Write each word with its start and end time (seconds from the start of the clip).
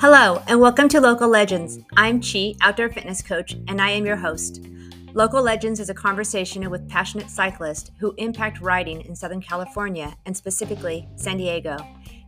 Hello, 0.00 0.42
and 0.46 0.60
welcome 0.60 0.88
to 0.90 1.00
Local 1.00 1.28
Legends. 1.28 1.78
I'm 1.96 2.20
Chi, 2.20 2.54
outdoor 2.60 2.90
fitness 2.90 3.22
coach, 3.22 3.56
and 3.68 3.80
I 3.80 3.90
am 3.90 4.04
your 4.04 4.16
host. 4.16 4.66
Local 5.14 5.42
Legends 5.42 5.80
is 5.80 5.88
a 5.88 5.94
conversation 5.94 6.68
with 6.68 6.88
passionate 6.88 7.30
cyclists 7.30 7.90
who 7.98 8.14
impact 8.18 8.60
riding 8.60 9.00
in 9.00 9.16
Southern 9.16 9.40
California 9.40 10.14
and 10.26 10.36
specifically 10.36 11.08
San 11.16 11.38
Diego. 11.38 11.78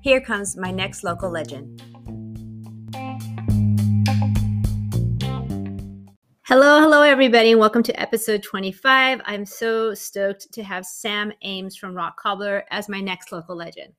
Here 0.00 0.22
comes 0.22 0.56
my 0.56 0.70
next 0.70 1.04
local 1.04 1.30
legend. 1.30 1.82
Hello, 6.50 6.80
hello, 6.80 7.02
everybody, 7.02 7.52
and 7.52 7.60
welcome 7.60 7.84
to 7.84 8.00
episode 8.00 8.42
25. 8.42 9.20
I'm 9.24 9.46
so 9.46 9.94
stoked 9.94 10.50
to 10.50 10.64
have 10.64 10.84
Sam 10.84 11.32
Ames 11.42 11.76
from 11.76 11.94
Rock 11.94 12.18
Cobbler 12.18 12.64
as 12.72 12.88
my 12.88 13.00
next 13.00 13.30
local 13.30 13.54
legend. 13.54 13.92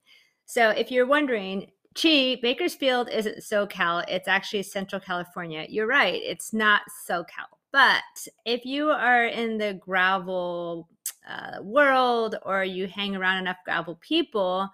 So, 0.47 0.71
if 0.71 0.91
you're 0.91 1.07
wondering, 1.07 1.71
Chi, 1.95 2.39
Bakersfield 2.41 3.07
isn't 3.09 3.37
SoCal, 3.37 4.03
it's 4.09 4.27
actually 4.27 4.63
Central 4.63 4.99
California. 4.99 5.65
You're 5.69 5.87
right, 5.87 6.21
it's 6.21 6.51
not 6.51 6.81
SoCal. 7.09 7.47
But 7.71 8.03
if 8.45 8.65
you 8.65 8.89
are 8.89 9.27
in 9.27 9.57
the 9.57 9.75
gravel 9.75 10.89
uh, 11.25 11.61
world 11.61 12.35
or 12.43 12.65
you 12.65 12.85
hang 12.85 13.15
around 13.15 13.37
enough 13.37 13.59
gravel 13.63 13.97
people, 14.01 14.70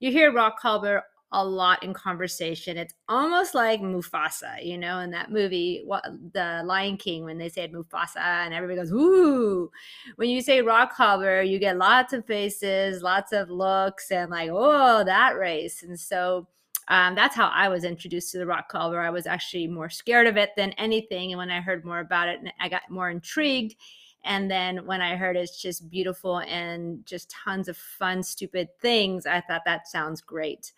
you 0.00 0.10
hear 0.10 0.32
Rock 0.32 0.58
Cobbler 0.58 1.04
a 1.32 1.44
lot 1.44 1.82
in 1.82 1.94
conversation. 1.94 2.76
It's 2.76 2.94
almost 3.08 3.54
like 3.54 3.80
Mufasa, 3.80 4.64
you 4.64 4.76
know, 4.76 4.98
in 4.98 5.10
that 5.12 5.30
movie, 5.30 5.82
what, 5.84 6.04
The 6.32 6.62
Lion 6.64 6.96
King, 6.96 7.24
when 7.24 7.38
they 7.38 7.48
said 7.48 7.72
Mufasa, 7.72 8.16
and 8.16 8.52
everybody 8.52 8.78
goes, 8.78 8.92
"Ooh!" 8.92 9.70
When 10.16 10.28
you 10.28 10.40
say 10.42 10.60
rock 10.62 10.94
cobbler, 10.94 11.42
you 11.42 11.58
get 11.58 11.76
lots 11.78 12.12
of 12.12 12.26
faces, 12.26 13.02
lots 13.02 13.32
of 13.32 13.48
looks, 13.50 14.10
and 14.10 14.30
like, 14.30 14.50
"Oh, 14.52 15.04
that 15.04 15.36
race!" 15.38 15.82
And 15.82 15.98
so 15.98 16.48
um, 16.88 17.14
that's 17.14 17.36
how 17.36 17.46
I 17.46 17.68
was 17.68 17.84
introduced 17.84 18.32
to 18.32 18.38
the 18.38 18.46
rock 18.46 18.68
cobbler. 18.68 19.00
I 19.00 19.10
was 19.10 19.26
actually 19.26 19.68
more 19.68 19.90
scared 19.90 20.26
of 20.26 20.36
it 20.36 20.50
than 20.56 20.72
anything, 20.72 21.32
and 21.32 21.38
when 21.38 21.50
I 21.50 21.60
heard 21.60 21.84
more 21.84 22.00
about 22.00 22.28
it, 22.28 22.40
I 22.60 22.68
got 22.68 22.90
more 22.90 23.10
intrigued. 23.10 23.76
And 24.24 24.50
then 24.50 24.84
when 24.84 25.00
I 25.00 25.16
heard 25.16 25.36
it's 25.36 25.62
just 25.62 25.88
beautiful 25.88 26.40
and 26.40 27.06
just 27.06 27.30
tons 27.30 27.68
of 27.68 27.76
fun, 27.76 28.22
stupid 28.22 28.68
things, 28.80 29.24
I 29.26 29.40
thought 29.40 29.62
that 29.64 29.88
sounds 29.88 30.20
great. 30.20 30.72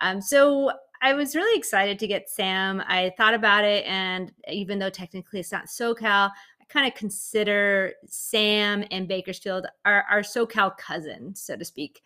Um, 0.00 0.20
so 0.20 0.70
I 1.02 1.12
was 1.12 1.36
really 1.36 1.58
excited 1.58 1.98
to 1.98 2.06
get 2.06 2.30
Sam. 2.30 2.82
I 2.86 3.12
thought 3.16 3.34
about 3.34 3.64
it, 3.64 3.84
and 3.84 4.32
even 4.50 4.78
though 4.78 4.90
technically 4.90 5.40
it's 5.40 5.52
not 5.52 5.66
SoCal, 5.66 6.30
I 6.30 6.64
kind 6.68 6.86
of 6.86 6.94
consider 6.94 7.92
Sam 8.06 8.84
and 8.90 9.06
Bakersfield 9.06 9.66
our, 9.84 10.04
our 10.10 10.20
SoCal 10.20 10.76
cousin, 10.78 11.34
so 11.34 11.56
to 11.56 11.64
speak. 11.64 12.00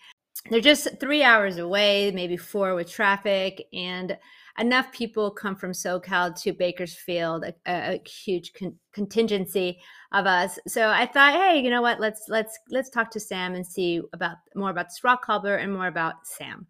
They're 0.51 0.61
just 0.61 0.89
three 0.99 1.23
hours 1.23 1.59
away, 1.59 2.11
maybe 2.13 2.37
four 2.37 2.75
with 2.75 2.91
traffic, 2.91 3.67
and 3.73 4.17
enough 4.59 4.91
people 4.93 5.31
come 5.31 5.55
from 5.55 5.73
SoCal 5.73 6.41
to 6.43 6.53
Bakersfield, 6.53 7.45
a, 7.45 7.55
a 7.67 8.09
huge 8.09 8.53
con- 8.55 8.77
contingency 8.93 9.79
of 10.13 10.27
us. 10.27 10.59
So 10.67 10.89
I 10.89 11.07
thought, 11.07 11.35
hey, 11.35 11.61
you 11.61 11.71
know 11.71 11.83
what? 11.83 12.01
Let's 12.01 12.25
let's 12.29 12.59
let's 12.71 12.91
talk 12.91 13.11
to 13.13 13.21
Sam 13.21 13.55
and 13.55 13.67
see 13.67 14.01
about 14.13 14.39
more 14.57 14.71
about 14.71 14.87
this 14.87 15.05
rock 15.05 15.25
cobbler 15.25 15.57
and 15.57 15.73
more 15.73 15.87
about 15.87 16.27
Sam 16.27 16.67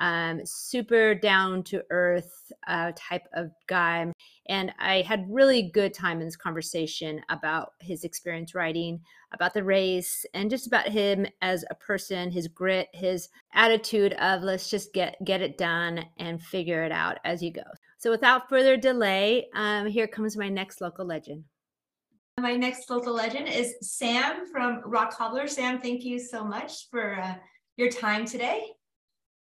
um, 0.00 0.40
super 0.44 1.14
down 1.14 1.62
to 1.64 1.84
earth 1.90 2.50
uh, 2.66 2.92
type 2.96 3.28
of 3.34 3.50
guy. 3.66 4.10
And 4.48 4.72
I 4.78 5.02
had 5.02 5.26
really 5.28 5.70
good 5.72 5.94
time 5.94 6.20
in 6.20 6.26
this 6.26 6.36
conversation 6.36 7.20
about 7.28 7.74
his 7.80 8.02
experience 8.02 8.54
riding, 8.54 9.00
about 9.32 9.54
the 9.54 9.62
race, 9.62 10.24
and 10.34 10.50
just 10.50 10.66
about 10.66 10.88
him 10.88 11.26
as 11.42 11.64
a 11.70 11.74
person, 11.74 12.30
his 12.30 12.48
grit, 12.48 12.88
his 12.92 13.28
attitude 13.54 14.14
of 14.14 14.42
let's 14.42 14.70
just 14.70 14.92
get 14.92 15.16
get 15.24 15.42
it 15.42 15.58
done 15.58 16.04
and 16.18 16.42
figure 16.42 16.82
it 16.82 16.92
out 16.92 17.18
as 17.24 17.42
you 17.42 17.52
go. 17.52 17.62
So 17.98 18.10
without 18.10 18.48
further 18.48 18.76
delay, 18.78 19.48
um, 19.54 19.86
here 19.86 20.06
comes 20.06 20.36
my 20.36 20.48
next 20.48 20.80
local 20.80 21.04
legend. 21.04 21.44
My 22.40 22.56
next 22.56 22.88
local 22.88 23.12
legend 23.12 23.48
is 23.48 23.74
Sam 23.82 24.46
from 24.50 24.80
Rock 24.86 25.14
Cobbler. 25.14 25.46
Sam, 25.46 25.78
thank 25.78 26.04
you 26.04 26.18
so 26.18 26.42
much 26.42 26.88
for 26.90 27.20
uh, 27.20 27.34
your 27.76 27.90
time 27.90 28.24
today. 28.24 28.70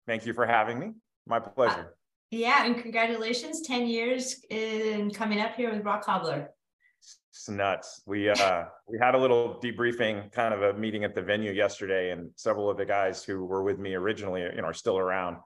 Thank 0.07 0.25
you 0.25 0.33
for 0.33 0.45
having 0.45 0.79
me. 0.79 0.91
My 1.27 1.39
pleasure. 1.39 1.79
Uh, 1.79 1.95
yeah, 2.31 2.65
and 2.65 2.77
congratulations, 2.77 3.61
10 3.61 3.87
years 3.87 4.43
in 4.49 5.11
coming 5.11 5.39
up 5.41 5.55
here 5.55 5.71
with 5.71 5.83
Rock 5.83 6.05
Cobbler. 6.05 6.49
It's 7.31 7.49
nuts. 7.49 8.01
We 8.05 8.29
uh 8.29 8.65
we 8.87 8.97
had 9.01 9.15
a 9.15 9.17
little 9.17 9.59
debriefing 9.63 10.31
kind 10.31 10.53
of 10.53 10.61
a 10.61 10.73
meeting 10.77 11.03
at 11.03 11.15
the 11.15 11.21
venue 11.21 11.51
yesterday, 11.51 12.11
and 12.11 12.29
several 12.35 12.69
of 12.69 12.77
the 12.77 12.85
guys 12.85 13.23
who 13.23 13.45
were 13.45 13.63
with 13.63 13.79
me 13.79 13.95
originally, 13.95 14.41
you 14.41 14.61
know, 14.61 14.67
are 14.67 14.73
still 14.73 14.97
around. 14.97 15.37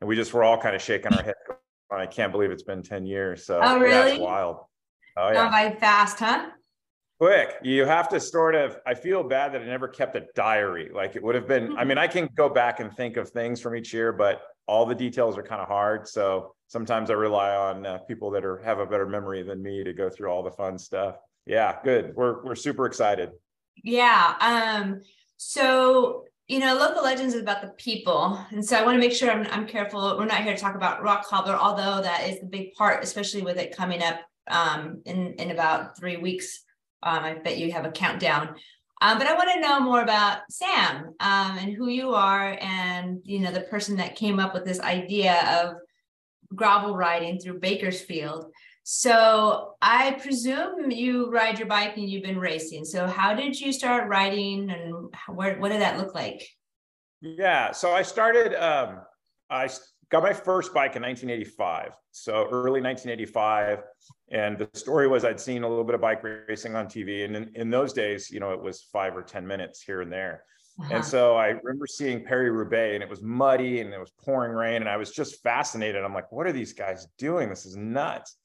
And 0.00 0.08
we 0.08 0.16
just 0.16 0.32
were 0.32 0.44
all 0.44 0.58
kind 0.58 0.76
of 0.76 0.82
shaking 0.82 1.12
our 1.12 1.22
head. 1.22 1.34
I 1.90 2.06
can't 2.06 2.32
believe 2.32 2.50
it's 2.50 2.62
been 2.62 2.82
10 2.82 3.04
years. 3.04 3.44
So 3.44 3.60
oh, 3.62 3.78
really? 3.78 4.14
Yeah, 4.14 4.18
wild. 4.18 4.56
Oh 5.16 5.28
yeah. 5.28 5.34
Gone 5.34 5.50
by 5.50 5.76
fast, 5.78 6.18
huh? 6.18 6.50
Quick. 7.22 7.54
You 7.62 7.84
have 7.84 8.08
to 8.08 8.18
sort 8.18 8.56
of 8.56 8.80
i 8.84 8.94
feel 8.94 9.22
bad 9.22 9.54
that 9.54 9.62
i 9.62 9.64
never 9.64 9.86
kept 9.86 10.16
a 10.16 10.24
diary. 10.34 10.90
Like 10.92 11.14
it 11.14 11.22
would 11.22 11.36
have 11.36 11.46
been 11.46 11.78
i 11.78 11.84
mean 11.84 11.96
i 11.96 12.08
can 12.08 12.28
go 12.34 12.48
back 12.48 12.80
and 12.80 12.92
think 12.96 13.16
of 13.16 13.28
things 13.28 13.60
from 13.60 13.76
each 13.76 13.94
year 13.94 14.12
but 14.12 14.42
all 14.66 14.86
the 14.86 14.94
details 14.94 15.38
are 15.38 15.42
kind 15.44 15.60
of 15.60 15.68
hard. 15.68 16.08
So 16.08 16.56
sometimes 16.66 17.10
i 17.10 17.14
rely 17.14 17.54
on 17.54 17.86
uh, 17.86 17.98
people 18.08 18.32
that 18.32 18.44
are 18.44 18.58
have 18.64 18.80
a 18.80 18.86
better 18.86 19.06
memory 19.06 19.44
than 19.44 19.62
me 19.62 19.84
to 19.84 19.92
go 19.92 20.10
through 20.10 20.30
all 20.30 20.42
the 20.42 20.50
fun 20.50 20.76
stuff. 20.76 21.14
Yeah 21.46 21.76
good. 21.84 22.12
We're 22.16 22.44
we're 22.44 22.56
super 22.56 22.86
excited. 22.86 23.30
Yeah 23.84 24.34
um 24.40 25.00
so 25.36 26.24
you 26.48 26.58
know 26.58 26.74
local 26.74 27.04
legends 27.04 27.34
is 27.34 27.42
about 27.42 27.62
the 27.62 27.68
people. 27.78 28.44
And 28.50 28.64
so 28.64 28.76
i 28.76 28.84
want 28.84 28.96
to 28.96 29.00
make 29.00 29.12
sure 29.16 29.30
I'm, 29.30 29.46
I'm 29.52 29.68
careful. 29.68 30.18
We're 30.18 30.24
not 30.24 30.42
here 30.42 30.56
to 30.56 30.60
talk 30.60 30.74
about 30.74 31.04
rock 31.04 31.24
cobbler 31.24 31.54
although 31.54 32.02
that 32.02 32.28
is 32.28 32.40
the 32.40 32.46
big 32.46 32.74
part 32.74 33.04
especially 33.04 33.42
with 33.42 33.58
it 33.58 33.76
coming 33.76 34.02
up 34.02 34.18
um 34.50 35.02
in 35.04 35.34
in 35.34 35.52
about 35.52 35.96
three 35.96 36.16
weeks 36.16 36.64
um, 37.02 37.24
I 37.24 37.34
bet 37.34 37.58
you 37.58 37.72
have 37.72 37.84
a 37.84 37.90
countdown. 37.90 38.54
Um, 39.00 39.18
but 39.18 39.26
I 39.26 39.34
want 39.34 39.50
to 39.52 39.60
know 39.60 39.80
more 39.80 40.02
about 40.02 40.42
Sam 40.48 41.14
um, 41.18 41.58
and 41.58 41.72
who 41.72 41.88
you 41.88 42.14
are, 42.14 42.56
and 42.60 43.20
you 43.24 43.40
know 43.40 43.50
the 43.50 43.62
person 43.62 43.96
that 43.96 44.14
came 44.14 44.38
up 44.38 44.54
with 44.54 44.64
this 44.64 44.78
idea 44.78 45.60
of 45.60 45.74
gravel 46.54 46.96
riding 46.96 47.38
through 47.38 47.58
Bakersfield. 47.58 48.52
So 48.84 49.74
I 49.82 50.12
presume 50.22 50.90
you 50.90 51.30
ride 51.30 51.58
your 51.58 51.68
bike 51.68 51.96
and 51.96 52.08
you've 52.08 52.22
been 52.22 52.38
racing. 52.38 52.84
So 52.84 53.06
how 53.06 53.34
did 53.34 53.60
you 53.60 53.72
start 53.72 54.08
riding, 54.08 54.70
and 54.70 55.12
where, 55.28 55.58
what 55.58 55.70
did 55.70 55.80
that 55.80 55.98
look 55.98 56.14
like? 56.14 56.48
Yeah, 57.20 57.72
so 57.72 57.90
I 57.92 58.02
started. 58.02 58.54
Um, 58.54 59.00
I 59.50 59.68
got 60.12 60.22
my 60.22 60.32
first 60.34 60.74
bike 60.74 60.94
in 60.94 61.02
1985. 61.02 61.92
So 62.10 62.46
early 62.52 62.82
1985. 62.82 63.82
And 64.30 64.58
the 64.58 64.68
story 64.78 65.08
was 65.08 65.24
I'd 65.24 65.40
seen 65.40 65.62
a 65.64 65.68
little 65.68 65.84
bit 65.84 65.94
of 65.94 66.02
bike 66.02 66.22
racing 66.22 66.76
on 66.76 66.86
TV. 66.86 67.24
And 67.24 67.34
in, 67.34 67.50
in 67.54 67.70
those 67.70 67.94
days, 67.94 68.30
you 68.30 68.38
know, 68.38 68.52
it 68.52 68.62
was 68.62 68.82
five 68.92 69.16
or 69.16 69.22
10 69.22 69.46
minutes 69.46 69.80
here 69.80 70.02
and 70.02 70.12
there. 70.12 70.44
Uh-huh. 70.78 70.96
And 70.96 71.04
so 71.04 71.36
I 71.36 71.48
remember 71.48 71.86
seeing 71.86 72.24
Paris-Roubaix 72.24 72.94
and 72.94 73.02
it 73.02 73.08
was 73.08 73.22
muddy 73.22 73.80
and 73.80 73.92
it 73.92 73.98
was 73.98 74.12
pouring 74.22 74.52
rain. 74.52 74.76
And 74.76 74.88
I 74.88 74.98
was 74.98 75.12
just 75.12 75.42
fascinated. 75.42 76.04
I'm 76.04 76.14
like, 76.14 76.30
what 76.30 76.46
are 76.46 76.52
these 76.52 76.74
guys 76.74 77.06
doing? 77.16 77.48
This 77.48 77.64
is 77.64 77.76
nuts. 77.76 78.36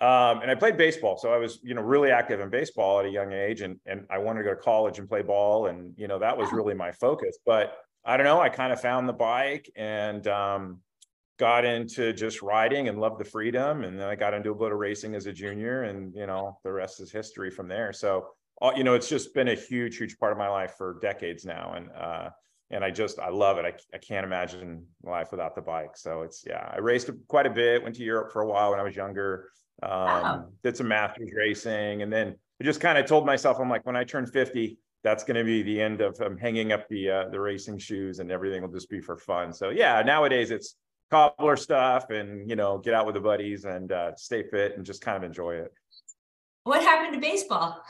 Um, 0.00 0.40
and 0.40 0.50
I 0.50 0.54
played 0.54 0.76
baseball. 0.76 1.16
So 1.16 1.32
I 1.32 1.36
was, 1.36 1.58
you 1.64 1.74
know, 1.74 1.82
really 1.82 2.12
active 2.12 2.38
in 2.38 2.48
baseball 2.48 3.00
at 3.00 3.06
a 3.06 3.10
young 3.10 3.32
age. 3.32 3.60
And, 3.60 3.78
and 3.86 4.06
I 4.08 4.18
wanted 4.18 4.44
to 4.44 4.44
go 4.44 4.54
to 4.54 4.60
college 4.60 5.00
and 5.00 5.08
play 5.08 5.22
ball. 5.22 5.66
And, 5.66 5.94
you 5.96 6.06
know, 6.06 6.20
that 6.20 6.36
was 6.36 6.52
really 6.52 6.74
my 6.74 6.92
focus. 6.92 7.38
But 7.44 7.76
I 8.04 8.16
don't 8.16 8.24
know, 8.24 8.40
I 8.40 8.48
kind 8.48 8.72
of 8.72 8.80
found 8.80 9.08
the 9.08 9.12
bike 9.12 9.70
and 9.76 10.26
um, 10.26 10.80
got 11.38 11.64
into 11.64 12.12
just 12.12 12.42
riding 12.42 12.88
and 12.88 13.00
loved 13.00 13.18
the 13.18 13.24
freedom. 13.24 13.84
And 13.84 13.98
then 13.98 14.08
I 14.08 14.14
got 14.14 14.34
into 14.34 14.50
a 14.50 14.54
bit 14.54 14.72
of 14.72 14.78
racing 14.78 15.14
as 15.14 15.26
a 15.26 15.32
junior 15.32 15.84
and, 15.84 16.14
you 16.14 16.26
know, 16.26 16.58
the 16.62 16.72
rest 16.72 17.00
is 17.00 17.10
history 17.10 17.50
from 17.50 17.68
there. 17.68 17.92
So, 17.92 18.28
uh, 18.60 18.72
you 18.76 18.84
know, 18.84 18.94
it's 18.94 19.08
just 19.08 19.34
been 19.34 19.48
a 19.48 19.54
huge, 19.54 19.96
huge 19.96 20.18
part 20.18 20.32
of 20.32 20.38
my 20.38 20.48
life 20.48 20.74
for 20.76 20.98
decades 21.00 21.44
now. 21.44 21.74
And, 21.74 21.90
uh, 21.90 22.30
and 22.70 22.84
I 22.84 22.90
just, 22.90 23.18
I 23.18 23.28
love 23.28 23.58
it. 23.58 23.64
I, 23.64 23.72
I 23.94 23.98
can't 23.98 24.24
imagine 24.24 24.86
life 25.02 25.30
without 25.30 25.54
the 25.54 25.62
bike. 25.62 25.96
So 25.96 26.22
it's, 26.22 26.44
yeah, 26.46 26.70
I 26.72 26.78
raced 26.78 27.10
quite 27.28 27.46
a 27.46 27.50
bit, 27.50 27.82
went 27.82 27.96
to 27.96 28.02
Europe 28.02 28.32
for 28.32 28.42
a 28.42 28.46
while 28.46 28.70
when 28.70 28.80
I 28.80 28.82
was 28.82 28.96
younger, 28.96 29.50
um, 29.82 29.90
wow. 29.90 30.48
did 30.62 30.76
some 30.76 30.88
masters 30.88 31.30
racing. 31.34 32.02
And 32.02 32.12
then 32.12 32.36
I 32.60 32.64
just 32.64 32.80
kind 32.80 32.98
of 32.98 33.06
told 33.06 33.26
myself, 33.26 33.58
I'm 33.60 33.68
like, 33.68 33.84
when 33.84 33.96
I 33.96 34.04
turn 34.04 34.26
50, 34.26 34.78
that's 35.02 35.24
going 35.24 35.36
to 35.36 35.44
be 35.44 35.62
the 35.62 35.80
end 35.80 36.00
of 36.00 36.18
um, 36.20 36.36
hanging 36.36 36.72
up 36.72 36.88
the 36.88 37.10
uh, 37.10 37.28
the 37.28 37.40
racing 37.40 37.78
shoes 37.78 38.20
and 38.20 38.30
everything 38.30 38.62
will 38.62 38.70
just 38.70 38.88
be 38.88 39.00
for 39.00 39.16
fun. 39.16 39.52
So 39.52 39.70
yeah, 39.70 40.00
nowadays 40.02 40.50
it's 40.50 40.76
cobbler 41.12 41.56
stuff 41.56 42.08
and 42.08 42.48
you 42.48 42.56
know 42.56 42.78
get 42.78 42.94
out 42.94 43.04
with 43.04 43.14
the 43.14 43.20
buddies 43.20 43.64
and 43.66 43.92
uh, 43.92 44.14
stay 44.16 44.42
fit 44.42 44.76
and 44.76 44.86
just 44.86 45.02
kind 45.02 45.16
of 45.16 45.22
enjoy 45.22 45.56
it. 45.56 45.70
What 46.64 46.82
happened 46.82 47.14
to 47.14 47.20
baseball? 47.20 47.82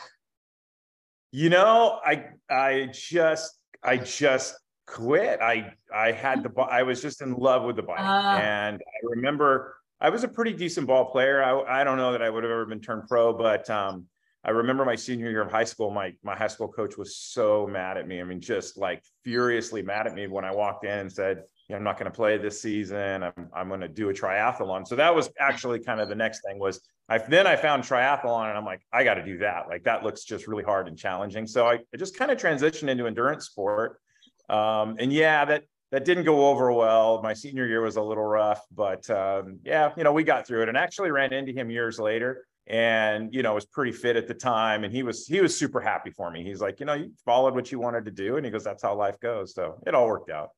You 1.30 1.48
know 1.48 2.00
i 2.04 2.24
i 2.50 2.90
just 2.92 3.58
i 3.82 3.96
just 3.96 4.58
quit. 4.86 5.40
I 5.40 5.72
i 5.94 6.10
had 6.10 6.42
the 6.42 6.50
i 6.62 6.82
was 6.82 7.00
just 7.00 7.22
in 7.22 7.34
love 7.34 7.62
with 7.62 7.76
the 7.76 7.82
bike. 7.82 8.00
Uh, 8.00 8.38
and 8.42 8.76
i 8.76 8.98
remember 9.04 9.76
i 10.00 10.10
was 10.10 10.24
a 10.24 10.28
pretty 10.28 10.52
decent 10.52 10.88
ball 10.88 11.06
player. 11.06 11.42
I, 11.42 11.80
I 11.80 11.84
don't 11.84 11.96
know 11.96 12.12
that 12.12 12.22
i 12.22 12.28
would 12.28 12.42
have 12.42 12.50
ever 12.50 12.66
been 12.66 12.80
turned 12.80 13.08
pro 13.08 13.32
but 13.32 13.70
um 13.70 14.06
I 14.44 14.50
remember 14.50 14.84
my 14.84 14.96
senior 14.96 15.30
year 15.30 15.42
of 15.42 15.52
high 15.52 15.64
school, 15.64 15.92
my 15.92 16.14
my 16.24 16.34
high 16.34 16.48
school 16.48 16.66
coach 16.66 16.98
was 16.98 17.16
so 17.16 17.68
mad 17.70 17.96
at 17.96 18.08
me. 18.08 18.20
I 18.20 18.24
mean, 18.24 18.40
just 18.40 18.76
like 18.76 19.04
furiously 19.22 19.82
mad 19.82 20.08
at 20.08 20.14
me 20.14 20.26
when 20.26 20.44
I 20.44 20.52
walked 20.52 20.84
in 20.84 20.98
and 20.98 21.12
said, 21.12 21.44
know, 21.72 21.78
I'm 21.78 21.84
not 21.84 21.98
going 21.98 22.10
to 22.10 22.14
play 22.14 22.38
this 22.38 22.60
season. 22.60 23.22
I'm 23.22 23.48
I'm 23.52 23.68
going 23.68 23.80
to 23.80 23.88
do 23.88 24.10
a 24.10 24.12
triathlon. 24.14 24.86
So 24.86 24.96
that 24.96 25.14
was 25.14 25.30
actually 25.38 25.80
kind 25.80 26.00
of 26.00 26.08
the 26.08 26.14
next 26.14 26.42
thing 26.46 26.58
was 26.58 26.80
I 27.08 27.18
then 27.18 27.46
I 27.46 27.56
found 27.56 27.82
triathlon 27.82 28.48
and 28.48 28.56
I'm 28.56 28.64
like, 28.64 28.82
I 28.92 29.04
got 29.04 29.14
to 29.14 29.24
do 29.24 29.38
that. 29.38 29.68
Like 29.68 29.84
that 29.84 30.02
looks 30.02 30.24
just 30.24 30.46
really 30.46 30.64
hard 30.64 30.88
and 30.88 30.96
challenging. 30.96 31.46
So 31.46 31.66
I, 31.66 31.74
I 31.92 31.96
just 31.98 32.16
kind 32.16 32.30
of 32.30 32.38
transitioned 32.38 32.88
into 32.88 33.06
endurance 33.06 33.46
sport. 33.46 34.00
Um, 34.48 34.96
and 34.98 35.12
yeah, 35.12 35.44
that 35.44 35.64
that 35.90 36.04
didn't 36.04 36.24
go 36.24 36.48
over 36.48 36.72
well. 36.72 37.20
My 37.22 37.34
senior 37.34 37.66
year 37.66 37.82
was 37.82 37.96
a 37.96 38.02
little 38.02 38.24
rough, 38.24 38.62
but 38.74 39.08
um, 39.10 39.58
yeah, 39.64 39.90
you 39.96 40.04
know, 40.04 40.12
we 40.12 40.24
got 40.24 40.46
through 40.46 40.62
it 40.62 40.68
and 40.68 40.76
actually 40.76 41.10
ran 41.10 41.32
into 41.32 41.52
him 41.52 41.70
years 41.70 41.98
later 41.98 42.46
and 42.68 43.34
you 43.34 43.42
know 43.42 43.54
was 43.54 43.64
pretty 43.64 43.90
fit 43.90 44.16
at 44.16 44.28
the 44.28 44.34
time 44.34 44.84
and 44.84 44.92
he 44.92 45.02
was 45.02 45.26
he 45.26 45.40
was 45.40 45.56
super 45.58 45.80
happy 45.80 46.10
for 46.10 46.30
me 46.30 46.44
he's 46.44 46.60
like 46.60 46.78
you 46.78 46.86
know 46.86 46.94
you 46.94 47.10
followed 47.24 47.54
what 47.54 47.72
you 47.72 47.78
wanted 47.80 48.04
to 48.04 48.10
do 48.10 48.36
and 48.36 48.46
he 48.46 48.52
goes 48.52 48.62
that's 48.62 48.82
how 48.82 48.94
life 48.94 49.18
goes 49.18 49.52
so 49.52 49.82
it 49.84 49.94
all 49.94 50.06
worked 50.06 50.30
out 50.30 50.50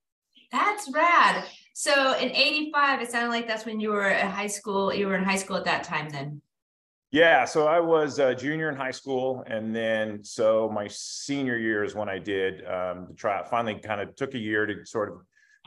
that's 0.55 0.91
rad. 0.93 1.45
So 1.75 2.17
in 2.17 2.31
85 2.31 3.03
it 3.03 3.11
sounded 3.11 3.31
like 3.31 3.47
that's 3.47 3.67
when 3.67 3.81
you 3.81 3.91
were 3.91 4.09
at 4.09 4.31
high 4.31 4.47
school 4.47 4.95
you 4.95 5.09
were 5.09 5.17
in 5.17 5.25
high 5.25 5.37
school 5.37 5.57
at 5.57 5.65
that 5.65 5.85
time 5.85 6.09
then? 6.09 6.41
Yeah 7.11 7.45
so 7.45 7.67
i 7.67 7.79
was 7.79 8.19
a 8.19 8.35
junior 8.35 8.69
in 8.69 8.77
high 8.77 8.91
school 8.91 9.45
and 9.47 9.75
then 9.75 10.25
so 10.25 10.69
my 10.73 10.89
senior 10.89 11.57
year 11.57 11.85
is 11.85 11.95
when 11.95 12.09
i 12.09 12.19
did 12.19 12.67
um, 12.67 13.07
the 13.09 13.15
trial 13.15 13.45
finally 13.45 13.77
kind 13.77 14.01
of 14.01 14.17
took 14.17 14.35
a 14.35 14.39
year 14.39 14.67
to 14.67 14.85
sort 14.85 15.13
of 15.13 15.19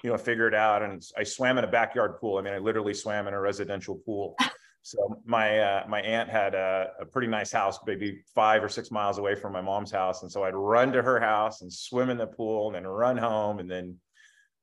you 0.03 0.09
know 0.09 0.17
figure 0.17 0.47
it 0.47 0.53
out 0.53 0.81
and 0.83 1.01
i 1.17 1.23
swam 1.23 1.57
in 1.57 1.63
a 1.63 1.67
backyard 1.67 2.17
pool. 2.19 2.37
I 2.37 2.41
mean 2.41 2.53
i 2.53 2.57
literally 2.57 2.93
swam 2.93 3.27
in 3.27 3.33
a 3.33 3.39
residential 3.39 3.95
pool. 3.95 4.35
So 4.87 5.19
my 5.25 5.59
uh, 5.59 5.83
my 5.89 5.99
aunt 5.99 6.29
had 6.29 6.55
a, 6.55 6.91
a, 7.01 7.05
pretty 7.05 7.27
nice 7.27 7.51
house, 7.51 7.77
maybe 7.85 8.23
five 8.33 8.63
or 8.63 8.69
six 8.69 8.89
miles 8.89 9.17
away 9.17 9.35
from 9.35 9.51
my 9.51 9.59
mom's 9.59 9.91
house, 9.91 10.21
and 10.21 10.31
so 10.31 10.45
I'd 10.45 10.55
run 10.55 10.93
to 10.93 11.01
her 11.01 11.19
house 11.19 11.61
and 11.61 11.71
swim 11.71 12.09
in 12.09 12.17
the 12.17 12.25
pool, 12.25 12.67
and 12.67 12.75
then 12.75 12.87
run 12.87 13.17
home, 13.17 13.59
and 13.59 13.69
then, 13.69 13.97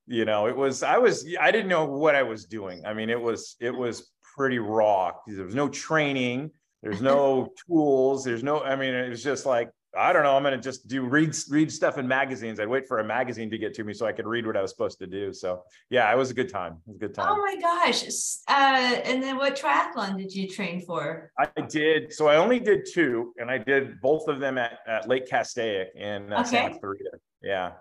you 0.07 0.25
know, 0.25 0.47
it 0.47 0.57
was 0.57 0.83
I 0.83 0.99
was 0.99 1.27
I 1.41 1.51
didn't 1.51 1.69
know 1.69 1.85
what 1.85 2.15
I 2.15 2.23
was 2.23 2.45
doing. 2.45 2.85
I 2.85 2.95
mean, 2.95 3.11
it 3.11 3.21
was 3.21 3.57
it 3.61 3.75
was 3.75 4.11
pretty 4.37 4.59
raw. 4.59 5.13
There 5.27 5.45
was 5.45 5.55
no 5.55 5.69
training. 5.69 6.51
There's 6.83 7.01
no 7.01 7.49
tools. 7.67 8.25
There's 8.25 8.43
no. 8.43 8.63
I 8.63 8.77
mean, 8.77 8.95
it 8.95 9.09
was 9.09 9.23
just 9.23 9.47
like 9.47 9.71
I 9.97 10.13
don't 10.13 10.25
know. 10.25 10.37
I'm 10.37 10.43
going 10.43 10.55
to 10.55 10.61
just 10.61 10.89
do 10.89 11.03
read 11.03 11.35
read 11.49 11.71
stuff 11.73 11.99
in 11.99 12.09
magazines. 12.09 12.59
I'd 12.59 12.69
wait 12.69 12.87
for 12.87 12.99
a 12.99 13.05
magazine 13.05 13.51
to 13.51 13.59
get 13.59 13.75
to 13.75 13.85
me 13.85 13.95
so 13.95 14.07
I 14.07 14.13
could 14.13 14.27
read 14.27 14.47
what 14.47 14.57
I 14.57 14.63
was 14.63 14.71
supposed 14.71 14.99
to 14.99 15.07
do. 15.07 15.33
So 15.33 15.63
yeah, 15.91 16.13
it 16.13 16.17
was 16.17 16.31
a 16.31 16.35
good 16.35 16.49
time. 16.49 16.81
It 16.87 16.91
was 16.91 16.97
a 16.97 16.99
good 16.99 17.15
time. 17.15 17.29
Oh 17.31 17.39
my 17.39 17.57
gosh! 17.61 18.05
Uh, 18.49 19.01
and 19.05 19.23
then 19.23 19.37
what 19.37 19.57
triathlon 19.57 20.19
did 20.19 20.35
you 20.35 20.49
train 20.49 20.81
for? 20.81 21.31
I 21.39 21.49
did. 21.69 22.13
So 22.13 22.27
I 22.27 22.37
only 22.37 22.59
did 22.59 22.87
two, 22.93 23.33
and 23.39 23.51
I 23.51 23.59
did 23.59 24.01
both 24.01 24.29
of 24.29 24.41
them 24.41 24.59
at, 24.59 24.79
at 24.87 25.09
Lake 25.09 25.29
Castaic 25.29 25.95
in 25.95 26.33
uh, 26.33 26.41
okay. 26.41 26.51
Santa 26.51 26.79
Clarita. 26.79 27.11
Yeah, 27.43 27.73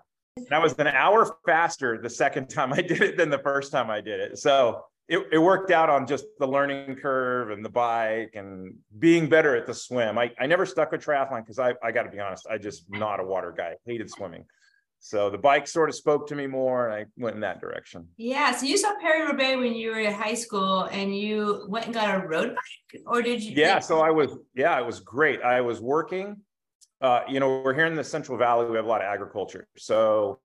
that 0.48 0.62
was 0.62 0.74
an 0.74 0.86
hour 0.88 1.36
faster 1.46 2.00
the 2.00 2.10
second 2.10 2.48
time 2.48 2.72
I 2.72 2.82
did 2.82 3.00
it 3.00 3.16
than 3.16 3.30
the 3.30 3.38
first 3.38 3.72
time 3.72 3.90
I 3.90 4.00
did 4.00 4.20
it. 4.20 4.38
So 4.38 4.82
it, 5.08 5.24
it 5.32 5.38
worked 5.38 5.70
out 5.70 5.90
on 5.90 6.06
just 6.06 6.24
the 6.38 6.46
learning 6.46 6.96
curve 6.96 7.50
and 7.50 7.64
the 7.64 7.68
bike 7.68 8.32
and 8.34 8.74
being 8.98 9.28
better 9.28 9.54
at 9.54 9.66
the 9.66 9.74
swim. 9.74 10.18
I, 10.18 10.32
I 10.38 10.46
never 10.46 10.66
stuck 10.66 10.92
with 10.92 11.04
triathlon 11.04 11.42
because 11.42 11.58
I, 11.58 11.74
I 11.82 11.92
got 11.92 12.04
to 12.04 12.10
be 12.10 12.20
honest, 12.20 12.46
I 12.50 12.58
just 12.58 12.84
not 12.88 13.20
a 13.20 13.24
water 13.24 13.54
guy, 13.56 13.74
hated 13.86 14.10
swimming. 14.10 14.44
So 15.00 15.28
the 15.28 15.38
bike 15.38 15.68
sort 15.68 15.90
of 15.90 15.94
spoke 15.94 16.26
to 16.28 16.34
me 16.34 16.46
more 16.46 16.88
and 16.88 16.94
I 16.94 17.04
went 17.18 17.34
in 17.34 17.40
that 17.42 17.60
direction. 17.60 18.08
Yeah. 18.16 18.52
So 18.52 18.64
you 18.64 18.78
saw 18.78 18.94
Paris-Roubaix 19.02 19.58
when 19.58 19.74
you 19.74 19.90
were 19.90 20.00
in 20.00 20.14
high 20.14 20.34
school 20.34 20.84
and 20.84 21.16
you 21.16 21.66
went 21.68 21.84
and 21.84 21.94
got 21.94 22.24
a 22.24 22.26
road 22.26 22.54
bike 22.54 23.02
or 23.06 23.20
did 23.20 23.42
you? 23.42 23.52
Yeah. 23.54 23.80
So 23.80 24.00
I 24.00 24.10
was, 24.10 24.34
yeah, 24.54 24.80
it 24.80 24.86
was 24.86 25.00
great. 25.00 25.42
I 25.42 25.60
was 25.60 25.80
working, 25.82 26.38
uh, 27.00 27.20
you 27.28 27.40
know, 27.40 27.62
we're 27.64 27.74
here 27.74 27.86
in 27.86 27.94
the 27.94 28.04
Central 28.04 28.38
Valley. 28.38 28.70
We 28.70 28.76
have 28.76 28.84
a 28.86 28.88
lot 28.88 29.00
of 29.00 29.06
agriculture. 29.06 29.66
So 29.76 30.40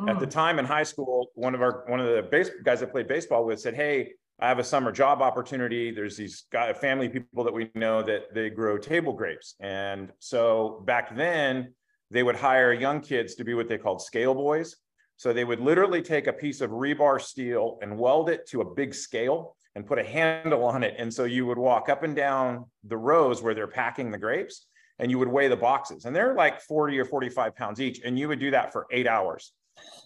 Mm. 0.00 0.10
At 0.10 0.20
the 0.20 0.26
mm. 0.26 0.30
time 0.30 0.58
in 0.58 0.64
high 0.64 0.82
school, 0.82 1.30
one 1.34 1.54
of 1.54 1.62
our 1.62 1.84
one 1.86 2.00
of 2.00 2.06
the 2.06 2.22
base 2.22 2.50
guys 2.62 2.82
I 2.82 2.86
played 2.86 3.08
baseball 3.08 3.44
with 3.44 3.60
said, 3.60 3.74
"Hey, 3.74 4.12
I 4.38 4.48
have 4.48 4.58
a 4.58 4.64
summer 4.64 4.92
job 4.92 5.22
opportunity. 5.22 5.90
There's 5.90 6.16
these 6.16 6.44
guy, 6.52 6.72
family 6.72 7.08
people 7.08 7.44
that 7.44 7.54
we 7.54 7.70
know 7.74 8.02
that 8.02 8.34
they 8.34 8.50
grow 8.50 8.76
table 8.76 9.14
grapes, 9.14 9.54
and 9.60 10.12
so 10.18 10.82
back 10.86 11.16
then 11.16 11.74
they 12.10 12.22
would 12.22 12.36
hire 12.36 12.72
young 12.72 13.00
kids 13.00 13.34
to 13.36 13.44
be 13.44 13.54
what 13.54 13.68
they 13.68 13.78
called 13.78 14.02
scale 14.02 14.34
boys. 14.34 14.76
So 15.16 15.32
they 15.32 15.44
would 15.44 15.60
literally 15.60 16.02
take 16.02 16.26
a 16.26 16.32
piece 16.32 16.60
of 16.60 16.70
rebar 16.70 17.20
steel 17.20 17.78
and 17.80 17.98
weld 17.98 18.28
it 18.28 18.46
to 18.50 18.60
a 18.60 18.74
big 18.74 18.94
scale 18.94 19.56
and 19.74 19.86
put 19.86 19.98
a 19.98 20.04
handle 20.04 20.62
on 20.62 20.82
it. 20.84 20.94
And 20.98 21.12
so 21.12 21.24
you 21.24 21.46
would 21.46 21.56
walk 21.56 21.88
up 21.88 22.02
and 22.02 22.14
down 22.14 22.66
the 22.84 22.98
rows 22.98 23.42
where 23.42 23.54
they're 23.54 23.66
packing 23.66 24.10
the 24.10 24.18
grapes 24.18 24.66
and 24.98 25.10
you 25.10 25.18
would 25.18 25.28
weigh 25.28 25.48
the 25.48 25.56
boxes. 25.56 26.04
And 26.04 26.14
they're 26.14 26.34
like 26.34 26.60
40 26.60 26.98
or 26.98 27.04
45 27.04 27.54
pounds 27.54 27.80
each. 27.80 28.00
And 28.04 28.18
you 28.18 28.28
would 28.28 28.38
do 28.38 28.50
that 28.50 28.72
for 28.72 28.86
eight 28.90 29.06
hours. 29.06 29.52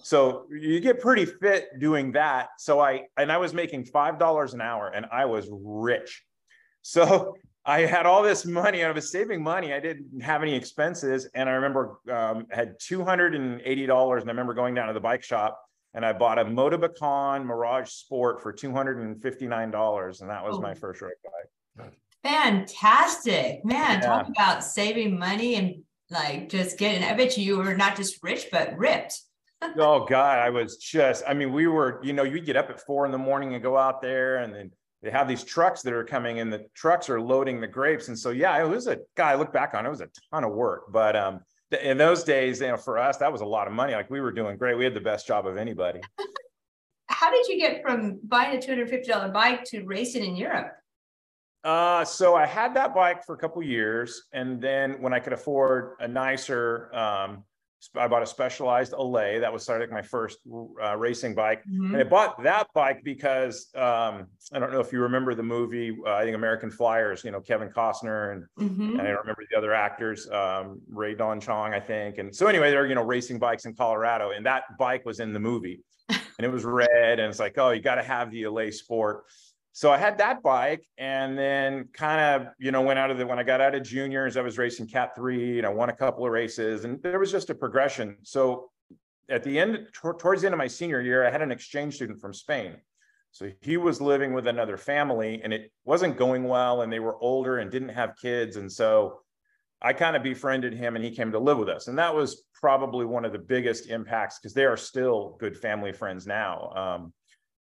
So 0.02 0.46
you 0.50 0.80
get 0.80 1.00
pretty 1.00 1.26
fit 1.26 1.78
doing 1.78 2.12
that. 2.12 2.48
So 2.58 2.80
I, 2.80 3.04
and 3.16 3.30
I 3.30 3.36
was 3.36 3.54
making 3.54 3.84
$5 3.84 4.54
an 4.54 4.60
hour 4.60 4.88
and 4.88 5.06
I 5.12 5.26
was 5.26 5.48
rich. 5.50 6.24
So 6.82 7.36
I 7.64 7.80
had 7.80 8.06
all 8.06 8.22
this 8.22 8.46
money. 8.46 8.82
I 8.82 8.90
was 8.90 9.12
saving 9.12 9.42
money. 9.42 9.72
I 9.72 9.80
didn't 9.80 10.20
have 10.22 10.42
any 10.42 10.54
expenses. 10.54 11.28
And 11.34 11.48
I 11.48 11.52
remember 11.52 11.98
um, 12.10 12.46
had 12.50 12.78
$280. 12.80 14.20
And 14.20 14.28
I 14.28 14.32
remember 14.32 14.54
going 14.54 14.74
down 14.74 14.88
to 14.88 14.94
the 14.94 15.00
bike 15.00 15.22
shop 15.22 15.60
and 15.92 16.04
I 16.04 16.12
bought 16.12 16.38
a 16.38 16.44
Motobecane 16.44 17.44
Mirage 17.44 17.90
Sport 17.90 18.42
for 18.42 18.52
$259. 18.52 20.20
And 20.20 20.30
that 20.30 20.44
was 20.44 20.56
oh. 20.56 20.60
my 20.60 20.74
first 20.74 21.02
road 21.02 21.12
bike. 21.76 21.92
Fantastic, 22.22 23.64
man. 23.64 24.00
Yeah. 24.00 24.06
Talk 24.06 24.28
about 24.28 24.64
saving 24.64 25.18
money 25.18 25.54
and 25.54 25.82
like 26.10 26.48
just 26.48 26.78
getting, 26.78 27.02
I 27.02 27.14
bet 27.14 27.38
you 27.38 27.44
you 27.44 27.58
were 27.58 27.76
not 27.76 27.96
just 27.96 28.22
rich, 28.22 28.48
but 28.50 28.76
ripped 28.76 29.20
oh 29.78 30.06
God, 30.06 30.38
I 30.38 30.50
was 30.50 30.78
just, 30.78 31.22
I 31.28 31.34
mean, 31.34 31.52
we 31.52 31.66
were, 31.66 32.00
you 32.02 32.12
know, 32.12 32.22
you 32.22 32.40
get 32.40 32.56
up 32.56 32.70
at 32.70 32.80
four 32.80 33.04
in 33.04 33.12
the 33.12 33.18
morning 33.18 33.54
and 33.54 33.62
go 33.62 33.76
out 33.76 34.00
there 34.00 34.38
and 34.38 34.54
then 34.54 34.70
they 35.02 35.10
have 35.10 35.28
these 35.28 35.44
trucks 35.44 35.82
that 35.82 35.92
are 35.92 36.04
coming 36.04 36.40
and 36.40 36.52
the 36.52 36.66
trucks 36.74 37.10
are 37.10 37.20
loading 37.20 37.60
the 37.60 37.66
grapes. 37.66 38.08
And 38.08 38.18
so, 38.18 38.30
yeah, 38.30 38.62
it 38.62 38.68
was 38.68 38.86
a 38.86 38.98
guy 39.16 39.32
I 39.32 39.34
look 39.34 39.52
back 39.52 39.74
on, 39.74 39.84
it 39.84 39.90
was 39.90 40.00
a 40.00 40.08
ton 40.32 40.44
of 40.44 40.52
work, 40.52 40.92
but, 40.92 41.16
um, 41.16 41.40
in 41.82 41.98
those 41.98 42.24
days, 42.24 42.60
you 42.60 42.66
know, 42.66 42.76
for 42.76 42.98
us, 42.98 43.18
that 43.18 43.30
was 43.30 43.42
a 43.42 43.46
lot 43.46 43.68
of 43.68 43.72
money. 43.72 43.92
Like 43.92 44.10
we 44.10 44.20
were 44.20 44.32
doing 44.32 44.56
great. 44.56 44.76
We 44.76 44.82
had 44.82 44.92
the 44.92 45.00
best 45.00 45.28
job 45.28 45.46
of 45.46 45.56
anybody. 45.56 46.00
How 47.06 47.30
did 47.30 47.46
you 47.46 47.58
get 47.58 47.80
from 47.82 48.18
buying 48.24 48.56
a 48.56 48.60
$250 48.60 49.32
bike 49.32 49.62
to 49.66 49.84
racing 49.84 50.24
in 50.24 50.34
Europe? 50.34 50.72
Uh, 51.62 52.04
so 52.04 52.34
I 52.34 52.46
had 52.46 52.74
that 52.74 52.94
bike 52.94 53.24
for 53.24 53.34
a 53.34 53.38
couple 53.38 53.62
years, 53.62 54.22
and 54.32 54.60
then 54.60 55.00
when 55.02 55.12
I 55.12 55.20
could 55.20 55.34
afford 55.34 55.96
a 56.00 56.08
nicer 56.08 56.94
um, 56.94 57.44
I 57.96 58.06
bought 58.08 58.22
a 58.22 58.26
Specialized 58.26 58.92
Allez. 58.92 59.40
That 59.40 59.52
was 59.52 59.64
sort 59.64 59.80
of 59.80 59.88
like 59.88 59.94
my 59.94 60.06
first 60.06 60.38
uh, 60.82 60.96
racing 60.96 61.34
bike. 61.34 61.62
Mm-hmm. 61.64 61.94
And 61.94 61.96
I 61.96 62.04
bought 62.04 62.42
that 62.42 62.68
bike 62.74 63.02
because 63.02 63.68
um, 63.74 64.26
I 64.52 64.58
don't 64.58 64.70
know 64.70 64.80
if 64.80 64.92
you 64.92 65.00
remember 65.00 65.34
the 65.34 65.42
movie, 65.42 65.96
uh, 66.06 66.14
I 66.14 66.24
think 66.24 66.36
American 66.36 66.70
Flyers, 66.70 67.24
you 67.24 67.30
know, 67.30 67.40
Kevin 67.40 67.70
Costner 67.70 68.32
and, 68.32 68.44
mm-hmm. 68.58 68.98
and 68.98 69.00
I 69.00 69.10
don't 69.10 69.20
remember 69.20 69.44
the 69.50 69.56
other 69.56 69.72
actors, 69.72 70.28
um, 70.30 70.80
Rae 70.90 71.14
Dawn 71.14 71.40
Chong, 71.40 71.72
I 71.72 71.80
think. 71.80 72.18
And 72.18 72.34
so 72.34 72.48
anyway, 72.48 72.70
they're, 72.70 72.86
you 72.86 72.94
know, 72.94 73.04
racing 73.04 73.38
bikes 73.38 73.64
in 73.64 73.74
Colorado 73.74 74.32
and 74.32 74.44
that 74.44 74.64
bike 74.78 75.06
was 75.06 75.18
in 75.18 75.32
the 75.32 75.40
movie 75.40 75.80
and 76.10 76.20
it 76.40 76.52
was 76.52 76.64
red. 76.64 77.18
And 77.18 77.30
it's 77.30 77.40
like, 77.40 77.56
oh, 77.56 77.70
you 77.70 77.80
got 77.80 77.94
to 77.94 78.02
have 78.02 78.30
the 78.30 78.42
Allez 78.44 78.78
Sport 78.78 79.24
so 79.72 79.92
I 79.92 79.98
had 79.98 80.18
that 80.18 80.42
bike 80.42 80.84
and 80.98 81.38
then 81.38 81.88
kind 81.92 82.42
of, 82.42 82.52
you 82.58 82.72
know, 82.72 82.82
went 82.82 82.98
out 82.98 83.10
of 83.10 83.18
the, 83.18 83.26
when 83.26 83.38
I 83.38 83.44
got 83.44 83.60
out 83.60 83.74
of 83.74 83.82
juniors, 83.82 84.36
I 84.36 84.40
was 84.40 84.58
racing 84.58 84.88
cat 84.88 85.14
three 85.14 85.58
and 85.58 85.66
I 85.66 85.70
won 85.70 85.90
a 85.90 85.96
couple 85.96 86.26
of 86.26 86.32
races 86.32 86.84
and 86.84 87.00
there 87.02 87.18
was 87.18 87.30
just 87.30 87.50
a 87.50 87.54
progression. 87.54 88.16
So 88.22 88.70
at 89.28 89.44
the 89.44 89.58
end, 89.58 89.86
t- 89.92 90.08
towards 90.18 90.42
the 90.42 90.48
end 90.48 90.54
of 90.54 90.58
my 90.58 90.66
senior 90.66 91.00
year, 91.00 91.26
I 91.26 91.30
had 91.30 91.40
an 91.40 91.52
exchange 91.52 91.94
student 91.94 92.20
from 92.20 92.34
Spain. 92.34 92.76
So 93.30 93.48
he 93.60 93.76
was 93.76 94.00
living 94.00 94.32
with 94.32 94.48
another 94.48 94.76
family 94.76 95.40
and 95.44 95.52
it 95.52 95.70
wasn't 95.84 96.16
going 96.16 96.44
well 96.44 96.82
and 96.82 96.92
they 96.92 96.98
were 96.98 97.16
older 97.22 97.58
and 97.58 97.70
didn't 97.70 97.90
have 97.90 98.16
kids. 98.20 98.56
And 98.56 98.70
so 98.70 99.20
I 99.80 99.92
kind 99.92 100.16
of 100.16 100.24
befriended 100.24 100.74
him 100.74 100.96
and 100.96 101.04
he 101.04 101.12
came 101.12 101.30
to 101.30 101.38
live 101.38 101.58
with 101.58 101.68
us. 101.68 101.86
And 101.86 101.96
that 101.96 102.12
was 102.12 102.44
probably 102.54 103.06
one 103.06 103.24
of 103.24 103.32
the 103.32 103.38
biggest 103.38 103.88
impacts 103.88 104.40
because 104.40 104.52
they 104.52 104.64
are 104.64 104.76
still 104.76 105.36
good 105.38 105.56
family 105.56 105.92
friends 105.92 106.26
now. 106.26 106.70
Um, 106.74 107.12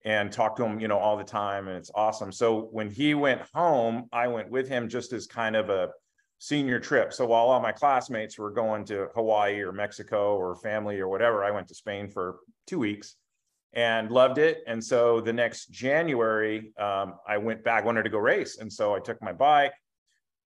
and 0.04 0.30
talk 0.32 0.56
to 0.56 0.64
him, 0.64 0.80
you 0.80 0.88
know, 0.88 0.98
all 0.98 1.16
the 1.16 1.24
time. 1.24 1.68
And 1.68 1.76
it's 1.76 1.90
awesome. 1.94 2.32
So 2.32 2.68
when 2.70 2.90
he 2.90 3.14
went 3.14 3.42
home, 3.52 4.08
I 4.12 4.28
went 4.28 4.50
with 4.50 4.68
him 4.68 4.88
just 4.88 5.12
as 5.12 5.26
kind 5.26 5.56
of 5.56 5.70
a 5.70 5.90
senior 6.38 6.78
trip. 6.78 7.12
So 7.12 7.26
while 7.26 7.46
all 7.46 7.60
my 7.60 7.72
classmates 7.72 8.38
were 8.38 8.50
going 8.50 8.84
to 8.86 9.08
Hawaii 9.14 9.60
or 9.60 9.72
Mexico 9.72 10.36
or 10.36 10.54
family 10.56 11.00
or 11.00 11.08
whatever, 11.08 11.44
I 11.44 11.50
went 11.50 11.68
to 11.68 11.74
Spain 11.74 12.08
for 12.08 12.38
two 12.66 12.78
weeks 12.78 13.16
and 13.72 14.10
loved 14.10 14.38
it. 14.38 14.62
And 14.66 14.82
so 14.82 15.20
the 15.20 15.32
next 15.32 15.66
January, 15.66 16.72
um, 16.78 17.14
I 17.26 17.38
went 17.38 17.64
back, 17.64 17.84
wanted 17.84 18.04
to 18.04 18.10
go 18.10 18.18
race. 18.18 18.58
And 18.58 18.72
so 18.72 18.94
I 18.94 19.00
took 19.00 19.20
my 19.20 19.32
bike, 19.32 19.74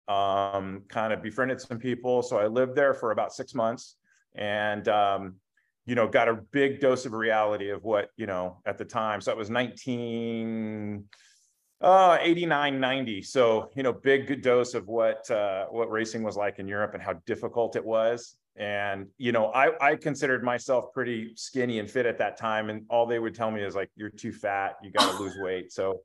um, 0.08 0.82
kind 0.88 1.12
of 1.12 1.22
befriended 1.22 1.60
some 1.60 1.78
people. 1.78 2.22
So 2.22 2.38
I 2.38 2.46
lived 2.46 2.74
there 2.74 2.94
for 2.94 3.10
about 3.10 3.32
six 3.32 3.54
months. 3.54 3.96
And 4.34 4.88
um, 4.88 5.36
you 5.86 5.94
know, 5.94 6.06
got 6.08 6.28
a 6.28 6.34
big 6.52 6.80
dose 6.80 7.06
of 7.06 7.12
reality 7.12 7.70
of 7.70 7.82
what, 7.82 8.10
you 8.16 8.26
know, 8.26 8.58
at 8.66 8.78
the 8.78 8.84
time. 8.84 9.20
So 9.20 9.30
that 9.30 9.36
was 9.36 9.50
19, 9.50 11.04
Uh, 11.80 12.16
89, 12.20 12.78
90. 12.78 13.22
So, 13.22 13.70
you 13.74 13.82
know, 13.82 13.92
big 13.92 14.28
good 14.28 14.40
dose 14.40 14.74
of 14.74 14.86
what 14.86 15.28
uh, 15.30 15.66
what 15.66 15.90
racing 15.90 16.22
was 16.22 16.36
like 16.36 16.60
in 16.60 16.68
Europe 16.68 16.94
and 16.94 17.02
how 17.02 17.14
difficult 17.26 17.74
it 17.74 17.84
was. 17.84 18.36
And, 18.54 19.08
you 19.18 19.32
know, 19.32 19.46
I, 19.46 19.70
I 19.80 19.96
considered 19.96 20.44
myself 20.44 20.92
pretty 20.92 21.32
skinny 21.36 21.80
and 21.80 21.90
fit 21.90 22.06
at 22.06 22.18
that 22.18 22.36
time. 22.36 22.70
And 22.70 22.84
all 22.88 23.06
they 23.06 23.18
would 23.18 23.34
tell 23.34 23.50
me 23.50 23.62
is 23.62 23.74
like, 23.74 23.90
you're 23.96 24.10
too 24.10 24.30
fat, 24.30 24.76
you 24.82 24.92
got 24.92 25.10
to 25.10 25.18
lose 25.22 25.36
weight. 25.40 25.72
So 25.72 26.02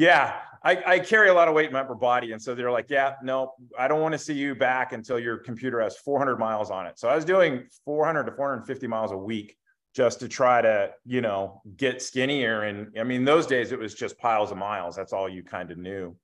yeah, 0.00 0.36
I, 0.64 0.82
I, 0.86 0.98
carry 0.98 1.28
a 1.28 1.34
lot 1.34 1.46
of 1.46 1.54
weight 1.54 1.66
in 1.66 1.74
my 1.74 1.80
upper 1.80 1.94
body. 1.94 2.32
And 2.32 2.40
so 2.40 2.54
they're 2.54 2.70
like, 2.70 2.88
yeah, 2.88 3.16
no, 3.22 3.52
I 3.78 3.86
don't 3.86 4.00
want 4.00 4.12
to 4.12 4.18
see 4.18 4.32
you 4.32 4.54
back 4.54 4.94
until 4.94 5.18
your 5.18 5.36
computer 5.36 5.78
has 5.78 5.98
400 5.98 6.38
miles 6.38 6.70
on 6.70 6.86
it. 6.86 6.98
So 6.98 7.06
I 7.06 7.14
was 7.14 7.26
doing 7.26 7.66
400 7.84 8.24
to 8.24 8.32
450 8.32 8.86
miles 8.86 9.12
a 9.12 9.16
week 9.16 9.58
just 9.94 10.20
to 10.20 10.28
try 10.28 10.62
to, 10.62 10.92
you 11.04 11.20
know, 11.20 11.60
get 11.76 12.00
skinnier. 12.00 12.62
And 12.62 12.98
I 12.98 13.04
mean, 13.04 13.26
those 13.26 13.46
days 13.46 13.72
it 13.72 13.78
was 13.78 13.94
just 13.94 14.18
piles 14.18 14.50
of 14.50 14.56
miles. 14.56 14.96
That's 14.96 15.12
all 15.12 15.28
you 15.28 15.42
kind 15.42 15.70
of 15.70 15.76
knew. 15.76 16.16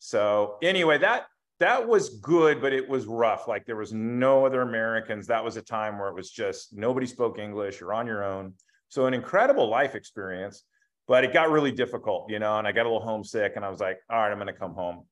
So 0.00 0.56
anyway, 0.60 0.98
that 0.98 1.26
that 1.60 1.86
was 1.86 2.18
good, 2.18 2.60
but 2.60 2.72
it 2.72 2.88
was 2.88 3.06
rough. 3.06 3.46
Like 3.46 3.64
there 3.64 3.76
was 3.76 3.92
no 3.92 4.44
other 4.44 4.62
Americans. 4.62 5.28
That 5.28 5.44
was 5.44 5.56
a 5.56 5.62
time 5.62 6.00
where 6.00 6.08
it 6.08 6.16
was 6.16 6.32
just 6.32 6.76
nobody 6.76 7.06
spoke 7.06 7.38
English. 7.38 7.78
You're 7.78 7.92
on 7.92 8.08
your 8.08 8.24
own. 8.24 8.54
So 8.88 9.06
an 9.06 9.14
incredible 9.14 9.68
life 9.68 9.94
experience, 9.94 10.64
but 11.10 11.24
it 11.24 11.32
got 11.32 11.50
really 11.50 11.72
difficult, 11.72 12.30
you 12.30 12.38
know, 12.38 12.56
and 12.56 12.68
I 12.68 12.70
got 12.70 12.86
a 12.86 12.88
little 12.88 13.04
homesick 13.04 13.54
and 13.56 13.64
I 13.64 13.68
was 13.68 13.80
like, 13.80 13.98
all 14.08 14.18
right, 14.18 14.30
I'm 14.30 14.36
going 14.36 14.46
to 14.46 14.52
come 14.52 14.74
home. 14.74 15.06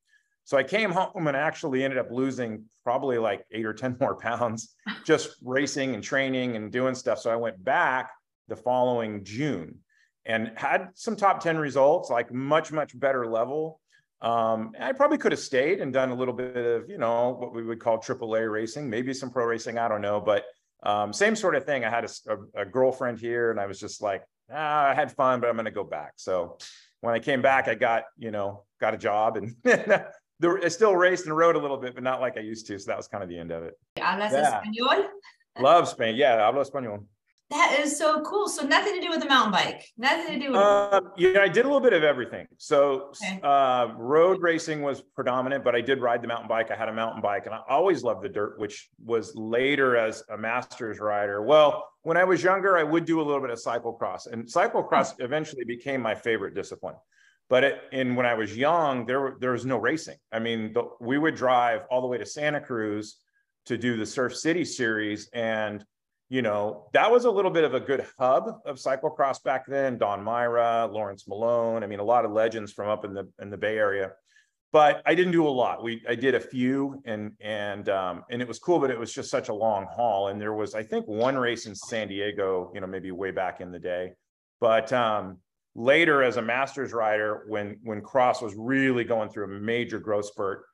So 0.45 0.57
I 0.57 0.63
came 0.63 0.93
home 0.93 1.27
and 1.27 1.37
actually 1.37 1.83
ended 1.83 1.99
up 1.99 2.13
losing 2.13 2.67
probably 2.85 3.19
like 3.19 3.45
eight 3.51 3.67
or 3.67 3.75
10 3.75 3.97
more 4.01 4.15
pounds 4.15 4.77
just 5.05 5.31
racing 5.43 5.97
and 5.97 6.05
training 6.05 6.55
and 6.55 6.71
doing 6.71 6.95
stuff. 6.95 7.19
So 7.19 7.33
I 7.33 7.35
went 7.35 7.65
back 7.65 8.13
the 8.47 8.55
following 8.55 9.25
June 9.25 9.81
and 10.25 10.53
had 10.55 10.91
some 10.95 11.17
top 11.17 11.43
10 11.43 11.59
results, 11.59 12.11
like 12.11 12.33
much, 12.33 12.71
much 12.71 12.97
better 12.97 13.27
level. 13.27 13.81
Um, 14.23 14.75
I 14.81 14.93
probably 14.93 15.19
could 15.19 15.33
have 15.33 15.41
stayed 15.41 15.81
and 15.81 15.93
done 15.93 16.11
a 16.11 16.15
little 16.15 16.33
bit 16.33 16.57
of, 16.57 16.89
you 16.89 16.99
know, 16.99 17.31
what 17.31 17.53
we 17.53 17.65
would 17.65 17.81
call 17.81 17.99
AAA 17.99 18.49
racing, 18.49 18.89
maybe 18.89 19.13
some 19.13 19.31
pro 19.33 19.47
racing, 19.47 19.79
I 19.79 19.89
don't 19.89 20.03
know. 20.03 20.21
But 20.21 20.45
um, 20.85 21.13
same 21.13 21.35
sort 21.35 21.57
of 21.57 21.65
thing. 21.65 21.85
I 21.85 21.91
had 21.91 22.05
a, 22.05 22.09
a, 22.29 22.63
a 22.63 22.65
girlfriend 22.65 23.19
here 23.19 23.51
and 23.51 23.59
I 23.59 23.67
was 23.67 23.81
just 23.81 24.01
like, 24.01 24.23
ah, 24.53 24.89
I 24.89 24.95
had 24.95 25.13
fun, 25.13 25.41
but 25.41 25.49
I'm 25.49 25.57
going 25.57 25.67
to 25.67 25.71
go 25.71 25.85
back. 25.85 26.13
So 26.17 26.59
when 27.01 27.15
I 27.15 27.19
came 27.19 27.43
back, 27.43 27.69
I 27.69 27.75
got, 27.75 28.05
you 28.19 28.31
know, 28.31 28.65
got 28.81 28.95
a 28.95 28.99
job 28.99 29.37
and 29.37 29.55
I 29.67 30.69
still 30.69 30.95
raced 30.95 31.27
and 31.27 31.37
rode 31.37 31.57
a 31.57 31.59
little 31.59 31.77
bit, 31.77 31.95
but 31.95 32.03
not 32.03 32.21
like 32.21 32.37
I 32.37 32.41
used 32.41 32.67
to. 32.69 32.79
So 32.79 32.87
that 32.91 32.97
was 32.97 33.09
kind 33.09 33.23
of 33.23 33.29
the 33.29 33.39
end 33.39 33.51
of 33.51 33.65
it. 33.65 33.75
¿Hablas 33.97 34.33
yeah. 34.33 34.61
español? 34.61 35.07
Love 35.59 35.89
Spain. 35.89 36.15
Yeah, 36.17 36.39
hablo 36.39 36.65
español. 36.65 37.05
That 37.51 37.79
is 37.81 37.97
so 37.97 38.21
cool. 38.23 38.47
So 38.47 38.67
nothing 38.67 38.95
to 38.95 39.01
do 39.01 39.09
with 39.09 39.21
the 39.21 39.27
mountain 39.27 39.53
bike. 39.53 39.83
Nothing 39.97 40.39
to 40.39 40.47
do 40.47 40.53
with. 40.53 40.61
Uh, 40.61 41.01
yeah, 41.17 41.41
I 41.41 41.49
did 41.49 41.65
a 41.65 41.69
little 41.69 41.81
bit 41.81 41.95
of 41.95 42.03
everything. 42.05 42.47
So 42.59 43.13
okay. 43.23 43.41
uh, 43.43 43.95
road 43.97 44.43
racing 44.43 44.83
was 44.83 45.01
predominant, 45.15 45.65
but 45.65 45.75
I 45.75 45.81
did 45.81 46.03
ride 46.03 46.21
the 46.21 46.29
mountain 46.29 46.47
bike. 46.47 46.71
I 46.71 46.77
had 46.77 46.91
a 46.91 46.93
mountain 46.93 47.23
bike, 47.23 47.47
and 47.47 47.55
I 47.55 47.61
always 47.67 48.05
loved 48.05 48.23
the 48.23 48.29
dirt, 48.29 48.59
which 48.59 48.91
was 49.03 49.35
later 49.35 49.97
as 49.97 50.23
a 50.29 50.37
masters 50.37 51.01
rider. 51.01 51.43
Well, 51.43 51.89
when 52.09 52.17
I 52.17 52.25
was 52.25 52.43
younger, 52.43 52.79
I 52.79 52.83
would 52.83 53.05
do 53.05 53.21
a 53.21 53.23
little 53.23 53.43
bit 53.43 53.51
of 53.51 53.59
cyclocross, 53.59 54.33
and 54.33 54.47
cyclocross 54.47 55.13
eventually 55.19 55.65
became 55.65 56.01
my 56.01 56.15
favorite 56.15 56.55
discipline. 56.55 56.95
But 57.51 57.65
it, 57.65 57.83
in 57.93 58.17
when 58.17 58.25
I 58.25 58.33
was 58.33 58.57
young, 58.57 59.05
there 59.05 59.37
there 59.41 59.53
was 59.53 59.67
no 59.67 59.77
racing. 59.77 60.17
I 60.33 60.39
mean, 60.39 60.73
the, 60.73 60.89
we 61.01 61.19
would 61.19 61.35
drive 61.35 61.83
all 61.91 62.01
the 62.01 62.07
way 62.07 62.17
to 62.17 62.25
Santa 62.25 62.63
Cruz 62.63 63.19
to 63.67 63.77
do 63.77 63.99
the 63.99 64.07
Surf 64.07 64.35
City 64.35 64.65
series, 64.65 65.29
and 65.35 65.85
you 66.31 66.41
know 66.41 66.89
that 66.95 67.11
was 67.11 67.27
a 67.27 67.31
little 67.31 67.51
bit 67.51 67.65
of 67.65 67.75
a 67.75 67.81
good 67.81 68.07
hub 68.19 68.59
of 68.65 68.77
cyclocross 68.77 69.43
back 69.45 69.67
then. 69.67 69.99
Don 69.99 70.25
Myrah, 70.25 70.91
Laurence 70.91 71.29
Malone. 71.29 71.85
I 71.85 71.87
mean, 71.87 72.01
a 72.01 72.05
lot 72.05 72.25
of 72.25 72.31
legends 72.31 72.73
from 72.73 72.89
up 72.89 73.05
in 73.05 73.13
the 73.13 73.29
in 73.39 73.51
the 73.51 73.59
Bay 73.59 73.77
Area. 73.77 74.13
But 74.71 75.03
I 75.07 75.15
didn't 75.15 75.33
do 75.33 75.47
a 75.47 75.49
lot. 75.49 75.83
We 75.83 76.03
I 76.09 76.15
did 76.15 76.35
a 76.35 76.41
few, 76.41 77.01
and 77.07 77.33
and 77.41 77.89
um, 77.89 78.25
and 78.31 78.43
it 78.43 78.49
was 78.49 78.59
cool, 78.59 78.79
but 78.79 78.91
it 78.91 78.99
was 78.99 79.13
just 79.13 79.31
such 79.31 79.49
a 79.49 79.55
long 79.55 79.87
haul. 79.91 80.29
And 80.29 80.41
there 80.41 80.53
was 80.53 80.75
I 80.75 80.83
think 80.83 81.07
one 81.07 81.37
race 81.37 81.67
in 81.67 81.75
San 81.75 82.09
Diego, 82.09 82.71
you 82.75 82.81
know, 82.81 82.87
maybe 82.87 83.11
way 83.11 83.31
back 83.31 83.61
in 83.61 83.73
the 83.73 83.79
day. 83.79 84.13
But 84.61 84.93
um, 84.93 85.39
later 85.75 86.23
as 86.23 86.37
a 86.37 86.43
master's 86.43 86.93
rider 86.93 87.45
when 87.47 87.79
when 87.83 88.03
cross 88.03 88.43
was 88.43 88.55
really 88.57 89.05
going 89.05 89.31
through 89.31 89.45
a 89.45 89.61
major 89.61 89.99
growth 89.99 90.27
spurt 90.27 90.65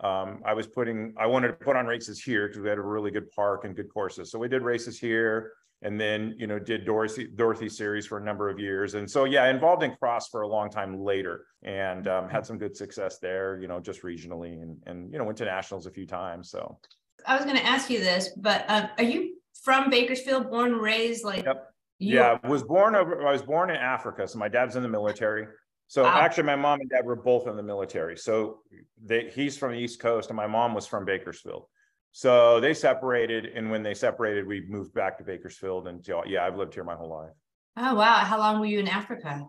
um, 0.00 0.42
i 0.44 0.52
was 0.52 0.66
putting 0.66 1.14
i 1.18 1.26
wanted 1.26 1.48
to 1.48 1.54
put 1.54 1.76
on 1.76 1.86
races 1.86 2.22
here 2.22 2.48
because 2.48 2.62
we 2.62 2.68
had 2.68 2.78
a 2.78 2.82
really 2.82 3.10
good 3.10 3.30
park 3.30 3.64
and 3.64 3.74
good 3.76 3.92
courses 3.92 4.30
so 4.30 4.38
we 4.38 4.48
did 4.48 4.62
races 4.62 4.98
here 4.98 5.52
and 5.82 6.00
then 6.00 6.34
you 6.38 6.46
know 6.46 6.58
did 6.58 6.84
dorothy 6.84 7.28
dorothy 7.34 7.68
series 7.68 8.06
for 8.06 8.18
a 8.18 8.24
number 8.24 8.48
of 8.48 8.58
years 8.58 8.94
and 8.94 9.10
so 9.10 9.24
yeah 9.24 9.48
involved 9.48 9.82
in 9.82 9.94
cross 9.96 10.28
for 10.28 10.42
a 10.42 10.48
long 10.48 10.70
time 10.70 10.98
later 10.98 11.46
and 11.62 12.08
um, 12.08 12.28
had 12.28 12.46
some 12.46 12.58
good 12.58 12.76
success 12.76 13.18
there 13.18 13.58
you 13.60 13.68
know 13.68 13.80
just 13.80 14.02
regionally 14.02 14.62
and 14.62 14.76
and 14.86 15.12
you 15.12 15.18
know 15.18 15.24
went 15.24 15.36
to 15.36 15.44
nationals 15.44 15.86
a 15.86 15.90
few 15.90 16.06
times 16.06 16.50
so 16.50 16.78
i 17.26 17.36
was 17.36 17.44
going 17.44 17.56
to 17.56 17.66
ask 17.66 17.90
you 17.90 18.00
this 18.00 18.30
but 18.36 18.64
um, 18.68 18.88
are 18.98 19.04
you 19.04 19.36
from 19.62 19.90
bakersfield 19.90 20.50
born 20.50 20.72
raised 20.72 21.24
like 21.24 21.44
yep. 21.44 21.72
You 21.98 22.16
yeah, 22.16 22.38
was 22.46 22.62
born 22.62 22.94
over. 22.94 23.26
I 23.26 23.32
was 23.32 23.40
born 23.40 23.70
in 23.70 23.76
Africa, 23.76 24.28
so 24.28 24.38
my 24.38 24.48
dad's 24.48 24.76
in 24.76 24.82
the 24.82 24.88
military. 24.88 25.46
So 25.88 26.02
wow. 26.02 26.18
actually, 26.18 26.44
my 26.44 26.56
mom 26.56 26.80
and 26.80 26.90
dad 26.90 27.04
were 27.04 27.16
both 27.16 27.46
in 27.46 27.56
the 27.56 27.62
military. 27.62 28.16
So 28.16 28.60
they, 29.02 29.30
he's 29.30 29.56
from 29.56 29.72
the 29.72 29.78
East 29.78 30.00
Coast, 30.00 30.30
and 30.30 30.36
my 30.36 30.46
mom 30.46 30.74
was 30.74 30.86
from 30.86 31.04
Bakersfield. 31.04 31.66
So 32.12 32.60
they 32.60 32.74
separated, 32.74 33.46
and 33.46 33.70
when 33.70 33.82
they 33.82 33.94
separated, 33.94 34.46
we 34.46 34.64
moved 34.68 34.94
back 34.94 35.18
to 35.18 35.24
Bakersfield. 35.24 35.86
And 35.86 36.06
yeah, 36.26 36.44
I've 36.44 36.56
lived 36.56 36.74
here 36.74 36.84
my 36.84 36.96
whole 36.96 37.10
life. 37.10 37.32
Oh 37.76 37.94
wow! 37.94 38.24
How 38.24 38.38
long 38.38 38.58
were 38.58 38.66
you 38.66 38.80
in 38.80 38.88
Africa? 38.88 39.46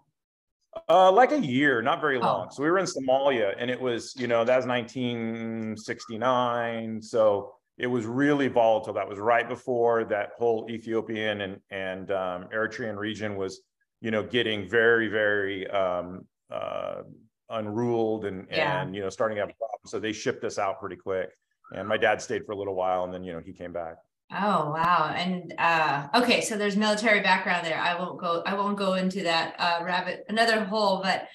Uh, 0.90 1.12
like 1.12 1.32
a 1.32 1.40
year, 1.40 1.82
not 1.82 2.02
very 2.02 2.20
long. 2.20 2.48
Oh. 2.48 2.50
So 2.54 2.64
we 2.64 2.70
were 2.70 2.80
in 2.80 2.86
Somalia, 2.86 3.54
and 3.58 3.72
it 3.72 3.80
was, 3.80 4.14
you 4.18 4.28
know, 4.28 4.44
that 4.44 4.58
was 4.58 4.66
1969. 4.66 7.02
So 7.02 7.54
it 7.78 7.88
was 7.88 8.06
really 8.06 8.48
volatile. 8.48 8.94
That 8.94 9.08
was 9.08 9.20
right 9.20 9.48
before 9.48 10.04
that 10.06 10.32
whole 10.38 10.68
Ethiopian 10.70 11.42
and 11.42 11.60
and 11.72 12.12
um, 12.12 12.46
Eritrean 12.54 12.98
region 12.98 13.36
was, 13.36 13.62
you 14.02 14.12
know, 14.12 14.24
getting 14.24 14.68
very 14.68 15.08
very 15.08 15.68
um, 15.70 16.26
uh, 16.52 17.04
unruled 17.50 18.26
and 18.26 18.48
yeah. 18.50 18.82
and 18.82 18.96
you 18.96 19.02
know 19.02 19.10
starting 19.10 19.36
to 19.38 19.42
have 19.42 19.58
problems. 19.58 19.92
So 19.92 20.00
they 20.00 20.14
shipped 20.14 20.44
us 20.44 20.58
out 20.58 20.80
pretty 20.80 20.98
quick. 20.98 21.30
And 21.72 21.88
my 21.88 21.98
dad 21.98 22.22
stayed 22.22 22.46
for 22.46 22.54
a 22.54 22.56
little 22.56 22.76
while, 22.76 23.04
and 23.04 23.14
then 23.14 23.24
you 23.24 23.34
know 23.34 23.40
he 23.40 23.52
came 23.52 23.74
back. 23.74 23.96
Oh 24.32 24.72
wow! 24.72 25.14
And 25.16 25.54
uh, 25.58 26.08
okay, 26.16 26.42
so 26.42 26.58
there's 26.58 26.78
military 26.78 27.22
background 27.22 27.66
there. 27.66 27.80
I 27.80 27.98
won't 27.98 28.20
go. 28.20 28.42
I 28.46 28.56
won't 28.56 28.78
go 28.78 28.94
into 28.94 29.24
that 29.24 29.56
uh, 29.58 29.84
rabbit 29.84 30.26
another 30.30 30.64
hole. 30.64 31.02
But 31.02 31.28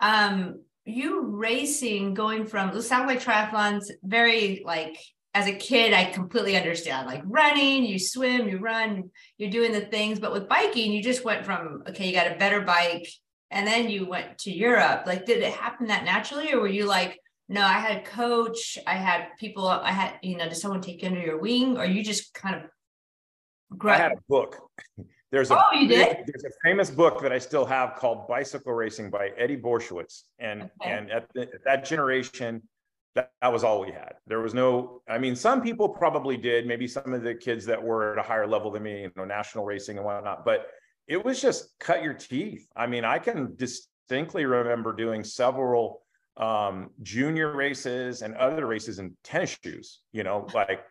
um, 0.00 0.62
you 0.84 1.22
racing, 1.26 2.14
going 2.14 2.46
from 2.46 2.80
sounds 2.80 3.06
like 3.06 3.22
triathlons, 3.22 3.90
very 4.02 4.62
like 4.64 4.98
as 5.34 5.46
a 5.46 5.52
kid, 5.52 5.92
I 5.92 6.06
completely 6.06 6.56
understand 6.56 7.06
like 7.06 7.22
running, 7.24 7.84
you 7.84 7.98
swim, 7.98 8.48
you 8.48 8.58
run, 8.58 9.10
you're 9.36 9.50
doing 9.50 9.72
the 9.72 9.82
things. 9.82 10.18
But 10.18 10.32
with 10.32 10.48
biking, 10.48 10.92
you 10.92 11.02
just 11.02 11.24
went 11.24 11.44
from, 11.44 11.84
okay, 11.88 12.06
you 12.06 12.14
got 12.14 12.32
a 12.32 12.38
better 12.38 12.62
bike. 12.62 13.08
And 13.50 13.66
then 13.66 13.88
you 13.88 14.06
went 14.06 14.38
to 14.38 14.50
Europe. 14.50 15.04
Like, 15.06 15.24
did 15.24 15.42
it 15.42 15.52
happen 15.52 15.86
that 15.86 16.04
naturally? 16.04 16.52
Or 16.52 16.60
were 16.60 16.68
you 16.68 16.86
like, 16.86 17.18
no, 17.48 17.62
I 17.62 17.78
had 17.78 17.98
a 17.98 18.02
coach, 18.02 18.78
I 18.86 18.94
had 18.94 19.28
people, 19.38 19.66
I 19.66 19.90
had, 19.90 20.18
you 20.22 20.36
know, 20.36 20.48
did 20.48 20.56
someone 20.56 20.82
take 20.82 21.02
you 21.02 21.08
under 21.08 21.20
your 21.20 21.38
wing? 21.38 21.78
Or 21.78 21.86
you 21.86 22.04
just 22.04 22.34
kind 22.34 22.56
of 22.56 22.62
I 23.84 23.96
had 23.96 24.12
a 24.12 24.20
book. 24.28 24.56
There's 25.30 25.50
a, 25.50 25.58
oh, 25.58 25.78
you 25.78 25.88
did? 25.88 26.16
There's 26.26 26.44
a 26.44 26.50
famous 26.64 26.90
book 26.90 27.20
that 27.20 27.32
I 27.32 27.38
still 27.38 27.66
have 27.66 27.96
called 27.96 28.26
Bicycle 28.28 28.72
Racing 28.72 29.10
by 29.10 29.30
Eddie 29.36 29.58
Borysewicz. 29.58 30.22
And, 30.38 30.62
okay. 30.62 30.90
and 30.90 31.10
at, 31.10 31.26
the, 31.34 31.42
at 31.42 31.64
that 31.66 31.84
generation, 31.84 32.62
that, 33.14 33.32
that 33.40 33.52
was 33.52 33.64
all 33.64 33.80
we 33.80 33.92
had. 33.92 34.14
There 34.26 34.40
was 34.40 34.54
no, 34.54 35.02
I 35.08 35.18
mean, 35.18 35.34
some 35.34 35.62
people 35.62 35.88
probably 35.88 36.36
did, 36.36 36.66
maybe 36.66 36.86
some 36.86 37.12
of 37.12 37.22
the 37.22 37.34
kids 37.34 37.64
that 37.66 37.82
were 37.82 38.12
at 38.12 38.18
a 38.18 38.22
higher 38.22 38.46
level 38.46 38.70
than 38.70 38.82
me, 38.82 39.02
you 39.02 39.12
know, 39.16 39.24
national 39.24 39.64
racing 39.64 39.96
and 39.96 40.04
whatnot, 40.04 40.44
but 40.44 40.66
it 41.06 41.24
was 41.24 41.40
just 41.40 41.78
cut 41.78 42.02
your 42.02 42.14
teeth. 42.14 42.68
I 42.76 42.86
mean, 42.86 43.04
I 43.04 43.18
can 43.18 43.54
distinctly 43.56 44.44
remember 44.44 44.92
doing 44.92 45.24
several 45.24 46.02
um, 46.36 46.90
junior 47.02 47.54
races 47.54 48.22
and 48.22 48.34
other 48.36 48.66
races 48.66 48.98
in 48.98 49.16
tennis 49.24 49.58
shoes, 49.62 50.00
you 50.12 50.22
know, 50.22 50.46
like 50.54 50.84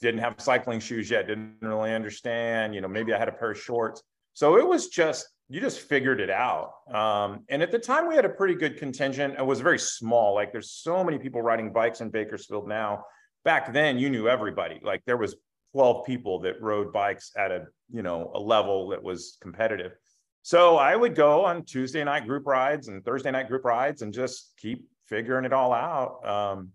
didn't 0.00 0.20
have 0.20 0.34
cycling 0.38 0.80
shoes 0.80 1.10
yet, 1.10 1.26
didn't 1.26 1.56
really 1.60 1.92
understand, 1.92 2.74
you 2.74 2.80
know, 2.80 2.88
maybe 2.88 3.12
I 3.12 3.18
had 3.18 3.28
a 3.28 3.32
pair 3.32 3.52
of 3.52 3.60
shorts. 3.60 4.02
So 4.34 4.56
it 4.58 4.66
was 4.66 4.88
just 4.88 5.28
you 5.52 5.60
just 5.60 5.80
figured 5.80 6.18
it 6.18 6.30
out. 6.30 6.72
Um, 6.90 7.44
and 7.50 7.62
at 7.62 7.70
the 7.70 7.78
time, 7.78 8.08
we 8.08 8.14
had 8.14 8.24
a 8.24 8.30
pretty 8.30 8.54
good 8.54 8.78
contingent. 8.78 9.34
It 9.38 9.44
was 9.44 9.60
very 9.60 9.78
small. 9.78 10.34
Like 10.34 10.50
there's 10.50 10.70
so 10.70 11.04
many 11.04 11.18
people 11.18 11.42
riding 11.42 11.74
bikes 11.74 12.00
in 12.00 12.08
Bakersfield 12.08 12.66
now. 12.66 13.04
Back 13.44 13.70
then, 13.70 13.98
you 13.98 14.08
knew 14.08 14.28
everybody. 14.28 14.80
Like 14.82 15.02
there 15.04 15.18
was 15.18 15.36
12 15.74 16.06
people 16.06 16.38
that 16.40 16.62
rode 16.62 16.90
bikes 16.90 17.32
at 17.36 17.50
a 17.50 17.66
you 17.90 18.02
know 18.02 18.30
a 18.34 18.40
level 18.40 18.88
that 18.88 19.02
was 19.02 19.36
competitive. 19.42 19.92
So 20.40 20.78
I 20.78 20.96
would 20.96 21.14
go 21.14 21.44
on 21.44 21.66
Tuesday 21.66 22.02
night 22.02 22.26
group 22.26 22.46
rides 22.46 22.88
and 22.88 23.04
Thursday 23.04 23.30
night 23.30 23.48
group 23.48 23.66
rides 23.66 24.00
and 24.00 24.10
just 24.10 24.54
keep 24.56 24.86
figuring 25.06 25.44
it 25.44 25.52
all 25.52 25.74
out. 25.74 26.26
Um, 26.26 26.70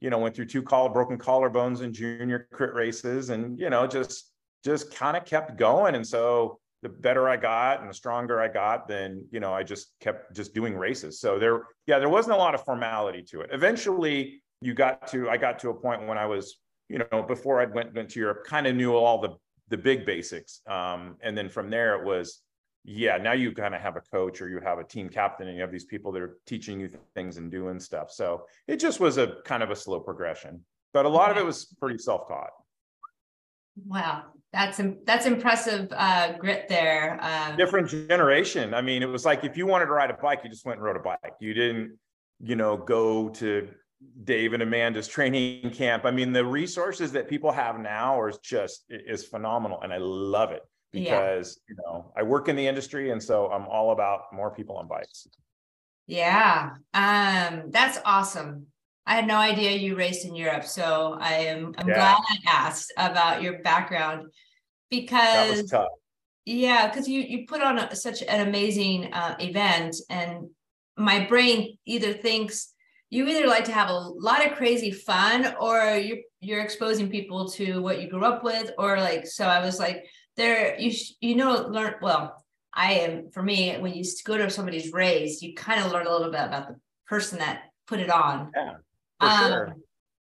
you 0.00 0.08
know, 0.08 0.16
went 0.16 0.34
through 0.34 0.46
two 0.46 0.62
collar 0.62 0.88
broken 0.88 1.18
collarbones 1.18 1.82
in 1.82 1.92
junior 1.92 2.48
crit 2.50 2.72
races, 2.72 3.28
and 3.28 3.58
you 3.58 3.68
know 3.68 3.86
just 3.86 4.30
just 4.64 4.94
kind 4.94 5.14
of 5.14 5.26
kept 5.26 5.58
going. 5.58 5.94
And 5.94 6.06
so 6.06 6.58
the 6.84 6.90
better 6.90 7.30
I 7.30 7.38
got 7.38 7.80
and 7.80 7.88
the 7.88 7.94
stronger 7.94 8.40
I 8.40 8.48
got, 8.48 8.86
then 8.86 9.26
you 9.30 9.40
know 9.40 9.54
I 9.54 9.62
just 9.62 9.94
kept 10.00 10.36
just 10.36 10.54
doing 10.54 10.76
races. 10.76 11.18
So 11.18 11.38
there, 11.38 11.62
yeah, 11.86 11.98
there 11.98 12.10
wasn't 12.10 12.34
a 12.34 12.38
lot 12.38 12.54
of 12.54 12.62
formality 12.62 13.22
to 13.30 13.40
it. 13.40 13.48
Eventually, 13.52 14.42
you 14.60 14.74
got 14.74 15.08
to 15.08 15.30
I 15.30 15.38
got 15.38 15.58
to 15.60 15.70
a 15.70 15.74
point 15.74 16.06
when 16.06 16.18
I 16.18 16.26
was 16.26 16.60
you 16.90 17.00
know 17.00 17.22
before 17.22 17.58
I 17.60 17.64
went 17.64 17.94
went 17.94 18.10
to 18.10 18.20
Europe, 18.20 18.44
kind 18.46 18.66
of 18.66 18.76
knew 18.76 18.94
all 18.94 19.18
the 19.18 19.30
the 19.70 19.78
big 19.78 20.04
basics, 20.04 20.60
um, 20.68 21.16
and 21.22 21.36
then 21.36 21.48
from 21.48 21.70
there 21.70 21.98
it 21.98 22.04
was 22.04 22.42
yeah. 22.84 23.16
Now 23.16 23.32
you 23.32 23.52
kind 23.52 23.74
of 23.74 23.80
have 23.80 23.96
a 23.96 24.02
coach 24.02 24.42
or 24.42 24.50
you 24.50 24.60
have 24.60 24.78
a 24.78 24.84
team 24.84 25.08
captain, 25.08 25.48
and 25.48 25.56
you 25.56 25.62
have 25.62 25.72
these 25.72 25.86
people 25.86 26.12
that 26.12 26.20
are 26.20 26.36
teaching 26.46 26.78
you 26.78 26.90
things 27.14 27.38
and 27.38 27.50
doing 27.50 27.80
stuff. 27.80 28.10
So 28.10 28.44
it 28.68 28.76
just 28.76 29.00
was 29.00 29.16
a 29.16 29.36
kind 29.46 29.62
of 29.62 29.70
a 29.70 29.76
slow 29.76 30.00
progression, 30.00 30.60
but 30.92 31.06
a 31.06 31.08
lot 31.08 31.30
of 31.30 31.38
it 31.38 31.46
was 31.46 31.64
pretty 31.80 31.96
self 31.96 32.28
taught. 32.28 32.50
Wow, 33.76 34.24
that's 34.52 34.80
that's 35.04 35.26
impressive 35.26 35.88
uh, 35.92 36.32
grit 36.38 36.68
there. 36.68 37.18
Um, 37.22 37.56
Different 37.56 37.88
generation. 37.88 38.72
I 38.74 38.82
mean, 38.82 39.02
it 39.02 39.08
was 39.08 39.24
like 39.24 39.44
if 39.44 39.56
you 39.56 39.66
wanted 39.66 39.86
to 39.86 39.92
ride 39.92 40.10
a 40.10 40.14
bike, 40.14 40.40
you 40.44 40.50
just 40.50 40.64
went 40.64 40.78
and 40.78 40.84
rode 40.84 40.96
a 40.96 41.00
bike. 41.00 41.34
You 41.40 41.54
didn't, 41.54 41.98
you 42.40 42.56
know, 42.56 42.76
go 42.76 43.28
to 43.30 43.68
Dave 44.22 44.52
and 44.52 44.62
Amanda's 44.62 45.08
training 45.08 45.70
camp. 45.70 46.04
I 46.04 46.10
mean, 46.10 46.32
the 46.32 46.44
resources 46.44 47.12
that 47.12 47.28
people 47.28 47.50
have 47.50 47.78
now 47.80 48.18
are 48.18 48.32
just 48.42 48.84
is 48.88 49.24
phenomenal, 49.24 49.80
and 49.82 49.92
I 49.92 49.98
love 49.98 50.52
it 50.52 50.62
because 50.92 51.60
yeah. 51.68 51.74
you 51.74 51.82
know 51.82 52.12
I 52.16 52.22
work 52.22 52.48
in 52.48 52.56
the 52.56 52.66
industry, 52.66 53.10
and 53.10 53.22
so 53.22 53.50
I'm 53.50 53.66
all 53.66 53.90
about 53.90 54.32
more 54.32 54.50
people 54.50 54.76
on 54.76 54.86
bikes. 54.86 55.26
Yeah, 56.06 56.70
um, 56.92 57.70
that's 57.70 57.98
awesome. 58.04 58.66
I 59.06 59.16
had 59.16 59.26
no 59.26 59.36
idea 59.36 59.72
you 59.72 59.96
raced 59.96 60.24
in 60.24 60.34
Europe, 60.34 60.64
so 60.64 61.16
I 61.20 61.34
am 61.34 61.74
I'm 61.76 61.88
yeah. 61.88 61.94
glad 61.94 62.18
I 62.18 62.38
asked 62.46 62.92
about 62.96 63.42
your 63.42 63.58
background 63.60 64.28
because 64.90 65.72
yeah, 66.46 66.88
because 66.88 67.06
you 67.06 67.20
you 67.20 67.46
put 67.46 67.60
on 67.60 67.78
a, 67.78 67.94
such 67.94 68.22
an 68.22 68.48
amazing 68.48 69.12
uh, 69.12 69.36
event, 69.40 69.96
and 70.08 70.48
my 70.96 71.26
brain 71.26 71.76
either 71.84 72.14
thinks 72.14 72.72
you 73.10 73.28
either 73.28 73.46
like 73.46 73.64
to 73.64 73.72
have 73.72 73.90
a 73.90 73.92
lot 73.94 74.44
of 74.44 74.56
crazy 74.56 74.90
fun 74.90 75.54
or 75.60 75.96
you're 75.96 76.18
you're 76.40 76.62
exposing 76.62 77.10
people 77.10 77.48
to 77.50 77.82
what 77.82 78.00
you 78.00 78.08
grew 78.08 78.24
up 78.24 78.42
with, 78.42 78.72
or 78.78 78.96
like 78.98 79.26
so. 79.26 79.46
I 79.46 79.62
was 79.62 79.78
like, 79.78 80.06
there 80.36 80.80
you 80.80 80.92
you 81.20 81.36
know 81.36 81.66
learn 81.68 81.96
well. 82.00 82.42
I 82.72 82.94
am 82.94 83.30
for 83.30 83.42
me 83.42 83.76
when 83.76 83.92
you 83.92 84.02
go 84.24 84.38
to 84.38 84.48
somebody's 84.48 84.92
race, 84.92 85.42
you 85.42 85.54
kind 85.54 85.84
of 85.84 85.92
learn 85.92 86.06
a 86.06 86.10
little 86.10 86.30
bit 86.30 86.40
about 86.40 86.68
the 86.68 86.76
person 87.06 87.38
that 87.38 87.64
put 87.86 88.00
it 88.00 88.10
on. 88.10 88.50
Yeah 88.56 88.74
um, 89.20 89.50
sure. 89.50 89.76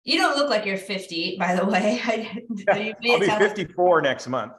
You 0.05 0.19
don't 0.19 0.37
look 0.37 0.49
like 0.49 0.65
you're 0.65 0.77
50, 0.77 1.37
by 1.39 1.57
the 1.57 1.67
way. 1.67 2.01
I'll 2.71 3.21
be 3.21 3.27
54 3.27 4.03
next 4.03 4.29
month. 4.29 4.53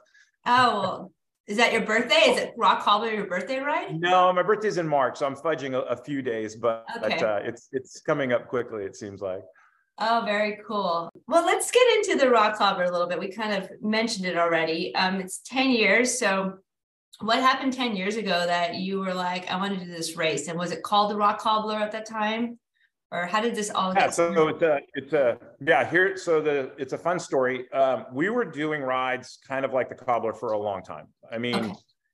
Oh, 0.44 0.80
well, 0.80 1.12
is 1.46 1.56
that 1.56 1.72
your 1.72 1.80
birthday? 1.80 2.30
Is 2.30 2.38
it 2.38 2.52
Rock 2.58 2.82
Cobbler 2.82 3.10
your 3.10 3.26
birthday 3.26 3.58
ride? 3.58 3.98
No, 3.98 4.30
my 4.34 4.42
birthday's 4.42 4.76
in 4.76 4.86
March, 4.86 5.18
so 5.18 5.26
I'm 5.26 5.34
fudging 5.34 5.72
a, 5.72 5.80
a 5.80 5.96
few 5.96 6.20
days, 6.20 6.54
but, 6.54 6.84
okay. 6.98 7.16
but 7.16 7.22
uh, 7.22 7.40
it's 7.42 7.68
it's 7.72 8.02
coming 8.02 8.32
up 8.32 8.48
quickly. 8.48 8.84
It 8.84 8.96
seems 8.96 9.22
like. 9.22 9.42
Oh, 10.00 10.22
very 10.24 10.60
cool. 10.66 11.10
Well, 11.26 11.44
let's 11.44 11.70
get 11.70 11.82
into 11.96 12.18
the 12.22 12.30
Rock 12.30 12.56
Cobbler 12.56 12.84
a 12.84 12.90
little 12.90 13.08
bit. 13.08 13.18
We 13.18 13.32
kind 13.32 13.52
of 13.52 13.70
mentioned 13.82 14.26
it 14.26 14.36
already. 14.36 14.94
Um, 14.94 15.16
it's 15.20 15.38
10 15.38 15.70
years. 15.70 16.18
So, 16.18 16.58
what 17.20 17.40
happened 17.40 17.72
10 17.72 17.96
years 17.96 18.16
ago 18.16 18.46
that 18.46 18.76
you 18.76 19.00
were 19.00 19.14
like, 19.14 19.50
I 19.50 19.56
want 19.56 19.76
to 19.76 19.84
do 19.84 19.90
this 19.90 20.16
race? 20.16 20.46
And 20.46 20.56
was 20.56 20.70
it 20.70 20.84
called 20.84 21.10
the 21.10 21.16
Rock 21.16 21.40
Cobbler 21.40 21.76
at 21.76 21.90
that 21.92 22.06
time? 22.06 22.60
Or 23.10 23.26
how 23.26 23.40
did 23.40 23.54
this 23.54 23.70
all 23.70 23.94
yeah 23.94 24.10
so 24.10 24.48
it's 24.48 24.62
a 24.62 24.80
it's 24.94 25.12
a 25.12 25.38
yeah 25.60 25.88
here 25.88 26.16
so 26.16 26.40
the 26.40 26.72
it's 26.78 26.92
a 26.92 26.98
fun 26.98 27.18
story. 27.18 27.70
Um, 27.72 28.06
we 28.12 28.28
were 28.28 28.44
doing 28.44 28.82
rides 28.82 29.38
kind 29.46 29.64
of 29.64 29.72
like 29.72 29.88
the 29.88 29.94
cobbler 29.94 30.32
for 30.32 30.52
a 30.52 30.58
long 30.58 30.82
time. 30.82 31.08
I 31.30 31.38
mean 31.38 31.56
okay. 31.56 31.72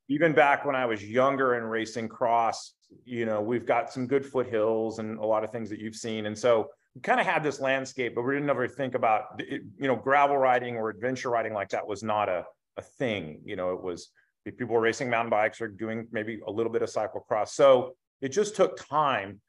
even 0.08 0.32
back 0.32 0.64
when 0.64 0.76
i 0.76 0.86
was 0.86 1.04
younger 1.04 1.54
and 1.54 1.70
racing 1.70 2.08
cross 2.08 2.74
you 3.04 3.26
know 3.26 3.40
we've 3.40 3.66
got 3.66 3.92
some 3.92 4.06
good 4.06 4.24
foothills 4.24 4.98
and 4.98 5.18
a 5.18 5.24
lot 5.24 5.42
of 5.42 5.50
things 5.50 5.68
that 5.70 5.80
you've 5.80 5.96
seen. 5.96 6.26
And 6.26 6.38
so 6.38 6.68
we 6.94 7.00
kind 7.00 7.18
of 7.18 7.26
had 7.26 7.42
this 7.42 7.60
landscape 7.60 8.14
but 8.14 8.22
we 8.22 8.34
didn't 8.34 8.50
ever 8.50 8.68
think 8.68 8.94
about 8.94 9.40
it, 9.40 9.62
you 9.78 9.88
know 9.88 9.96
gravel 9.96 10.36
riding 10.36 10.76
or 10.76 10.90
adventure 10.90 11.30
riding 11.30 11.54
like 11.54 11.70
that 11.70 11.86
was 11.86 12.02
not 12.02 12.28
a, 12.28 12.44
a 12.76 12.82
thing. 12.82 13.40
You 13.44 13.56
know 13.56 13.72
it 13.72 13.82
was 13.82 14.10
people 14.44 14.74
were 14.74 14.80
racing 14.80 15.10
mountain 15.10 15.30
bikes 15.30 15.60
or 15.60 15.68
doing 15.68 16.06
maybe 16.12 16.38
a 16.46 16.50
little 16.50 16.70
bit 16.70 16.82
of 16.82 16.88
cyclocross. 16.90 17.48
So 17.48 17.96
it 18.20 18.28
just 18.28 18.54
took 18.54 18.76
time 18.76 19.40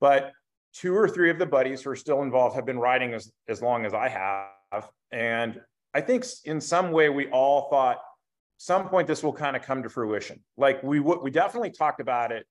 but 0.00 0.32
two 0.74 0.94
or 0.94 1.08
three 1.08 1.30
of 1.30 1.38
the 1.38 1.46
buddies 1.46 1.82
who 1.82 1.90
are 1.90 1.96
still 1.96 2.22
involved 2.22 2.56
have 2.56 2.66
been 2.66 2.78
riding 2.78 3.14
as, 3.14 3.32
as 3.48 3.62
long 3.62 3.86
as 3.86 3.94
I 3.94 4.08
have. 4.08 4.88
And 5.12 5.60
I 5.94 6.00
think 6.00 6.24
in 6.44 6.60
some 6.60 6.90
way 6.90 7.08
we 7.08 7.28
all 7.28 7.68
thought 7.70 7.98
some 8.58 8.88
point 8.88 9.06
this 9.06 9.22
will 9.22 9.32
kind 9.32 9.56
of 9.56 9.62
come 9.62 9.82
to 9.82 9.88
fruition. 9.88 10.40
Like 10.56 10.82
we 10.82 11.00
we 11.00 11.30
definitely 11.30 11.70
talked 11.70 12.00
about 12.00 12.32
it 12.32 12.46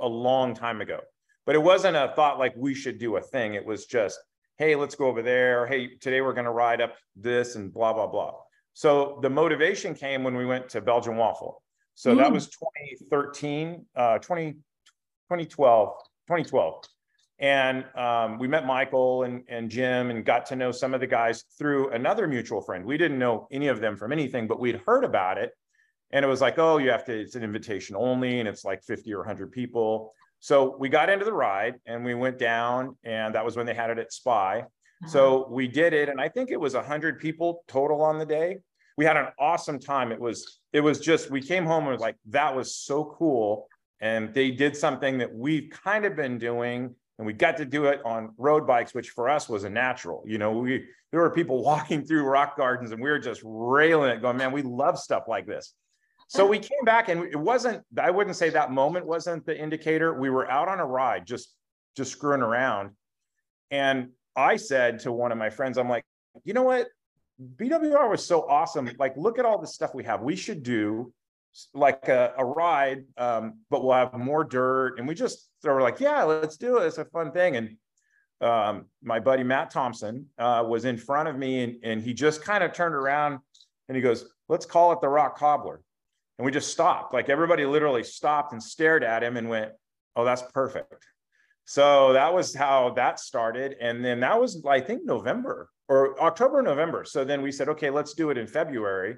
a 0.00 0.08
long 0.08 0.54
time 0.54 0.80
ago, 0.80 1.00
but 1.46 1.54
it 1.54 1.62
wasn't 1.62 1.96
a 1.96 2.12
thought 2.14 2.38
like 2.38 2.54
we 2.56 2.74
should 2.74 2.98
do 2.98 3.16
a 3.16 3.20
thing. 3.20 3.54
It 3.54 3.64
was 3.64 3.86
just, 3.86 4.18
hey, 4.58 4.76
let's 4.76 4.94
go 4.94 5.06
over 5.06 5.22
there. 5.22 5.66
Hey, 5.66 5.96
today 5.96 6.20
we're 6.20 6.32
going 6.32 6.46
to 6.46 6.52
ride 6.52 6.80
up 6.80 6.94
this 7.16 7.56
and 7.56 7.72
blah 7.72 7.92
blah 7.92 8.06
blah. 8.06 8.34
So 8.74 9.18
the 9.22 9.30
motivation 9.30 9.94
came 9.94 10.24
when 10.24 10.36
we 10.36 10.46
went 10.46 10.68
to 10.70 10.80
Belgian 10.80 11.16
Waffle. 11.16 11.62
So 11.94 12.14
mm. 12.14 12.18
that 12.18 12.32
was 12.32 12.48
2013, 12.48 13.84
uh, 13.94 14.18
20, 14.18 14.52
2012, 14.52 15.88
2012. 16.28 16.84
And 17.40 17.86
um, 17.96 18.38
we 18.38 18.46
met 18.46 18.66
Michael 18.66 19.22
and, 19.22 19.42
and 19.48 19.70
Jim 19.70 20.10
and 20.10 20.24
got 20.24 20.44
to 20.46 20.56
know 20.56 20.70
some 20.70 20.92
of 20.92 21.00
the 21.00 21.06
guys 21.06 21.44
through 21.58 21.90
another 21.90 22.28
mutual 22.28 22.60
friend. 22.60 22.84
We 22.84 22.98
didn't 22.98 23.18
know 23.18 23.48
any 23.50 23.68
of 23.68 23.80
them 23.80 23.96
from 23.96 24.12
anything, 24.12 24.46
but 24.46 24.60
we'd 24.60 24.82
heard 24.86 25.04
about 25.04 25.38
it. 25.38 25.52
And 26.12 26.22
it 26.22 26.28
was 26.28 26.42
like, 26.42 26.58
oh, 26.58 26.76
you 26.76 26.90
have 26.90 27.04
to, 27.06 27.18
it's 27.18 27.36
an 27.36 27.42
invitation 27.42 27.96
only, 27.96 28.40
and 28.40 28.48
it's 28.48 28.64
like 28.64 28.82
50 28.82 29.14
or 29.14 29.18
100 29.18 29.52
people. 29.52 30.12
So 30.40 30.76
we 30.78 30.90
got 30.90 31.08
into 31.08 31.24
the 31.24 31.32
ride 31.32 31.76
and 31.86 32.04
we 32.04 32.14
went 32.14 32.38
down, 32.38 32.96
and 33.04 33.34
that 33.34 33.44
was 33.44 33.56
when 33.56 33.64
they 33.64 33.74
had 33.74 33.90
it 33.90 33.98
at 33.98 34.12
Spy. 34.12 34.60
Uh-huh. 34.60 35.08
So 35.08 35.48
we 35.50 35.66
did 35.66 35.94
it, 35.94 36.10
and 36.10 36.20
I 36.20 36.28
think 36.28 36.50
it 36.50 36.60
was 36.60 36.74
100 36.74 37.20
people 37.20 37.64
total 37.68 38.02
on 38.02 38.18
the 38.18 38.26
day. 38.26 38.58
We 38.98 39.06
had 39.06 39.16
an 39.16 39.28
awesome 39.38 39.78
time. 39.78 40.12
It 40.12 40.20
was, 40.20 40.60
it 40.74 40.80
was 40.80 41.00
just, 41.00 41.30
we 41.30 41.40
came 41.40 41.64
home 41.64 41.84
and 41.84 41.92
was 41.92 42.02
like, 42.02 42.16
that 42.26 42.54
was 42.54 42.74
so 42.74 43.14
cool. 43.18 43.66
And 44.02 44.34
they 44.34 44.50
did 44.50 44.76
something 44.76 45.18
that 45.18 45.32
we've 45.32 45.70
kind 45.70 46.04
of 46.04 46.16
been 46.16 46.38
doing 46.38 46.94
and 47.20 47.26
we 47.26 47.34
got 47.34 47.58
to 47.58 47.66
do 47.66 47.84
it 47.84 48.00
on 48.02 48.32
road 48.38 48.66
bikes, 48.66 48.94
which 48.94 49.10
for 49.10 49.28
us 49.28 49.46
was 49.46 49.64
a 49.64 49.68
natural. 49.68 50.24
You 50.26 50.38
know, 50.38 50.52
we 50.52 50.86
there 51.12 51.20
were 51.20 51.28
people 51.28 51.62
walking 51.62 52.02
through 52.02 52.24
rock 52.24 52.56
gardens, 52.56 52.92
and 52.92 53.02
we 53.02 53.10
were 53.10 53.18
just 53.18 53.42
railing 53.44 54.10
it, 54.10 54.22
going, 54.22 54.38
"Man, 54.38 54.52
we 54.52 54.62
love 54.62 54.98
stuff 54.98 55.24
like 55.28 55.46
this." 55.46 55.74
So 56.28 56.46
we 56.46 56.58
came 56.58 56.82
back, 56.86 57.10
and 57.10 57.24
it 57.24 57.36
wasn't. 57.36 57.84
I 58.00 58.10
wouldn't 58.10 58.36
say 58.36 58.48
that 58.50 58.72
moment 58.72 59.04
wasn't 59.04 59.44
the 59.44 59.54
indicator. 59.56 60.18
We 60.18 60.30
were 60.30 60.50
out 60.50 60.68
on 60.68 60.80
a 60.80 60.86
ride, 60.86 61.26
just 61.26 61.54
just 61.94 62.10
screwing 62.10 62.40
around, 62.40 62.92
and 63.70 64.08
I 64.34 64.56
said 64.56 65.00
to 65.00 65.12
one 65.12 65.30
of 65.30 65.36
my 65.36 65.50
friends, 65.50 65.76
"I'm 65.76 65.90
like, 65.90 66.04
you 66.44 66.54
know 66.54 66.62
what? 66.62 66.88
BWR 67.56 68.08
was 68.08 68.24
so 68.24 68.48
awesome. 68.48 68.90
Like, 68.98 69.14
look 69.18 69.38
at 69.38 69.44
all 69.44 69.58
the 69.58 69.66
stuff 69.66 69.94
we 69.94 70.04
have. 70.04 70.22
We 70.22 70.36
should 70.36 70.62
do 70.62 71.12
like 71.74 72.08
a, 72.08 72.32
a 72.38 72.44
ride, 72.46 73.04
um, 73.18 73.58
but 73.68 73.84
we'll 73.84 73.92
have 73.92 74.14
more 74.14 74.42
dirt. 74.42 74.98
And 74.98 75.06
we 75.06 75.14
just 75.14 75.49
so 75.60 75.72
we're 75.72 75.82
like, 75.82 76.00
yeah, 76.00 76.22
let's 76.22 76.56
do 76.56 76.78
it. 76.78 76.86
It's 76.86 76.98
a 76.98 77.04
fun 77.04 77.32
thing. 77.32 77.56
And 77.56 77.76
um, 78.40 78.86
my 79.02 79.20
buddy 79.20 79.42
Matt 79.42 79.70
Thompson 79.70 80.26
uh, 80.38 80.64
was 80.66 80.84
in 80.84 80.96
front 80.96 81.28
of 81.28 81.36
me, 81.36 81.62
and, 81.62 81.76
and 81.82 82.02
he 82.02 82.14
just 82.14 82.42
kind 82.42 82.64
of 82.64 82.72
turned 82.72 82.94
around 82.94 83.38
and 83.88 83.96
he 83.96 84.02
goes, 84.02 84.26
"Let's 84.48 84.66
call 84.66 84.92
it 84.92 85.00
the 85.00 85.08
Rock 85.08 85.38
Cobbler." 85.38 85.82
And 86.38 86.46
we 86.46 86.50
just 86.50 86.72
stopped. 86.72 87.12
Like 87.12 87.28
everybody 87.28 87.66
literally 87.66 88.02
stopped 88.02 88.52
and 88.52 88.62
stared 88.62 89.04
at 89.04 89.22
him 89.22 89.36
and 89.36 89.48
went, 89.48 89.72
"Oh, 90.16 90.24
that's 90.24 90.42
perfect." 90.54 91.04
So 91.70 92.14
that 92.14 92.34
was 92.34 92.52
how 92.52 92.94
that 92.96 93.20
started. 93.20 93.76
And 93.80 94.04
then 94.04 94.18
that 94.20 94.40
was, 94.40 94.64
I 94.66 94.80
think, 94.80 95.04
November 95.04 95.70
or 95.88 96.20
October, 96.20 96.62
November. 96.62 97.04
So 97.04 97.24
then 97.24 97.42
we 97.42 97.52
said, 97.52 97.68
okay, 97.68 97.90
let's 97.90 98.12
do 98.14 98.30
it 98.30 98.38
in 98.38 98.48
February 98.48 99.14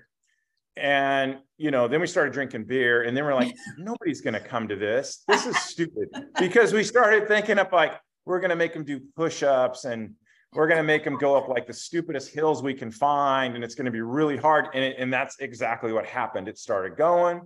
and 0.77 1.39
you 1.59 1.71
know 1.71 1.87
then 1.87 2.01
we 2.01 2.07
started 2.07 2.33
drinking 2.33 2.65
beer 2.65 3.03
and 3.03 3.17
then 3.17 3.25
we're 3.25 3.35
like 3.35 3.55
nobody's 3.79 4.21
going 4.21 4.35
to 4.35 4.41
come 4.41 4.69
to 4.69 4.77
this. 4.77 5.23
This 5.29 5.47
is 5.47 5.57
stupid. 5.59 6.09
Because 6.39 6.73
we 6.73 6.83
started 6.83 7.29
thinking 7.29 7.59
up 7.59 7.73
like 7.73 7.93
we're 8.25 8.41
going 8.41 8.51
to 8.51 8.57
make 8.57 8.73
them 8.73 8.85
do 8.85 9.01
push-ups 9.17 9.85
and 9.85 10.15
we're 10.55 10.67
going 10.67 10.79
to 10.79 10.85
make 10.85 11.03
them 11.05 11.17
go 11.17 11.37
up 11.37 11.49
like 11.49 11.67
the 11.67 11.73
stupidest 11.73 12.33
hills 12.33 12.63
we 12.63 12.75
can 12.75 12.91
find 12.91 13.55
and 13.55 13.65
it's 13.65 13.75
going 13.75 13.87
to 13.87 13.91
be 13.91 14.03
really 14.03 14.37
hard 14.37 14.67
and, 14.75 14.85
it, 14.85 14.97
and 14.99 15.13
that's 15.13 15.39
exactly 15.41 15.93
what 15.93 16.07
happened. 16.07 16.49
It 16.49 16.59
started 16.59 16.97
going 16.97 17.43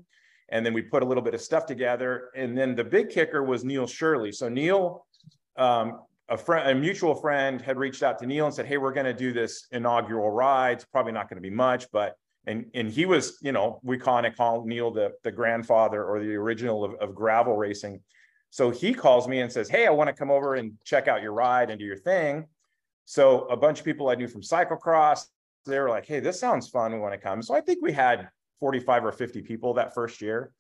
and 0.51 0.65
then 0.65 0.73
we 0.73 0.83
put 0.83 1.03
a 1.03 1.07
little 1.07 1.23
bit 1.23 1.35
of 1.35 1.41
stuff 1.41 1.67
together 1.67 2.31
and 2.37 2.57
then 2.57 2.75
the 2.75 2.85
big 2.85 3.11
kicker 3.11 3.43
was 3.43 3.65
neil 3.65 3.87
shirley. 3.87 4.33
So 4.33 4.49
neil 4.49 5.07
um, 5.57 6.01
a 6.29 6.37
friend 6.37 6.71
a 6.71 6.75
mutual 6.75 7.15
friend 7.15 7.61
had 7.61 7.77
reached 7.77 8.03
out 8.03 8.19
to 8.19 8.27
neil 8.27 8.47
and 8.47 8.55
said 8.55 8.67
hey 8.67 8.77
we're 8.77 8.93
going 8.93 9.07
to 9.07 9.15
do 9.15 9.33
this 9.33 9.67
inaugural 9.73 10.31
ride. 10.31 10.75
It's 10.75 10.85
probably 10.85 11.12
not 11.12 11.29
going 11.29 11.43
to 11.43 11.49
be 11.49 11.55
much 11.55 11.87
but 11.93 12.17
and 12.46 12.66
and 12.74 12.90
he 12.90 13.06
was 13.06 13.38
you 13.42 13.52
know 13.52 13.80
we 13.82 13.98
kind 13.98 14.26
of 14.26 14.37
call 14.37 14.64
neil 14.64 14.90
the 14.90 15.12
the 15.24 15.32
grandfather 15.32 16.04
or 16.04 16.20
the 16.20 16.35
original 16.35 16.85
of, 16.85 16.94
of 16.94 17.14
gravel 17.14 17.56
racing 17.56 18.00
so 18.50 18.70
he 18.70 18.94
calls 18.94 19.26
me 19.28 19.40
and 19.40 19.50
says 19.50 19.68
hey 19.68 19.87
i 19.87 19.90
want 19.90 20.09
to 20.09 20.14
come 20.14 20.30
over 20.30 20.54
and 20.54 20.72
check 20.85 21.09
out 21.09 21.22
your 21.22 21.32
ride 21.32 21.70
and 21.70 21.78
do 21.78 21.85
your 21.85 21.96
thing 21.96 22.44
so 23.04 23.42
a 23.46 23.56
bunch 23.56 23.78
of 23.78 23.85
people 23.85 24.09
i 24.09 24.14
knew 24.14 24.28
from 24.28 24.42
cyclocross 24.42 25.26
they 25.66 25.78
were 25.78 25.90
like 25.90 26.06
hey 26.06 26.20
this 26.20 26.38
sounds 26.38 26.68
fun 26.68 26.92
we 26.92 26.98
want 26.98 27.12
to 27.12 27.18
come 27.18 27.42
so 27.42 27.54
i 27.54 27.61
think 27.61 27.78
we 27.82 27.92
had 27.92 28.28
45 28.61 29.04
or 29.04 29.12
50 29.12 29.42
people 29.42 29.74
that 29.74 29.94
first 29.94 30.20
year. 30.20 30.52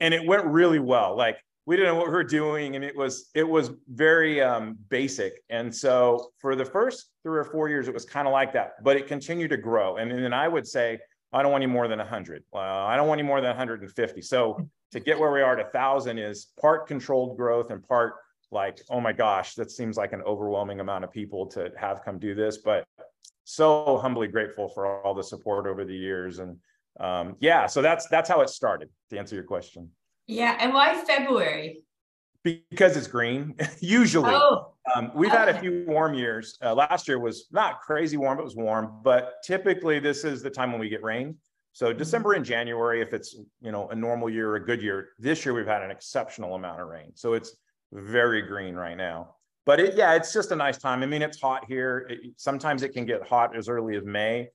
And 0.00 0.12
it 0.12 0.26
went 0.26 0.44
really 0.46 0.78
well. 0.78 1.16
Like 1.16 1.38
we 1.66 1.76
didn't 1.76 1.94
know 1.94 1.98
what 1.98 2.08
we 2.08 2.12
were 2.12 2.24
doing. 2.24 2.76
And 2.76 2.84
it 2.84 2.96
was, 2.96 3.30
it 3.34 3.48
was 3.48 3.70
very 3.88 4.42
um, 4.42 4.76
basic. 4.88 5.42
And 5.50 5.74
so 5.74 6.30
for 6.38 6.56
the 6.56 6.64
first 6.64 7.10
three 7.22 7.38
or 7.38 7.44
four 7.44 7.68
years, 7.68 7.88
it 7.88 7.94
was 7.94 8.04
kind 8.04 8.26
of 8.26 8.32
like 8.32 8.52
that, 8.52 8.82
but 8.82 8.96
it 8.96 9.06
continued 9.06 9.48
to 9.48 9.56
grow. 9.56 9.96
And 9.96 10.10
then 10.10 10.32
I 10.32 10.48
would 10.48 10.66
say, 10.66 10.98
I 11.34 11.42
don't 11.42 11.50
want 11.50 11.64
any 11.64 11.72
more 11.72 11.88
than 11.88 11.98
100. 11.98 12.44
Uh, 12.54 12.58
I 12.58 12.96
don't 12.96 13.08
want 13.08 13.18
any 13.18 13.26
more 13.26 13.40
than 13.40 13.48
150. 13.48 14.22
So 14.22 14.68
to 14.92 15.00
get 15.00 15.18
where 15.18 15.32
we 15.32 15.42
are 15.42 15.58
at 15.58 15.64
1,000 15.64 16.16
is 16.16 16.46
part 16.60 16.86
controlled 16.86 17.36
growth 17.36 17.72
and 17.72 17.86
part 17.86 18.14
like, 18.52 18.80
oh 18.88 19.00
my 19.00 19.12
gosh, 19.12 19.54
that 19.56 19.72
seems 19.72 19.96
like 19.96 20.12
an 20.12 20.22
overwhelming 20.22 20.78
amount 20.78 21.02
of 21.02 21.10
people 21.10 21.46
to 21.46 21.72
have 21.76 22.04
come 22.04 22.20
do 22.20 22.36
this. 22.36 22.58
But 22.58 22.86
so 23.42 23.98
humbly 23.98 24.28
grateful 24.28 24.68
for 24.68 25.02
all 25.02 25.12
the 25.12 25.24
support 25.24 25.66
over 25.66 25.84
the 25.84 25.96
years. 25.96 26.38
And 26.38 26.56
um, 27.00 27.36
yeah, 27.40 27.66
so 27.66 27.82
that's 27.82 28.06
that's 28.06 28.28
how 28.28 28.40
it 28.40 28.48
started. 28.48 28.88
To 29.10 29.18
answer 29.18 29.34
your 29.34 29.44
question. 29.44 29.90
Yeah, 30.28 30.56
and 30.60 30.72
why 30.72 30.94
February? 31.04 31.82
Because 32.44 32.96
it's 32.96 33.06
green. 33.06 33.56
Usually, 33.80 34.32
oh. 34.32 34.74
Um, 34.94 35.10
we've 35.14 35.30
okay. 35.30 35.38
had 35.38 35.48
a 35.48 35.58
few 35.58 35.84
warm 35.88 36.14
years. 36.14 36.58
Uh, 36.62 36.74
last 36.74 37.08
year 37.08 37.18
was 37.18 37.46
not 37.50 37.80
crazy 37.80 38.18
warm, 38.18 38.38
it 38.38 38.44
was 38.44 38.54
warm, 38.54 39.00
but 39.02 39.42
typically 39.42 39.98
this 39.98 40.24
is 40.24 40.42
the 40.42 40.50
time 40.50 40.70
when 40.70 40.80
we 40.80 40.90
get 40.90 41.02
rain. 41.02 41.36
So 41.72 41.88
mm-hmm. 41.88 41.98
December 41.98 42.34
and 42.34 42.44
January, 42.44 43.00
if 43.00 43.14
it's 43.14 43.34
you 43.60 43.72
know 43.72 43.88
a 43.88 43.94
normal 43.94 44.28
year 44.28 44.56
a 44.56 44.64
good 44.64 44.82
year, 44.82 45.08
this 45.18 45.44
year 45.44 45.54
we've 45.54 45.66
had 45.66 45.82
an 45.82 45.90
exceptional 45.90 46.54
amount 46.54 46.80
of 46.80 46.88
rain. 46.88 47.12
So 47.14 47.32
it's 47.32 47.56
very 47.92 48.42
green 48.42 48.74
right 48.74 48.96
now. 48.96 49.36
But 49.66 49.80
it, 49.80 49.94
yeah, 49.94 50.14
it's 50.14 50.32
just 50.32 50.52
a 50.52 50.56
nice 50.56 50.76
time. 50.76 51.02
I 51.02 51.06
mean, 51.06 51.22
it's 51.22 51.40
hot 51.40 51.64
here. 51.66 52.06
It, 52.10 52.32
sometimes 52.36 52.82
it 52.82 52.90
can 52.90 53.06
get 53.06 53.26
hot 53.26 53.56
as 53.56 53.70
early 53.70 53.96
as 53.96 54.04
May 54.04 54.50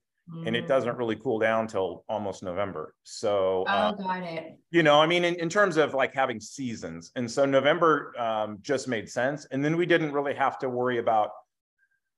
and 0.46 0.56
it 0.56 0.68
doesn't 0.68 0.98
really 0.98 1.16
cool 1.16 1.40
down 1.40 1.68
till 1.68 2.04
almost 2.08 2.44
November. 2.44 2.94
So, 3.04 3.66
oh, 3.68 3.72
uh, 3.72 3.92
got 3.94 4.24
it. 4.24 4.58
You 4.72 4.84
know, 4.84 5.02
I 5.02 5.06
mean, 5.06 5.26
in, 5.26 5.36
in 5.36 5.50
terms 5.50 5.78
of 5.78 5.94
like 5.94 6.14
having 6.14 6.40
seasons, 6.40 7.12
and 7.16 7.30
so 7.30 7.46
November 7.46 8.14
um, 8.20 8.60
just 8.62 8.88
made 8.88 9.10
sense, 9.10 9.46
and 9.52 9.64
then 9.64 9.78
we 9.78 9.86
didn't 9.86 10.12
really 10.12 10.36
have 10.36 10.60
to 10.60 10.70
worry 10.70 11.00
about, 11.00 11.32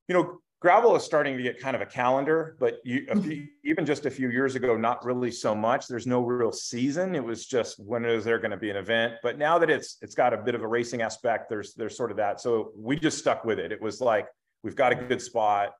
you 0.08 0.14
know, 0.14 0.38
gravel 0.60 0.94
is 0.94 1.02
starting 1.02 1.36
to 1.36 1.42
get 1.42 1.58
kind 1.58 1.74
of 1.74 1.82
a 1.82 1.86
calendar, 1.86 2.56
but 2.60 2.76
you, 2.84 3.04
a 3.10 3.20
few, 3.20 3.48
even 3.64 3.84
just 3.84 4.06
a 4.06 4.10
few 4.10 4.30
years 4.30 4.54
ago, 4.54 4.76
not 4.76 5.04
really 5.04 5.30
so 5.30 5.54
much. 5.54 5.88
There's 5.88 6.06
no 6.06 6.20
real 6.20 6.52
season. 6.52 7.16
It 7.16 7.24
was 7.24 7.46
just 7.46 7.80
when 7.80 8.04
is 8.04 8.24
there 8.24 8.38
going 8.38 8.52
to 8.52 8.56
be 8.56 8.70
an 8.70 8.76
event? 8.76 9.14
But 9.22 9.38
now 9.38 9.58
that 9.58 9.70
it's 9.70 9.98
it's 10.02 10.14
got 10.14 10.32
a 10.32 10.36
bit 10.36 10.54
of 10.54 10.62
a 10.62 10.68
racing 10.68 11.02
aspect, 11.02 11.48
there's 11.50 11.74
there's 11.74 11.96
sort 11.96 12.12
of 12.12 12.16
that. 12.18 12.40
So 12.40 12.72
we 12.76 12.96
just 12.96 13.18
stuck 13.18 13.44
with 13.44 13.58
it. 13.58 13.72
It 13.72 13.82
was 13.82 14.00
like 14.00 14.28
we've 14.62 14.76
got 14.76 14.92
a 14.92 14.94
good 14.94 15.20
spot 15.20 15.72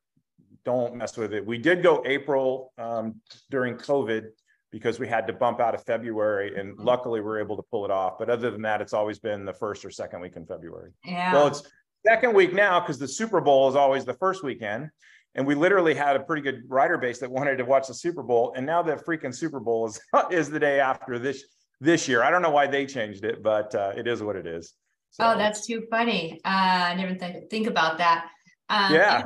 don't 0.65 0.95
mess 0.97 1.17
with 1.17 1.33
it. 1.33 1.45
We 1.45 1.59
did 1.59 1.83
go 1.83 2.03
April 2.07 2.73
um, 2.79 3.17
during 3.51 3.75
COVID 3.77 4.27
because 4.71 4.99
we 4.99 5.07
had 5.07 5.27
to 5.27 5.33
bump 5.33 5.61
out 5.61 5.75
of 5.75 5.85
February, 5.85 6.59
and 6.59 6.73
mm-hmm. 6.73 6.85
luckily 6.85 7.21
we 7.21 7.29
are 7.29 7.39
able 7.39 7.57
to 7.57 7.63
pull 7.71 7.85
it 7.85 7.91
off. 7.91 8.15
But 8.19 8.31
other 8.31 8.51
than 8.51 8.63
that, 8.63 8.81
it's 8.81 8.95
always 8.95 9.19
been 9.19 9.45
the 9.45 9.53
first 9.53 9.85
or 9.85 9.91
second 9.91 10.21
week 10.21 10.37
in 10.37 10.47
February. 10.47 10.93
Yeah. 11.05 11.33
Well, 11.33 11.47
it's 11.49 11.63
second 12.07 12.35
week 12.35 12.53
now 12.53 12.81
because 12.81 12.99
the 12.99 13.09
Super 13.09 13.41
Bowl 13.41 13.69
is 13.69 13.77
always 13.77 14.05
the 14.05 14.15
first 14.15 14.43
weekend. 14.43 14.91
And 15.35 15.47
we 15.47 15.55
literally 15.55 15.95
had 15.95 16.15
a 16.15 16.21
pretty 16.21 16.43
good 16.43 16.65
rider 16.69 16.99
base 16.99 17.19
that 17.21 17.31
wanted 17.31 17.57
to 17.57 17.65
watch 17.65 17.89
the 17.89 17.95
Super 17.95 18.23
Bowl, 18.23 18.53
and 18.55 18.67
now 18.67 18.83
the 18.83 18.97
freaking 18.97 19.35
Super 19.35 19.61
Bowl 19.61 19.87
is 19.87 19.99
is 20.31 20.51
the 20.51 20.61
day 20.61 20.79
after 20.79 21.19
this 21.19 21.45
this 21.81 22.07
year. 22.07 22.23
I 22.23 22.31
don't 22.31 22.43
know 22.43 22.51
why 22.51 22.67
they 22.67 22.85
changed 22.85 23.25
it, 23.25 23.43
but 23.43 23.75
uh, 23.75 23.93
it 23.97 24.07
is 24.07 24.23
what 24.23 24.37
it 24.37 24.47
is. 24.47 24.75
So. 25.11 25.25
Oh, 25.25 25.39
that's 25.39 25.67
too 25.67 25.87
funny. 25.91 26.41
Uh, 26.45 26.49
I 26.49 26.95
never 26.95 27.15
th- 27.15 27.49
think 27.51 27.67
about 27.67 27.99
that. 27.99 28.29
Um, 28.69 28.95
yeah 28.95 29.25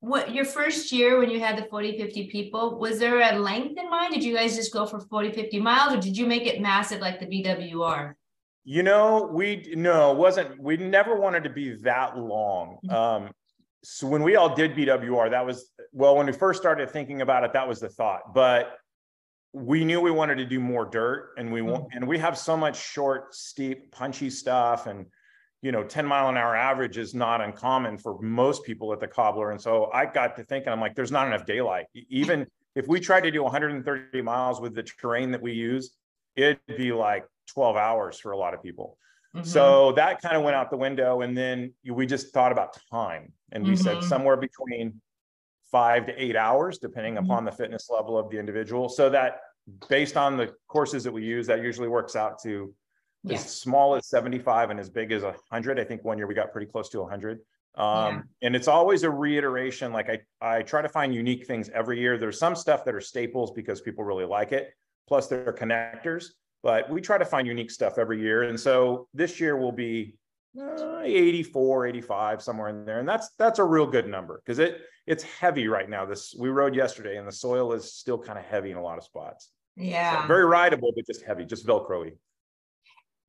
what 0.00 0.34
your 0.34 0.46
first 0.46 0.90
year 0.92 1.18
when 1.18 1.30
you 1.30 1.38
had 1.38 1.58
the 1.58 1.64
40 1.64 1.98
50 1.98 2.26
people 2.28 2.78
was 2.78 2.98
there 2.98 3.20
a 3.20 3.38
length 3.38 3.78
in 3.78 3.88
mind 3.90 4.14
did 4.14 4.24
you 4.24 4.34
guys 4.34 4.56
just 4.56 4.72
go 4.72 4.86
for 4.86 4.98
40 4.98 5.32
50 5.32 5.60
miles 5.60 5.94
or 5.94 6.00
did 6.00 6.16
you 6.16 6.26
make 6.26 6.46
it 6.46 6.60
massive 6.60 7.00
like 7.00 7.20
the 7.20 7.26
bwr 7.26 8.14
you 8.64 8.82
know 8.82 9.30
we 9.32 9.72
no 9.76 10.12
wasn't 10.12 10.58
we 10.60 10.76
never 10.78 11.16
wanted 11.16 11.44
to 11.44 11.50
be 11.50 11.74
that 11.76 12.16
long 12.16 12.78
mm-hmm. 12.84 12.94
um 12.94 13.30
so 13.84 14.06
when 14.06 14.22
we 14.22 14.36
all 14.36 14.54
did 14.54 14.74
bwr 14.74 15.30
that 15.30 15.44
was 15.44 15.70
well 15.92 16.16
when 16.16 16.26
we 16.26 16.32
first 16.32 16.60
started 16.60 16.90
thinking 16.90 17.20
about 17.20 17.44
it 17.44 17.52
that 17.52 17.68
was 17.68 17.78
the 17.78 17.88
thought 17.88 18.34
but 18.34 18.78
we 19.52 19.84
knew 19.84 20.00
we 20.00 20.10
wanted 20.10 20.36
to 20.36 20.46
do 20.46 20.60
more 20.60 20.86
dirt 20.86 21.34
and 21.36 21.52
we 21.52 21.60
want 21.60 21.84
mm-hmm. 21.84 21.98
and 21.98 22.08
we 22.08 22.18
have 22.18 22.38
so 22.38 22.56
much 22.56 22.80
short 22.80 23.34
steep 23.34 23.90
punchy 23.92 24.30
stuff 24.30 24.86
and 24.86 25.04
you 25.62 25.72
know 25.72 25.82
10 25.82 26.06
mile 26.06 26.28
an 26.28 26.36
hour 26.36 26.56
average 26.56 26.98
is 26.98 27.14
not 27.14 27.40
uncommon 27.40 27.98
for 27.98 28.20
most 28.20 28.64
people 28.64 28.92
at 28.92 29.00
the 29.00 29.06
cobbler 29.06 29.50
and 29.50 29.60
so 29.60 29.90
i 29.92 30.06
got 30.06 30.36
to 30.36 30.44
thinking 30.44 30.72
i'm 30.72 30.80
like 30.80 30.94
there's 30.94 31.12
not 31.12 31.26
enough 31.26 31.44
daylight 31.44 31.86
even 32.08 32.46
if 32.74 32.86
we 32.86 33.00
tried 33.00 33.22
to 33.22 33.30
do 33.30 33.42
130 33.42 34.22
miles 34.22 34.60
with 34.60 34.74
the 34.74 34.82
terrain 34.82 35.30
that 35.30 35.42
we 35.42 35.52
use 35.52 35.96
it'd 36.36 36.58
be 36.76 36.92
like 36.92 37.24
12 37.48 37.76
hours 37.76 38.18
for 38.18 38.32
a 38.32 38.36
lot 38.36 38.54
of 38.54 38.62
people 38.62 38.96
mm-hmm. 39.34 39.44
so 39.44 39.92
that 39.92 40.20
kind 40.22 40.36
of 40.36 40.42
went 40.42 40.56
out 40.56 40.70
the 40.70 40.76
window 40.76 41.20
and 41.22 41.36
then 41.36 41.72
we 41.84 42.06
just 42.06 42.32
thought 42.32 42.52
about 42.52 42.78
time 42.90 43.32
and 43.52 43.64
we 43.64 43.74
mm-hmm. 43.74 43.82
said 43.82 44.02
somewhere 44.04 44.36
between 44.36 45.00
five 45.70 46.06
to 46.06 46.22
eight 46.22 46.36
hours 46.36 46.78
depending 46.78 47.14
mm-hmm. 47.14 47.24
upon 47.24 47.44
the 47.44 47.52
fitness 47.52 47.88
level 47.90 48.16
of 48.16 48.30
the 48.30 48.38
individual 48.38 48.88
so 48.88 49.10
that 49.10 49.40
based 49.88 50.16
on 50.16 50.36
the 50.36 50.52
courses 50.68 51.04
that 51.04 51.12
we 51.12 51.22
use 51.22 51.46
that 51.46 51.62
usually 51.62 51.86
works 51.86 52.16
out 52.16 52.40
to 52.42 52.74
yeah. 53.24 53.34
as 53.34 53.58
small 53.58 53.94
as 53.94 54.08
75 54.08 54.70
and 54.70 54.80
as 54.80 54.88
big 54.88 55.12
as 55.12 55.22
100 55.22 55.78
i 55.78 55.84
think 55.84 56.04
one 56.04 56.18
year 56.18 56.26
we 56.26 56.34
got 56.34 56.52
pretty 56.52 56.70
close 56.70 56.88
to 56.90 57.00
100 57.00 57.40
um, 57.76 57.86
yeah. 57.86 58.22
and 58.42 58.56
it's 58.56 58.66
always 58.66 59.04
a 59.04 59.10
reiteration 59.10 59.92
like 59.92 60.08
I, 60.10 60.18
I 60.40 60.62
try 60.62 60.82
to 60.82 60.88
find 60.88 61.14
unique 61.14 61.46
things 61.46 61.70
every 61.72 62.00
year. 62.00 62.18
There's 62.18 62.36
some 62.36 62.56
stuff 62.56 62.84
that 62.84 62.96
are 62.96 63.00
staples 63.00 63.52
because 63.52 63.80
people 63.80 64.02
really 64.02 64.24
like 64.24 64.50
it 64.50 64.72
plus 65.06 65.28
they're 65.28 65.52
connectors 65.52 66.30
but 66.62 66.90
we 66.90 67.00
try 67.00 67.18
to 67.18 67.24
find 67.24 67.46
unique 67.46 67.70
stuff 67.70 67.98
every 67.98 68.20
year. 68.20 68.42
And 68.44 68.58
so 68.58 69.08
this 69.14 69.40
year 69.40 69.56
will 69.56 69.72
be 69.72 70.14
uh, 70.60 71.00
84 71.02 71.86
85 71.86 72.42
somewhere 72.42 72.68
in 72.68 72.84
there. 72.84 72.98
And 72.98 73.08
that's 73.08 73.30
that's 73.38 73.58
a 73.58 73.64
real 73.64 73.86
good 73.86 74.08
number 74.08 74.42
because 74.44 74.58
it 74.58 74.80
it's 75.06 75.22
heavy 75.22 75.68
right 75.68 75.88
now. 75.88 76.04
This 76.04 76.34
we 76.38 76.48
rode 76.48 76.74
yesterday 76.74 77.16
and 77.16 77.26
the 77.26 77.32
soil 77.32 77.72
is 77.72 77.94
still 77.94 78.18
kind 78.18 78.38
of 78.38 78.44
heavy 78.44 78.70
in 78.70 78.76
a 78.76 78.82
lot 78.82 78.98
of 78.98 79.04
spots. 79.04 79.50
Yeah. 79.76 80.22
so 80.22 80.26
very 80.26 80.44
rideable 80.44 80.92
but 80.94 81.06
just 81.06 81.22
heavy 81.22 81.44
just 81.46 81.64
velcro 81.64 82.10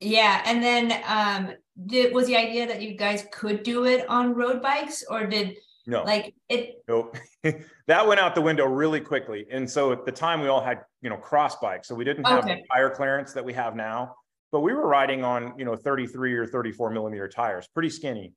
yeah, 0.02 0.42
and 0.46 0.62
then 0.64 1.02
um, 1.08 1.54
did 1.86 2.14
was 2.14 2.28
the 2.28 2.36
idea 2.36 2.68
that 2.68 2.82
you 2.82 2.96
guys 2.96 3.26
could 3.32 3.64
do 3.64 3.86
it 3.86 4.10
on 4.10 4.34
road 4.34 4.62
bikes, 4.62 5.04
or 5.10 5.26
did 5.28 5.58
no 5.86 6.04
like 6.04 6.34
it? 6.50 6.84
Nope, 6.88 7.16
that 7.88 8.08
went 8.08 8.20
out 8.20 8.36
the 8.36 8.42
window 8.42 8.66
really 8.66 9.00
quickly. 9.00 9.46
And 9.52 9.70
so 9.70 9.92
at 9.92 10.06
the 10.06 10.12
time, 10.12 10.42
we 10.42 10.48
all 10.48 10.62
had 10.62 10.82
you 11.02 11.10
know 11.10 11.18
cross 11.18 11.56
bikes, 11.58 11.88
so 11.88 11.96
we 11.96 12.04
didn't 12.04 12.26
have 12.26 12.44
okay. 12.44 12.56
the 12.56 12.68
tire 12.74 12.90
clearance 12.90 13.34
that 13.34 13.46
we 13.46 13.54
have 13.54 13.76
now. 13.76 14.16
But 14.52 14.62
we 14.62 14.74
were 14.74 14.88
riding 14.88 15.24
on 15.24 15.54
you 15.58 15.66
know 15.66 15.76
33 15.76 16.34
or 16.34 16.48
34 16.48 16.90
millimeter 16.90 17.28
tires, 17.28 17.68
pretty 17.68 17.90
skinny 17.90 18.34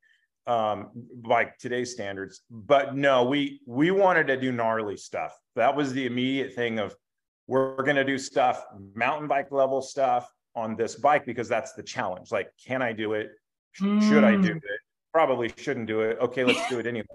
um 0.46 0.90
by 1.27 1.50
today's 1.59 1.90
standards 1.90 2.42
but 2.50 2.94
no 2.94 3.24
we 3.24 3.62
we 3.66 3.90
wanted 3.90 4.27
to 4.27 4.38
do 4.38 4.53
gnarly 4.53 4.94
stuff 4.94 5.35
that 5.57 5.74
was 5.74 5.94
the 5.94 6.05
immediate 6.05 6.53
thing 6.53 6.79
of 6.79 6.94
we're 7.46 7.83
going 7.83 7.96
to 7.96 8.05
do 8.05 8.18
stuff 8.18 8.62
mountain 8.94 9.27
bike 9.27 9.50
level 9.50 9.81
stuff 9.81 10.31
on 10.55 10.77
this 10.77 10.95
bike 10.95 11.27
because 11.27 11.49
that's 11.49 11.73
the 11.73 11.83
challenge. 11.83 12.31
Like, 12.31 12.51
can 12.64 12.83
I 12.83 12.93
do 12.93 13.14
it? 13.14 13.31
Mm. 13.81 14.09
Should 14.09 14.25
I 14.25 14.37
do 14.37 14.53
hmm. 14.53 14.57
it? 14.57 14.81
Probably 15.12 15.53
shouldn't 15.57 15.87
do 15.87 16.01
it. 16.01 16.19
Okay, 16.21 16.45
let's 16.45 16.69
do 16.69 16.79
it 16.79 16.87
anyway. 16.95 17.07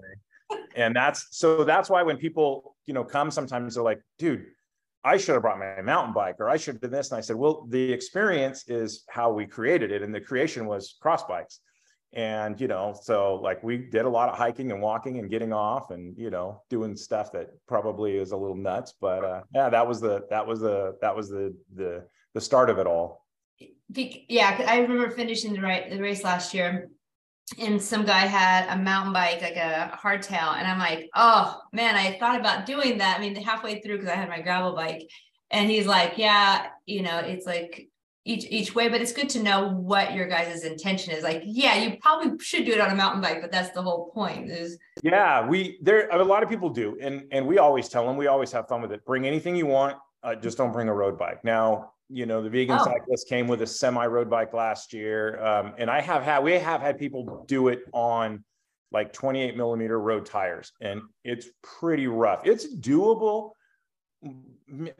and 0.76 0.94
that's 0.94 1.28
so 1.30 1.64
that's 1.64 1.88
why 1.88 2.02
when 2.02 2.16
people, 2.16 2.76
you 2.86 2.94
know, 2.94 3.04
come 3.04 3.30
sometimes 3.30 3.74
they're 3.74 3.84
like, 3.84 4.02
dude, 4.18 4.46
I 5.02 5.16
should 5.16 5.32
have 5.32 5.42
brought 5.42 5.58
my 5.58 5.80
mountain 5.80 6.12
bike 6.12 6.36
or 6.38 6.48
I 6.48 6.56
should 6.56 6.74
have 6.74 6.82
done 6.82 6.90
this. 6.90 7.10
And 7.10 7.18
I 7.18 7.22
said, 7.22 7.36
well, 7.36 7.66
the 7.68 7.92
experience 7.92 8.68
is 8.68 9.04
how 9.08 9.32
we 9.32 9.46
created 9.46 9.90
it. 9.90 10.02
And 10.02 10.14
the 10.14 10.20
creation 10.20 10.66
was 10.66 10.96
cross 11.00 11.24
bikes. 11.24 11.60
And, 12.12 12.60
you 12.60 12.66
know, 12.66 12.94
so 13.00 13.36
like 13.36 13.62
we 13.62 13.78
did 13.78 14.04
a 14.04 14.08
lot 14.08 14.28
of 14.28 14.36
hiking 14.36 14.72
and 14.72 14.82
walking 14.82 15.18
and 15.18 15.30
getting 15.30 15.52
off 15.52 15.90
and, 15.90 16.18
you 16.18 16.28
know, 16.28 16.62
doing 16.68 16.96
stuff 16.96 17.32
that 17.32 17.50
probably 17.66 18.16
is 18.16 18.32
a 18.32 18.36
little 18.36 18.56
nuts. 18.56 18.94
But 19.00 19.24
uh, 19.24 19.42
yeah, 19.54 19.70
that 19.70 19.86
was 19.86 20.00
the, 20.00 20.26
that 20.28 20.46
was 20.46 20.60
the, 20.60 20.96
that 21.00 21.14
was 21.14 21.30
the, 21.30 21.56
the, 21.74 22.04
the 22.34 22.40
start 22.40 22.68
of 22.68 22.78
it 22.78 22.86
all 22.86 23.24
yeah, 23.94 24.64
I 24.66 24.78
remember 24.78 25.10
finishing 25.10 25.52
the 25.52 25.60
right 25.60 25.90
the 25.90 26.00
race 26.00 26.24
last 26.24 26.54
year, 26.54 26.88
and 27.58 27.82
some 27.82 28.04
guy 28.04 28.20
had 28.20 28.68
a 28.68 28.80
mountain 28.80 29.12
bike, 29.12 29.42
like 29.42 29.56
a 29.56 29.98
hardtail, 30.00 30.56
and 30.56 30.66
I'm 30.66 30.78
like, 30.78 31.08
oh 31.14 31.60
man, 31.72 31.96
I 31.96 32.18
thought 32.18 32.38
about 32.38 32.66
doing 32.66 32.98
that. 32.98 33.18
I 33.18 33.20
mean, 33.20 33.34
halfway 33.36 33.80
through 33.80 33.98
because 33.98 34.10
I 34.10 34.16
had 34.16 34.28
my 34.28 34.40
gravel 34.40 34.74
bike, 34.74 35.08
and 35.50 35.70
he's 35.70 35.86
like, 35.86 36.14
yeah, 36.16 36.66
you 36.86 37.02
know, 37.02 37.18
it's 37.18 37.46
like 37.46 37.88
each 38.24 38.44
each 38.50 38.74
way, 38.74 38.88
but 38.88 39.00
it's 39.00 39.12
good 39.12 39.28
to 39.30 39.42
know 39.42 39.68
what 39.68 40.14
your 40.14 40.28
guys' 40.28 40.64
intention 40.64 41.14
is. 41.14 41.24
Like, 41.24 41.42
yeah, 41.44 41.76
you 41.76 41.96
probably 42.00 42.38
should 42.38 42.66
do 42.66 42.72
it 42.72 42.80
on 42.80 42.90
a 42.90 42.94
mountain 42.94 43.20
bike, 43.20 43.40
but 43.40 43.50
that's 43.50 43.70
the 43.70 43.82
whole 43.82 44.10
point. 44.10 44.50
Is 44.50 44.78
yeah, 45.02 45.46
we 45.46 45.78
there 45.82 46.08
a 46.10 46.24
lot 46.24 46.42
of 46.42 46.48
people 46.48 46.70
do, 46.70 46.96
and 47.00 47.24
and 47.32 47.46
we 47.46 47.58
always 47.58 47.88
tell 47.88 48.06
them 48.06 48.16
we 48.16 48.28
always 48.28 48.52
have 48.52 48.68
fun 48.68 48.82
with 48.82 48.92
it. 48.92 49.04
Bring 49.04 49.26
anything 49.26 49.56
you 49.56 49.66
want, 49.66 49.96
uh, 50.22 50.34
just 50.34 50.58
don't 50.58 50.72
bring 50.72 50.88
a 50.88 50.94
road 50.94 51.18
bike. 51.18 51.44
Now 51.44 51.92
you 52.10 52.26
know, 52.26 52.42
the 52.42 52.50
vegan 52.50 52.78
oh. 52.80 52.84
cyclist 52.84 53.28
came 53.28 53.48
with 53.48 53.62
a 53.62 53.66
semi 53.66 54.04
road 54.06 54.28
bike 54.28 54.52
last 54.52 54.92
year. 54.92 55.42
Um, 55.42 55.74
and 55.78 55.90
I 55.90 56.00
have 56.00 56.22
had, 56.22 56.42
we 56.42 56.52
have 56.52 56.80
had 56.80 56.98
people 56.98 57.44
do 57.46 57.68
it 57.68 57.80
on 57.92 58.44
like 58.92 59.12
28 59.12 59.56
millimeter 59.56 60.00
road 60.00 60.26
tires 60.26 60.72
and 60.80 61.02
it's 61.24 61.46
pretty 61.62 62.08
rough. 62.08 62.40
It's 62.44 62.74
doable, 62.74 63.52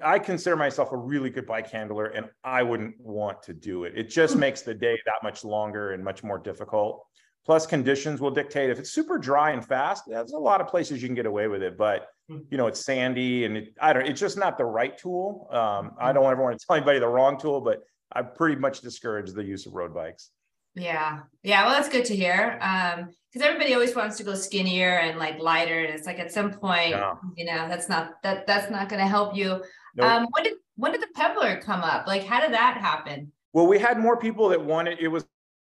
I 0.02 0.18
consider 0.18 0.56
myself 0.56 0.92
a 0.92 0.96
really 0.96 1.30
good 1.30 1.46
bike 1.46 1.70
handler 1.70 2.06
and 2.06 2.28
I 2.42 2.62
wouldn't 2.62 2.98
want 2.98 3.42
to 3.44 3.54
do 3.54 3.84
it. 3.84 3.92
It 3.96 4.08
just 4.08 4.34
hmm. 4.34 4.40
makes 4.40 4.62
the 4.62 4.74
day 4.74 4.98
that 5.06 5.22
much 5.22 5.44
longer 5.44 5.92
and 5.92 6.02
much 6.02 6.22
more 6.22 6.38
difficult. 6.38 7.04
Plus 7.50 7.66
conditions 7.66 8.20
will 8.20 8.30
dictate 8.30 8.70
if 8.70 8.78
it's 8.78 8.92
super 8.92 9.18
dry 9.18 9.50
and 9.50 9.66
fast, 9.66 10.04
there's 10.06 10.34
a 10.34 10.38
lot 10.38 10.60
of 10.60 10.68
places 10.68 11.02
you 11.02 11.08
can 11.08 11.16
get 11.16 11.26
away 11.26 11.48
with 11.48 11.64
it, 11.64 11.76
but 11.76 12.06
hmm. 12.28 12.38
you 12.48 12.56
know, 12.56 12.68
it's 12.68 12.84
sandy 12.84 13.44
and 13.44 13.56
it, 13.56 13.74
I 13.80 13.92
don't, 13.92 14.06
it's 14.06 14.20
just 14.20 14.38
not 14.38 14.56
the 14.56 14.64
right 14.64 14.96
tool. 14.96 15.48
Um, 15.50 15.90
I 15.98 16.10
hmm. 16.10 16.14
don't 16.14 16.30
ever 16.30 16.44
want 16.44 16.60
to 16.60 16.64
tell 16.64 16.76
anybody 16.76 17.00
the 17.00 17.08
wrong 17.08 17.40
tool, 17.40 17.60
but 17.60 17.82
I 18.12 18.22
pretty 18.22 18.54
much 18.54 18.82
discourage 18.82 19.32
the 19.32 19.42
use 19.42 19.66
of 19.66 19.72
road 19.74 19.92
bikes. 19.92 20.30
Yeah. 20.76 21.22
Yeah. 21.42 21.66
Well, 21.66 21.74
that's 21.74 21.88
good 21.88 22.04
to 22.04 22.14
hear. 22.14 22.56
Um, 22.62 23.08
because 23.32 23.44
everybody 23.44 23.74
always 23.74 23.96
wants 23.96 24.16
to 24.18 24.22
go 24.22 24.36
skinnier 24.36 25.00
and 25.00 25.18
like 25.18 25.40
lighter. 25.40 25.80
And 25.80 25.92
it's 25.92 26.06
like 26.06 26.20
at 26.20 26.30
some 26.30 26.52
point, 26.52 26.90
yeah. 26.90 27.14
you 27.36 27.46
know, 27.46 27.66
that's 27.66 27.88
not 27.88 28.22
that 28.22 28.46
that's 28.46 28.70
not 28.70 28.88
gonna 28.88 29.08
help 29.08 29.34
you. 29.34 29.60
Nope. 29.96 30.06
Um, 30.06 30.28
when 30.30 30.44
did 30.44 30.54
when 30.76 30.92
did 30.92 31.02
the 31.02 31.08
pebbler 31.16 31.60
come 31.60 31.80
up? 31.80 32.06
Like 32.06 32.24
how 32.24 32.40
did 32.40 32.52
that 32.52 32.76
happen? 32.76 33.32
Well, 33.52 33.66
we 33.66 33.80
had 33.80 33.98
more 33.98 34.16
people 34.16 34.50
that 34.50 34.64
wanted 34.64 35.00
it 35.00 35.08
was 35.08 35.24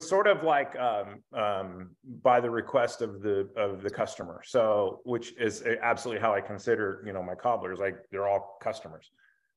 sort 0.02 0.28
of 0.28 0.44
like 0.44 0.76
um, 0.78 1.22
um, 1.34 1.90
by 2.22 2.40
the 2.40 2.50
request 2.50 3.02
of 3.02 3.22
the 3.22 3.50
of 3.56 3.82
the 3.82 3.90
customer 3.90 4.42
so 4.44 5.00
which 5.06 5.34
is 5.40 5.64
absolutely 5.82 6.22
how 6.22 6.34
i 6.34 6.42
consider 6.42 7.04
you 7.06 7.14
know 7.14 7.24
my 7.24 7.36
cobblers 7.36 7.80
like 7.80 7.96
they're 8.12 8.28
all 8.28 8.58
customers 8.62 9.12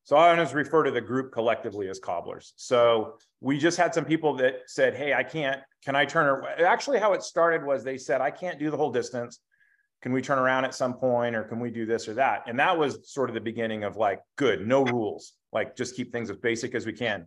so 0.04 0.16
I 0.16 0.32
always 0.32 0.52
refer 0.52 0.82
to 0.84 0.90
the 0.90 1.00
group 1.00 1.32
collectively 1.32 1.88
as 1.88 1.98
cobblers. 1.98 2.52
So 2.56 3.16
we 3.40 3.58
just 3.58 3.78
had 3.78 3.94
some 3.94 4.04
people 4.04 4.36
that 4.36 4.60
said, 4.66 4.94
Hey, 4.94 5.14
I 5.14 5.22
can't, 5.22 5.62
can 5.82 5.96
I 5.96 6.04
turn 6.04 6.26
around? 6.26 6.60
Actually, 6.60 6.98
how 6.98 7.14
it 7.14 7.22
started 7.22 7.64
was 7.64 7.82
they 7.82 7.96
said, 7.96 8.20
I 8.20 8.30
can't 8.30 8.58
do 8.58 8.70
the 8.70 8.76
whole 8.76 8.92
distance. 8.92 9.40
Can 10.02 10.12
we 10.12 10.20
turn 10.20 10.38
around 10.38 10.66
at 10.66 10.74
some 10.74 10.92
point 10.92 11.34
or 11.34 11.44
can 11.44 11.58
we 11.58 11.70
do 11.70 11.86
this 11.86 12.06
or 12.06 12.14
that? 12.14 12.42
And 12.46 12.58
that 12.58 12.76
was 12.76 13.10
sort 13.10 13.30
of 13.30 13.34
the 13.34 13.40
beginning 13.40 13.84
of 13.84 13.96
like, 13.96 14.20
good, 14.36 14.66
no 14.66 14.84
rules, 14.84 15.32
like 15.52 15.74
just 15.74 15.96
keep 15.96 16.12
things 16.12 16.28
as 16.28 16.36
basic 16.36 16.74
as 16.74 16.84
we 16.84 16.92
can. 16.92 17.26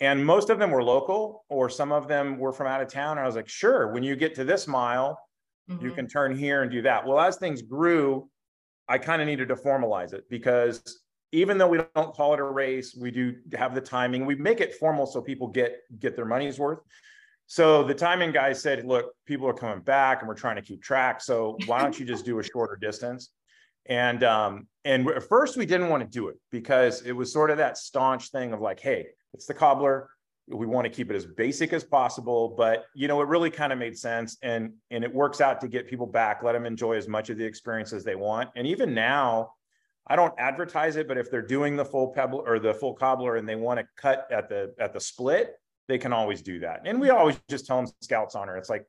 And 0.00 0.24
most 0.24 0.50
of 0.50 0.58
them 0.58 0.70
were 0.70 0.82
local 0.82 1.44
or 1.48 1.70
some 1.70 1.90
of 1.90 2.06
them 2.06 2.38
were 2.38 2.52
from 2.52 2.66
out 2.66 2.82
of 2.82 2.88
town. 2.88 3.12
And 3.12 3.20
I 3.20 3.26
was 3.26 3.36
like, 3.36 3.48
sure, 3.48 3.92
when 3.92 4.02
you 4.02 4.14
get 4.14 4.34
to 4.34 4.44
this 4.44 4.66
mile, 4.66 5.18
mm-hmm. 5.70 5.84
you 5.84 5.92
can 5.92 6.06
turn 6.06 6.36
here 6.36 6.62
and 6.62 6.70
do 6.70 6.82
that. 6.82 7.06
Well, 7.06 7.18
as 7.18 7.36
things 7.36 7.62
grew, 7.62 8.28
I 8.88 8.98
kind 8.98 9.22
of 9.22 9.26
needed 9.26 9.48
to 9.48 9.56
formalize 9.56 10.12
it 10.12 10.24
because 10.28 11.02
even 11.32 11.58
though 11.58 11.68
we 11.68 11.80
don't 11.94 12.14
call 12.14 12.34
it 12.34 12.40
a 12.40 12.44
race, 12.44 12.96
we 12.98 13.10
do 13.10 13.34
have 13.54 13.74
the 13.74 13.80
timing. 13.80 14.26
We 14.26 14.36
make 14.36 14.60
it 14.60 14.74
formal 14.74 15.06
so 15.06 15.20
people 15.20 15.48
get 15.48 15.78
get 15.98 16.14
their 16.14 16.24
money's 16.24 16.58
worth. 16.58 16.78
So 17.46 17.82
the 17.82 17.94
timing 17.94 18.32
guy 18.32 18.52
said, 18.52 18.84
"Look, 18.84 19.12
people 19.26 19.48
are 19.48 19.54
coming 19.54 19.82
back, 19.82 20.20
and 20.20 20.28
we're 20.28 20.34
trying 20.34 20.56
to 20.56 20.62
keep 20.62 20.82
track. 20.82 21.20
So 21.20 21.56
why 21.66 21.82
don't 21.82 21.98
you 21.98 22.06
just 22.06 22.24
do 22.24 22.38
a 22.38 22.42
shorter 22.52 22.76
distance?" 22.76 23.30
And 23.86 24.22
um, 24.24 24.68
and 24.84 25.08
at 25.08 25.24
first 25.24 25.56
we 25.56 25.66
didn't 25.66 25.88
want 25.88 26.02
to 26.02 26.08
do 26.08 26.28
it 26.28 26.36
because 26.50 27.02
it 27.02 27.12
was 27.12 27.32
sort 27.32 27.50
of 27.50 27.58
that 27.58 27.76
staunch 27.76 28.30
thing 28.30 28.52
of 28.52 28.60
like, 28.60 28.80
"Hey, 28.80 29.06
it's 29.36 29.46
the 29.46 29.54
cobbler. 29.54 30.08
We 30.48 30.66
want 30.66 30.84
to 30.84 30.90
keep 30.90 31.10
it 31.10 31.16
as 31.16 31.26
basic 31.26 31.72
as 31.72 31.84
possible." 31.84 32.54
But 32.56 32.86
you 32.94 33.08
know, 33.08 33.20
it 33.20 33.28
really 33.28 33.50
kind 33.50 33.72
of 33.72 33.78
made 33.78 33.98
sense, 33.98 34.38
and 34.42 34.72
and 34.90 35.04
it 35.04 35.14
works 35.14 35.40
out 35.40 35.60
to 35.60 35.68
get 35.68 35.86
people 35.88 36.06
back, 36.06 36.42
let 36.42 36.52
them 36.52 36.66
enjoy 36.66 36.94
as 36.94 37.08
much 37.08 37.30
of 37.30 37.38
the 37.38 37.44
experience 37.44 37.92
as 37.92 38.04
they 38.04 38.14
want. 38.14 38.50
And 38.56 38.66
even 38.66 38.94
now, 38.94 39.52
I 40.06 40.16
don't 40.16 40.34
advertise 40.38 40.96
it, 40.96 41.08
but 41.08 41.18
if 41.18 41.30
they're 41.30 41.42
doing 41.42 41.76
the 41.76 41.84
full 41.84 42.08
pebble 42.08 42.42
or 42.46 42.58
the 42.58 42.74
full 42.74 42.94
cobbler 42.94 43.36
and 43.36 43.48
they 43.48 43.56
want 43.56 43.80
to 43.80 43.86
cut 43.96 44.26
at 44.30 44.48
the 44.48 44.74
at 44.78 44.92
the 44.92 45.00
split, 45.00 45.54
they 45.88 45.98
can 45.98 46.12
always 46.12 46.42
do 46.42 46.60
that. 46.60 46.82
And 46.84 47.00
we 47.00 47.10
always 47.10 47.38
just 47.48 47.66
tell 47.66 47.76
them 47.76 47.92
scouts 48.00 48.34
honor. 48.34 48.56
It's 48.56 48.70
like 48.70 48.86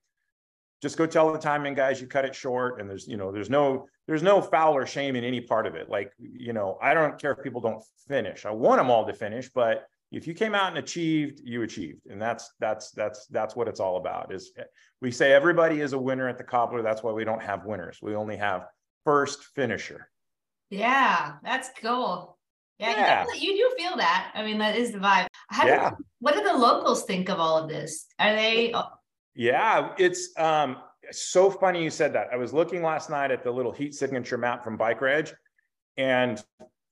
just 0.82 0.98
go 0.98 1.06
tell 1.06 1.32
the 1.32 1.40
timing 1.40 1.74
guys 1.74 2.00
you 2.00 2.08
cut 2.08 2.26
it 2.26 2.36
short 2.36 2.80
and 2.80 2.90
there's 2.90 3.08
you 3.08 3.18
know 3.18 3.32
there's 3.32 3.50
no 3.50 3.88
there's 4.08 4.24
no 4.24 4.42
foul 4.42 4.76
or 4.76 4.86
shame 4.86 5.16
in 5.16 5.24
any 5.24 5.42
part 5.42 5.66
of 5.66 5.76
it 5.76 5.90
like 5.90 6.12
you 6.20 6.54
know 6.54 6.78
i 6.82 6.94
don't 6.94 7.20
care 7.20 7.32
if 7.32 7.44
people 7.44 7.62
don't 7.62 7.84
finish 8.08 8.46
i 8.46 8.52
want 8.52 8.80
them 8.80 8.90
all 8.90 9.06
to 9.06 9.14
finish 9.14 9.50
but 9.54 9.88
if 10.12 10.26
you 10.26 10.34
came 10.34 10.56
out 10.56 10.70
and 10.70 10.78
achieved 10.78 11.42
you 11.44 11.64
achieved 11.64 12.06
and 12.10 12.22
that's 12.22 12.52
that's 12.60 12.92
that's 12.92 13.28
that's 13.28 13.56
what 13.56 13.68
it's 13.68 13.80
all 13.80 13.98
about 13.98 14.34
is 14.34 14.52
we 15.02 15.12
say 15.12 15.34
everybody 15.34 15.82
is 15.82 15.94
a 15.94 15.98
winner 15.98 16.30
at 16.30 16.38
the 16.38 16.44
cobbler 16.44 16.82
that's 16.82 17.04
why 17.04 17.12
we 17.12 17.26
don't 17.26 17.42
have 17.42 17.66
winners 17.66 18.00
we 18.02 18.16
only 18.16 18.38
have 18.38 18.66
first 19.04 19.44
finisher 19.56 20.10
yeah, 20.70 21.34
that's 21.44 21.70
cool. 21.82 22.38
Yeah, 22.80 22.92
yeah. 22.92 23.26
You, 23.34 23.54
you, 23.54 23.70
do 23.70 23.84
feel 23.84 23.98
that. 23.98 24.32
I 24.36 24.44
mean, 24.44 24.60
that 24.60 24.76
is 24.76 24.92
the 24.92 25.00
vibe. 25.00 25.28
How 25.50 25.66
yeah. 25.66 25.90
Do, 25.92 25.96
what 26.20 26.36
do 26.36 26.44
the 26.44 26.54
locals 26.54 27.06
think 27.06 27.30
of 27.30 27.40
all 27.40 27.58
of 27.58 27.70
this? 27.70 28.06
Are 28.20 28.36
they? 28.36 28.74
Yeah, 29.34 29.94
it's 29.98 30.38
um, 30.38 30.78
so 31.12 31.50
funny 31.50 31.84
you 31.84 31.90
said 31.90 32.14
that. 32.14 32.28
I 32.32 32.36
was 32.36 32.54
looking 32.54 32.84
last 32.84 33.10
night 33.10 33.32
at 33.32 33.44
the 33.44 33.52
little 33.52 33.72
heat 33.72 33.96
signature 33.96 34.38
map 34.38 34.64
from 34.64 34.78
Bike 34.78 35.02
Reg, 35.02 35.32
and 35.96 36.44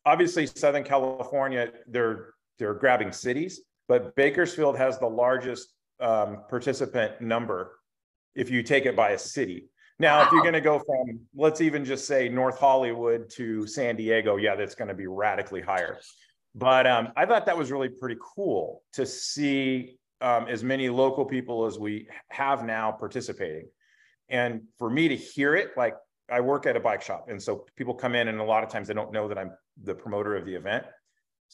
obviously 0.06 0.47
Southern 0.47 0.84
California, 0.84 1.71
they're 1.88 2.35
they're 2.58 2.74
grabbing 2.74 3.12
cities, 3.12 3.62
but 3.88 4.15
Bakersfield 4.15 4.78
has 4.78 5.00
the 5.00 5.08
largest 5.08 5.70
um, 6.00 6.44
participant 6.50 7.22
number 7.22 7.80
if 8.36 8.50
you 8.50 8.63
take 8.63 8.86
it 8.86 8.96
by 8.96 9.12
a 9.12 9.18
city. 9.18 9.70
Now, 9.98 10.20
wow. 10.20 10.26
if 10.26 10.32
you're 10.32 10.41
going 10.41 10.54
to 10.54 10.62
go 10.62 10.80
from, 10.80 11.20
let's 11.36 11.62
even 11.62 11.86
just 11.86 12.06
say 12.06 12.28
North 12.28 12.60
Hollywood 12.60 13.30
to 13.32 13.65
San 13.65 13.96
Diego, 13.96 14.36
yeah, 14.36 14.56
that's 14.56 14.76
going 14.76 14.89
to 14.89 14.94
be 14.94 15.08
radically 15.08 15.62
higher. 15.62 16.00
But 16.54 16.88
um, 16.88 17.10
I 17.15 17.26
thought 17.26 17.46
that 17.46 17.58
was 17.58 17.72
really 17.72 17.89
pretty 17.89 18.18
cool 18.36 18.82
to 18.94 19.06
see 19.06 19.98
um, 20.22 20.48
as 20.48 20.63
many 20.63 20.89
local 20.89 21.26
people 21.26 21.65
as 21.65 21.78
we 21.78 22.08
have 22.30 22.65
now 22.65 22.91
participating. 22.91 23.68
And 24.30 24.63
for 24.78 24.89
me 24.89 25.08
to 25.08 25.15
hear 25.15 25.56
it, 25.56 25.72
like 25.78 25.96
I 26.30 26.41
work 26.41 26.65
at 26.65 26.76
a 26.76 26.80
bike 26.80 27.02
shop. 27.02 27.28
And 27.30 27.41
so 27.41 27.65
people 27.76 27.94
come 27.94 28.15
in, 28.15 28.28
and 28.28 28.39
a 28.39 28.44
lot 28.44 28.63
of 28.63 28.70
times 28.70 28.88
they 28.88 28.94
don't 28.94 29.12
know 29.12 29.28
that 29.28 29.38
I'm 29.38 29.52
the 29.84 29.94
promoter 29.94 30.36
of 30.36 30.46
the 30.46 30.56
event. 30.56 30.86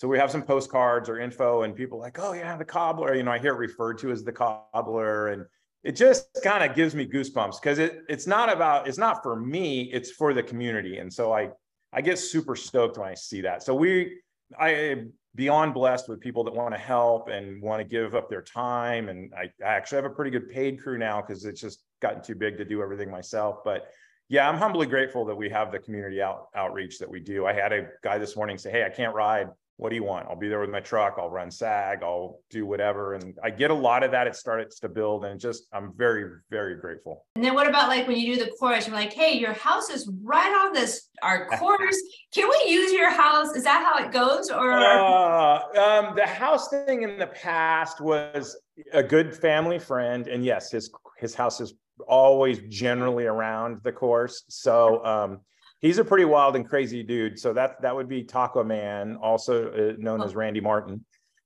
So 0.02 0.08
we 0.08 0.18
have 0.18 0.32
some 0.32 0.42
postcards 0.42 1.10
or 1.10 1.20
info, 1.20 1.62
and 1.62 1.76
people 1.76 2.00
like, 2.00 2.18
oh, 2.18 2.34
yeah, 2.34 2.58
the 2.58 2.66
cobbler. 2.66 3.14
You 3.14 3.22
know, 3.22 3.30
I 3.30 3.38
hear 3.38 3.54
it 3.54 3.58
referred 3.58 4.00
to 4.00 4.10
as 4.10 4.24
the 4.24 4.32
cobbler. 4.32 5.28
And 5.28 5.46
it 5.84 5.96
just 5.96 6.28
kind 6.44 6.68
of 6.68 6.76
gives 6.76 6.96
me 6.96 7.08
goosebumps 7.08 7.62
because 7.62 7.78
it 7.78 8.02
it's 8.10 8.26
not 8.26 8.52
about 8.52 8.88
it's 8.88 8.98
not 8.98 9.22
for 9.22 9.36
me 9.36 9.92
it's 9.94 10.10
for 10.10 10.34
the 10.34 10.42
community 10.44 10.98
and 10.98 11.12
so 11.12 11.34
i 11.34 11.50
i 11.92 12.02
get 12.02 12.20
super 12.20 12.56
stoked 12.56 13.00
when 13.00 13.10
i 13.10 13.16
see 13.16 13.42
that 13.42 13.64
so 13.64 13.74
we 13.74 14.20
i 14.60 14.70
am 14.70 15.12
beyond 15.34 15.74
blessed 15.74 16.08
with 16.08 16.20
people 16.20 16.44
that 16.44 16.54
want 16.54 16.72
to 16.72 16.80
help 16.80 17.30
and 17.30 17.60
want 17.64 17.80
to 17.80 17.84
give 17.84 18.14
up 18.14 18.30
their 18.30 18.44
time 18.44 19.10
and 19.10 19.34
i, 19.36 19.50
I 19.66 19.74
actually 19.74 19.96
have 19.96 20.06
a 20.06 20.14
pretty 20.14 20.30
good 20.30 20.52
paid 20.52 20.80
crew 20.80 21.00
now 21.00 21.20
because 21.20 21.46
it's 21.46 21.60
just 21.60 21.80
gotten 22.00 22.22
too 22.22 22.36
big 22.36 22.58
to 22.58 22.66
do 22.66 22.84
everything 22.84 23.10
myself 23.10 23.64
but 23.66 23.88
yeah 24.30 24.48
i'm 24.48 24.58
humbly 24.58 24.86
grateful 24.86 25.26
that 25.26 25.36
we 25.36 25.50
have 25.50 25.72
the 25.72 25.80
community 25.80 26.22
out, 26.22 26.50
outreach 26.54 27.00
that 27.00 27.10
we 27.10 27.20
do 27.20 27.48
i 27.48 27.54
had 27.54 27.74
a 27.74 27.88
guy 28.04 28.20
this 28.20 28.36
morning 28.36 28.56
say 28.56 28.70
hey 28.70 28.84
i 28.84 28.90
can't 28.90 29.16
ride 29.16 29.48
what 29.82 29.90
do 29.90 29.96
you 29.96 30.04
want? 30.04 30.28
I'll 30.30 30.36
be 30.36 30.48
there 30.48 30.60
with 30.60 30.70
my 30.70 30.80
truck. 30.80 31.16
I'll 31.18 31.32
run 31.32 31.50
SAG. 31.50 32.04
I'll 32.04 32.40
do 32.52 32.68
whatever. 32.68 33.16
And 33.16 33.36
I 33.44 33.50
get 33.50 33.72
a 33.72 33.74
lot 33.74 34.04
of 34.04 34.12
that. 34.12 34.28
It 34.28 34.36
starts 34.36 34.80
to 34.82 34.88
build 34.88 35.26
and 35.26 35.40
just, 35.40 35.66
I'm 35.74 35.92
very, 35.98 36.24
very 36.52 36.76
grateful. 36.76 37.26
And 37.34 37.44
then 37.44 37.56
what 37.56 37.68
about 37.68 37.88
like 37.88 38.08
when 38.08 38.16
you 38.16 38.36
do 38.36 38.46
the 38.46 38.52
course, 38.52 38.86
you're 38.86 38.96
like, 38.96 39.12
hey, 39.12 39.40
your 39.40 39.54
house 39.54 39.90
is 39.90 40.08
right 40.22 40.54
on 40.64 40.72
this, 40.72 41.10
our 41.24 41.48
course. 41.58 42.00
Can 42.32 42.48
we 42.48 42.72
use 42.72 42.94
your 42.94 43.10
house? 43.10 43.56
Is 43.56 43.64
that 43.64 43.84
how 43.84 44.06
it 44.06 44.12
goes? 44.12 44.52
Or 44.52 44.72
uh, 44.72 45.64
um, 45.76 46.16
the 46.16 46.28
house 46.28 46.70
thing 46.70 47.02
in 47.02 47.18
the 47.18 47.26
past 47.26 48.02
was 48.02 48.56
a 48.94 49.02
good 49.02 49.36
family 49.36 49.80
friend. 49.80 50.28
And 50.28 50.46
yes, 50.46 50.70
his, 50.70 50.92
his 51.18 51.34
house 51.34 51.60
is 51.60 51.74
always 52.08 52.60
generally 52.70 53.26
around 53.26 53.80
the 53.84 53.92
course. 53.92 54.44
So, 54.48 55.04
um, 55.04 55.40
he's 55.82 55.98
a 55.98 56.06
pretty 56.06 56.26
wild 56.26 56.56
and 56.56 56.68
crazy 56.68 57.04
dude. 57.04 57.38
So 57.38 57.54
that 57.54 57.82
that 57.82 57.96
would 57.96 58.08
be 58.08 58.24
Taco 58.24 58.64
Man, 58.64 59.18
also 59.18 59.72
uh, 59.72 59.94
known 59.98 60.22
oh. 60.22 60.26
as 60.26 60.36
Randy 60.36 60.62
Martin. 60.62 61.04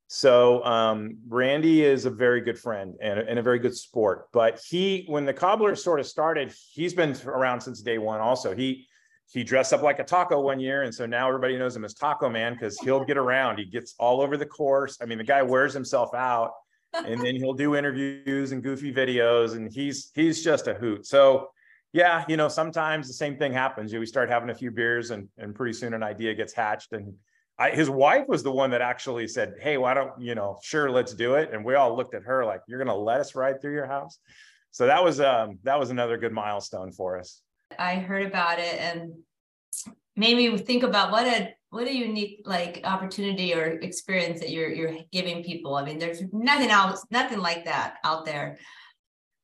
So 0.07 0.63
um, 0.63 1.17
Randy 1.27 1.83
is 1.83 2.05
a 2.05 2.11
very 2.11 2.39
good 2.41 2.59
friend 2.59 2.93
and, 3.01 3.19
and 3.19 3.39
a 3.39 3.41
very 3.41 3.57
good 3.57 3.75
sport. 3.75 4.27
But 4.31 4.61
he, 4.69 5.05
when 5.07 5.25
the 5.25 5.33
cobbler 5.33 5.75
sort 5.75 5.99
of 5.99 6.05
started, 6.05 6.53
he's 6.71 6.93
been 6.93 7.15
around 7.25 7.61
since 7.61 7.81
day 7.81 7.97
one. 7.97 8.19
Also, 8.19 8.55
he 8.55 8.87
he 9.31 9.43
dressed 9.43 9.73
up 9.73 9.81
like 9.81 9.97
a 9.97 10.03
taco 10.03 10.39
one 10.39 10.59
year, 10.59 10.83
and 10.83 10.93
so 10.93 11.07
now 11.07 11.27
everybody 11.27 11.57
knows 11.57 11.75
him 11.75 11.83
as 11.83 11.95
Taco 11.95 12.29
Man 12.29 12.53
because 12.53 12.79
he'll 12.79 13.03
get 13.03 13.17
around. 13.17 13.57
He 13.57 13.65
gets 13.65 13.95
all 13.97 14.21
over 14.21 14.37
the 14.37 14.45
course. 14.45 14.99
I 15.01 15.05
mean, 15.05 15.17
the 15.17 15.23
guy 15.23 15.41
wears 15.41 15.73
himself 15.73 16.13
out, 16.13 16.51
and 16.93 17.19
then 17.19 17.35
he'll 17.35 17.53
do 17.53 17.75
interviews 17.75 18.51
and 18.51 18.61
goofy 18.61 18.93
videos, 18.93 19.55
and 19.55 19.73
he's 19.73 20.11
he's 20.13 20.43
just 20.43 20.67
a 20.67 20.75
hoot. 20.75 21.07
So 21.07 21.49
yeah, 21.95 22.25
you 22.27 22.35
know, 22.35 22.49
sometimes 22.49 23.07
the 23.07 23.13
same 23.13 23.37
thing 23.37 23.53
happens. 23.53 23.89
You 23.89 23.97
know, 23.97 24.01
we 24.01 24.05
start 24.05 24.29
having 24.29 24.49
a 24.49 24.53
few 24.53 24.69
beers 24.69 25.11
and 25.11 25.29
and 25.37 25.55
pretty 25.55 25.71
soon 25.71 25.93
an 25.93 26.03
idea 26.03 26.33
gets 26.33 26.51
hatched. 26.51 26.91
And 26.91 27.13
I, 27.57 27.69
his 27.69 27.89
wife 27.89 28.25
was 28.27 28.43
the 28.43 28.51
one 28.51 28.69
that 28.71 28.81
actually 28.81 29.29
said, 29.29 29.53
Hey, 29.61 29.77
why 29.77 29.93
don't, 29.93 30.11
you 30.19 30.35
know, 30.35 30.59
sure, 30.61 30.91
let's 30.91 31.13
do 31.13 31.35
it. 31.35 31.51
And 31.53 31.63
we 31.63 31.75
all 31.75 31.95
looked 31.95 32.13
at 32.13 32.23
her 32.23 32.43
like, 32.43 32.59
you're 32.67 32.79
gonna 32.79 32.93
let 32.93 33.21
us 33.21 33.33
ride 33.33 33.61
through 33.61 33.75
your 33.75 33.85
house. 33.87 34.19
So 34.71 34.87
that 34.87 35.01
was 35.01 35.21
um 35.21 35.59
that 35.63 35.79
was 35.79 35.89
another 35.89 36.17
good 36.17 36.33
milestone 36.33 36.91
for 36.91 37.17
us. 37.17 37.41
I 37.79 37.95
heard 37.95 38.25
about 38.25 38.59
it 38.59 38.77
and 38.77 39.13
made 40.17 40.35
me 40.35 40.57
think 40.57 40.83
about 40.83 41.11
what 41.11 41.25
a 41.25 41.53
what 41.69 41.87
a 41.87 41.95
unique 41.95 42.41
like 42.43 42.81
opportunity 42.83 43.53
or 43.53 43.67
experience 43.67 44.41
that 44.41 44.49
you're 44.49 44.69
you're 44.69 44.97
giving 45.13 45.45
people. 45.45 45.75
I 45.75 45.85
mean, 45.85 45.97
there's 45.97 46.23
nothing 46.33 46.71
else, 46.71 47.05
nothing 47.09 47.39
like 47.39 47.63
that 47.63 47.99
out 48.03 48.25
there. 48.25 48.57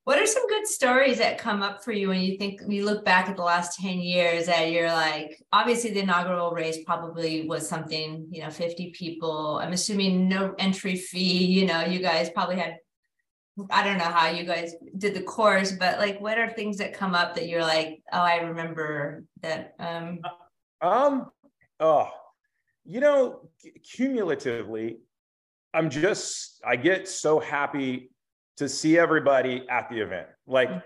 What 0.03 0.17
are 0.17 0.25
some 0.25 0.47
good 0.47 0.65
stories 0.65 1.19
that 1.19 1.37
come 1.37 1.61
up 1.61 1.83
for 1.83 1.91
you 1.91 2.09
when 2.09 2.21
you 2.21 2.37
think 2.37 2.61
you 2.67 2.85
look 2.85 3.05
back 3.05 3.29
at 3.29 3.35
the 3.35 3.43
last 3.43 3.79
10 3.79 3.99
years 3.99 4.47
that 4.47 4.71
you're 4.71 4.91
like, 4.91 5.39
obviously 5.53 5.91
the 5.91 5.99
inaugural 5.99 6.51
race 6.51 6.79
probably 6.85 7.47
was 7.47 7.69
something, 7.69 8.27
you 8.31 8.41
know, 8.41 8.49
50 8.49 8.91
people. 8.91 9.59
I'm 9.61 9.73
assuming 9.73 10.27
no 10.27 10.55
entry 10.57 10.95
fee, 10.95 11.45
you 11.45 11.67
know, 11.67 11.81
you 11.81 11.99
guys 11.99 12.31
probably 12.31 12.57
had 12.57 12.77
I 13.69 13.83
don't 13.83 13.97
know 13.97 14.05
how 14.05 14.29
you 14.29 14.45
guys 14.45 14.73
did 14.97 15.13
the 15.13 15.21
course, 15.21 15.73
but 15.73 15.99
like 15.99 16.19
what 16.19 16.39
are 16.39 16.49
things 16.49 16.77
that 16.77 16.93
come 16.93 17.13
up 17.13 17.35
that 17.35 17.47
you're 17.47 17.61
like, 17.61 18.01
oh, 18.11 18.21
I 18.21 18.37
remember 18.37 19.25
that 19.41 19.75
um 19.77 20.21
um 20.81 21.31
oh 21.79 22.09
you 22.85 22.99
know 22.99 23.49
cumulatively 23.83 24.97
I'm 25.73 25.89
just 25.89 26.59
I 26.65 26.75
get 26.75 27.07
so 27.07 27.39
happy 27.39 28.10
to 28.57 28.69
see 28.69 28.97
everybody 28.97 29.65
at 29.69 29.89
the 29.89 29.99
event. 29.99 30.27
Like 30.47 30.69
mm-hmm. 30.69 30.79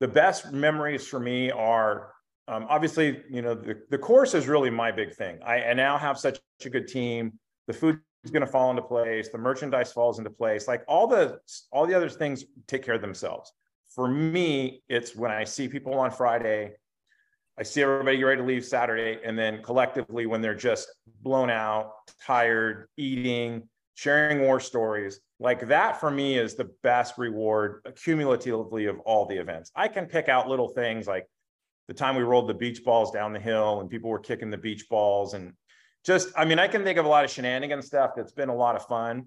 the 0.00 0.08
best 0.08 0.52
memories 0.52 1.06
for 1.06 1.20
me 1.20 1.50
are 1.50 2.12
um, 2.48 2.66
obviously, 2.68 3.22
you 3.28 3.42
know, 3.42 3.54
the, 3.54 3.82
the 3.90 3.98
course 3.98 4.34
is 4.34 4.46
really 4.46 4.70
my 4.70 4.92
big 4.92 5.14
thing. 5.14 5.38
I, 5.44 5.62
I 5.64 5.72
now 5.74 5.98
have 5.98 6.18
such 6.18 6.38
a 6.64 6.70
good 6.70 6.86
team. 6.86 7.38
The 7.66 7.72
food 7.72 7.98
is 8.24 8.30
going 8.30 8.44
to 8.44 8.46
fall 8.46 8.70
into 8.70 8.82
place. 8.82 9.30
The 9.30 9.38
merchandise 9.38 9.92
falls 9.92 10.18
into 10.18 10.30
place. 10.30 10.68
Like 10.68 10.84
all 10.86 11.06
the 11.06 11.40
all 11.72 11.86
the 11.86 11.94
other 11.94 12.08
things 12.08 12.44
take 12.68 12.84
care 12.84 12.94
of 12.94 13.00
themselves. 13.00 13.52
For 13.88 14.06
me, 14.08 14.82
it's 14.88 15.16
when 15.16 15.30
I 15.30 15.44
see 15.44 15.68
people 15.68 15.94
on 15.94 16.10
Friday, 16.10 16.72
I 17.58 17.62
see 17.62 17.82
everybody 17.82 18.22
ready 18.22 18.40
to 18.40 18.46
leave 18.46 18.64
Saturday, 18.64 19.20
and 19.24 19.38
then 19.38 19.62
collectively 19.62 20.26
when 20.26 20.42
they're 20.42 20.54
just 20.54 20.88
blown 21.22 21.50
out, 21.50 21.92
tired, 22.24 22.88
eating, 22.96 23.68
sharing 23.96 24.42
war 24.42 24.60
stories 24.60 25.20
like 25.40 25.66
that 25.68 25.98
for 25.98 26.10
me 26.10 26.38
is 26.38 26.54
the 26.54 26.70
best 26.82 27.16
reward 27.16 27.80
cumulatively 28.02 28.86
of 28.86 29.00
all 29.00 29.26
the 29.26 29.36
events. 29.36 29.72
I 29.74 29.88
can 29.88 30.06
pick 30.06 30.28
out 30.28 30.48
little 30.48 30.68
things 30.68 31.06
like 31.06 31.26
the 31.88 31.94
time 31.94 32.14
we 32.14 32.22
rolled 32.22 32.48
the 32.48 32.54
beach 32.54 32.84
balls 32.84 33.10
down 33.10 33.32
the 33.32 33.40
hill 33.40 33.80
and 33.80 33.88
people 33.88 34.10
were 34.10 34.18
kicking 34.18 34.50
the 34.50 34.58
beach 34.58 34.88
balls 34.88 35.34
and 35.34 35.52
just 36.04 36.28
i 36.36 36.44
mean 36.44 36.58
i 36.58 36.68
can 36.68 36.84
think 36.84 36.98
of 36.98 37.04
a 37.04 37.08
lot 37.08 37.24
of 37.24 37.30
shenanigan 37.30 37.80
stuff 37.80 38.10
that's 38.16 38.32
been 38.32 38.48
a 38.48 38.54
lot 38.54 38.76
of 38.76 38.84
fun 38.86 39.26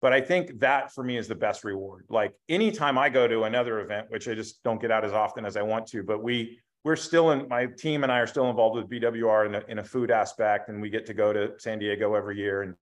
but 0.00 0.12
i 0.12 0.20
think 0.20 0.58
that 0.60 0.92
for 0.92 1.04
me 1.04 1.16
is 1.16 1.28
the 1.28 1.34
best 1.34 1.62
reward. 1.62 2.04
Like 2.08 2.32
anytime 2.48 2.96
i 2.96 3.08
go 3.08 3.28
to 3.28 3.44
another 3.44 3.80
event 3.80 4.06
which 4.10 4.28
i 4.28 4.34
just 4.34 4.62
don't 4.62 4.80
get 4.80 4.90
out 4.90 5.04
as 5.04 5.12
often 5.12 5.44
as 5.44 5.56
i 5.56 5.62
want 5.62 5.86
to 5.88 6.02
but 6.02 6.22
we 6.22 6.58
we're 6.84 6.96
still 6.96 7.32
in 7.32 7.46
my 7.48 7.66
team 7.66 8.02
and 8.02 8.10
i 8.10 8.18
are 8.18 8.26
still 8.26 8.48
involved 8.48 8.76
with 8.76 8.88
bwr 8.88 9.46
in 9.46 9.54
a, 9.56 9.62
in 9.68 9.78
a 9.78 9.84
food 9.84 10.10
aspect 10.10 10.68
and 10.68 10.80
we 10.80 10.88
get 10.88 11.04
to 11.06 11.14
go 11.14 11.32
to 11.32 11.52
san 11.58 11.78
diego 11.78 12.14
every 12.14 12.38
year 12.38 12.62
and 12.62 12.74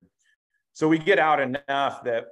so 0.72 0.88
we 0.88 0.98
get 0.98 1.18
out 1.18 1.40
enough 1.40 2.04
that 2.04 2.26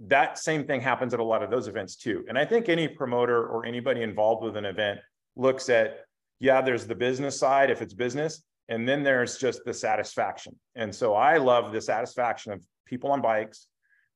that 0.00 0.38
same 0.38 0.66
thing 0.66 0.80
happens 0.80 1.12
at 1.12 1.20
a 1.20 1.24
lot 1.24 1.42
of 1.42 1.50
those 1.50 1.68
events 1.68 1.96
too. 1.96 2.24
And 2.28 2.38
I 2.38 2.44
think 2.44 2.68
any 2.68 2.88
promoter 2.88 3.46
or 3.46 3.66
anybody 3.66 4.02
involved 4.02 4.42
with 4.42 4.56
an 4.56 4.64
event 4.64 5.00
looks 5.36 5.68
at, 5.68 6.00
yeah, 6.38 6.62
there's 6.62 6.86
the 6.86 6.94
business 6.94 7.38
side 7.38 7.70
if 7.70 7.82
it's 7.82 7.92
business, 7.92 8.42
and 8.68 8.88
then 8.88 9.02
there's 9.02 9.36
just 9.36 9.64
the 9.64 9.74
satisfaction. 9.74 10.56
And 10.74 10.94
so 10.94 11.14
I 11.14 11.36
love 11.36 11.72
the 11.72 11.80
satisfaction 11.80 12.52
of 12.52 12.64
people 12.86 13.12
on 13.12 13.20
bikes, 13.20 13.66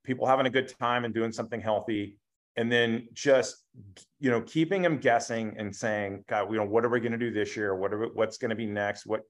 people 0.04 0.26
having 0.26 0.46
a 0.46 0.50
good 0.50 0.72
time 0.78 1.04
and 1.04 1.12
doing 1.12 1.32
something 1.32 1.60
healthy, 1.60 2.16
and 2.56 2.70
then 2.70 3.08
just 3.12 3.56
you 4.20 4.30
know 4.30 4.40
keeping 4.42 4.80
them 4.80 4.98
guessing 4.98 5.54
and 5.58 5.74
saying, 5.74 6.24
God, 6.28 6.50
you 6.50 6.56
know, 6.56 6.64
what 6.64 6.84
are 6.84 6.88
we 6.88 7.00
going 7.00 7.12
to 7.12 7.18
do 7.18 7.32
this 7.32 7.56
year? 7.56 7.74
What 7.74 7.92
are 7.92 8.06
what's 8.14 8.38
going 8.38 8.50
to 8.50 8.56
be 8.56 8.66
next? 8.66 9.06
What 9.06 9.22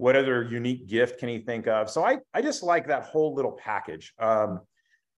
what 0.00 0.16
other 0.16 0.42
unique 0.42 0.88
gift 0.88 1.20
can 1.20 1.28
he 1.28 1.38
think 1.38 1.66
of? 1.66 1.90
So 1.90 2.02
I, 2.02 2.20
I 2.32 2.40
just 2.40 2.62
like 2.62 2.86
that 2.86 3.02
whole 3.02 3.34
little 3.34 3.52
package. 3.52 4.14
Um, 4.18 4.60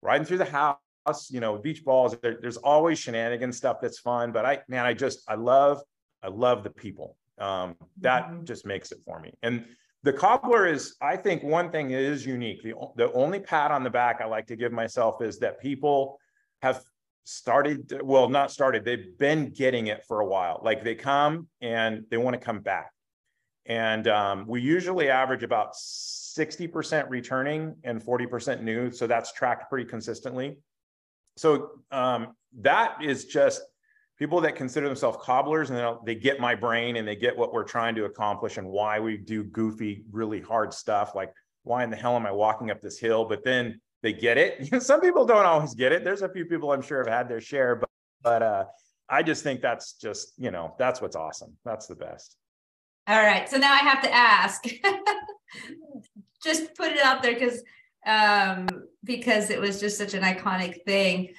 riding 0.02 0.26
through 0.26 0.38
the 0.38 0.44
house, 0.44 1.30
you 1.30 1.38
know, 1.38 1.56
beach 1.56 1.84
balls, 1.84 2.16
there, 2.20 2.38
there's 2.42 2.56
always 2.56 2.98
shenanigan 2.98 3.52
stuff 3.52 3.76
that's 3.80 4.00
fun, 4.00 4.32
but 4.32 4.44
I, 4.44 4.58
man, 4.66 4.84
I 4.84 4.92
just, 4.92 5.22
I 5.28 5.36
love, 5.36 5.80
I 6.20 6.28
love 6.28 6.64
the 6.64 6.70
people. 6.70 7.16
Um, 7.38 7.76
that 8.00 8.24
mm-hmm. 8.24 8.44
just 8.44 8.66
makes 8.66 8.90
it 8.90 8.98
for 9.06 9.20
me. 9.20 9.32
And 9.44 9.64
the 10.02 10.12
cobbler 10.12 10.66
is, 10.66 10.96
I 11.00 11.16
think 11.16 11.44
one 11.44 11.70
thing 11.70 11.92
is 11.92 12.26
unique. 12.26 12.64
The, 12.64 12.74
the 12.96 13.12
only 13.12 13.38
pat 13.38 13.70
on 13.70 13.84
the 13.84 13.90
back 13.90 14.20
I 14.20 14.24
like 14.24 14.48
to 14.48 14.56
give 14.56 14.72
myself 14.72 15.22
is 15.22 15.38
that 15.38 15.60
people 15.60 16.18
have 16.60 16.82
started, 17.22 18.00
well, 18.02 18.28
not 18.28 18.50
started, 18.50 18.84
they've 18.84 19.16
been 19.16 19.50
getting 19.50 19.86
it 19.86 20.02
for 20.08 20.18
a 20.18 20.26
while. 20.26 20.60
Like 20.64 20.82
they 20.82 20.96
come 20.96 21.46
and 21.60 22.04
they 22.10 22.16
want 22.16 22.34
to 22.34 22.44
come 22.44 22.62
back. 22.62 22.90
And 23.66 24.09
um, 24.09 24.44
we 24.46 24.61
usually 24.61 25.09
average 25.09 25.42
about 25.42 25.75
60% 25.75 27.09
returning 27.09 27.77
and 27.85 28.03
40% 28.03 28.62
new. 28.62 28.90
So 28.90 29.07
that's 29.07 29.33
tracked 29.33 29.68
pretty 29.68 29.88
consistently. 29.88 30.59
So 31.37 31.70
um, 31.90 32.35
that 32.61 33.03
is 33.03 33.27
just 33.27 33.62
people 34.18 34.40
that 34.40 34.57
consider 34.57 34.87
themselves 34.87 35.18
cobblers 35.20 35.70
and 35.70 35.98
they 36.05 36.14
get 36.14 36.40
my 36.40 36.55
brain 36.55 36.96
and 36.96 37.07
they 37.07 37.16
get 37.16 37.37
what 37.37 37.53
we're 37.53 37.64
trying 37.64 37.94
to 37.94 38.05
accomplish 38.05 38.57
and 38.59 38.68
why 38.68 39.01
we 39.01 39.16
do 39.16 39.44
goofy, 39.44 40.05
really 40.11 40.40
hard 40.40 40.72
stuff. 40.72 41.14
Like, 41.14 41.33
why 41.64 41.85
in 41.85 41.90
the 41.90 41.96
hell 41.96 42.16
am 42.16 42.27
I 42.27 42.33
walking 42.33 42.70
up 42.70 42.81
this 42.81 42.98
hill? 42.98 43.25
But 43.25 43.44
then 43.44 43.81
they 44.03 44.12
get 44.12 44.37
it. 44.37 44.83
Some 44.83 45.01
people 45.01 45.25
don't 45.25 45.46
always 45.46 45.75
get 45.75 45.92
it. 45.92 46.05
There's 46.05 46.22
a 46.22 46.29
few 46.29 46.44
people 46.44 46.72
I'm 46.72 46.83
sure 46.83 46.98
have 46.98 47.12
had 47.12 47.29
their 47.29 47.40
share, 47.40 47.77
but, 47.77 47.88
but 48.22 48.42
uh, 48.42 48.64
I 49.09 49.22
just 49.22 49.42
think 49.42 49.61
that's 49.61 49.94
just, 49.94 50.33
you 50.38 50.51
know, 50.51 50.75
that's 50.79 51.01
what's 51.01 51.16
awesome. 51.16 51.57
That's 51.64 51.87
the 51.87 51.96
best. 51.96 52.37
All 53.06 53.22
right. 53.22 53.48
So 53.48 53.56
now 53.58 53.72
I 53.72 53.78
have 53.78 54.02
to 54.02 54.12
ask. 54.12 54.64
just 56.42 56.74
put 56.74 56.92
it 56.92 57.04
out 57.04 57.22
there 57.22 57.34
because 57.34 57.62
um 58.06 58.66
because 59.04 59.50
it 59.50 59.60
was 59.60 59.80
just 59.80 59.96
such 59.96 60.14
an 60.14 60.22
iconic 60.22 60.84
thing. 60.84 61.32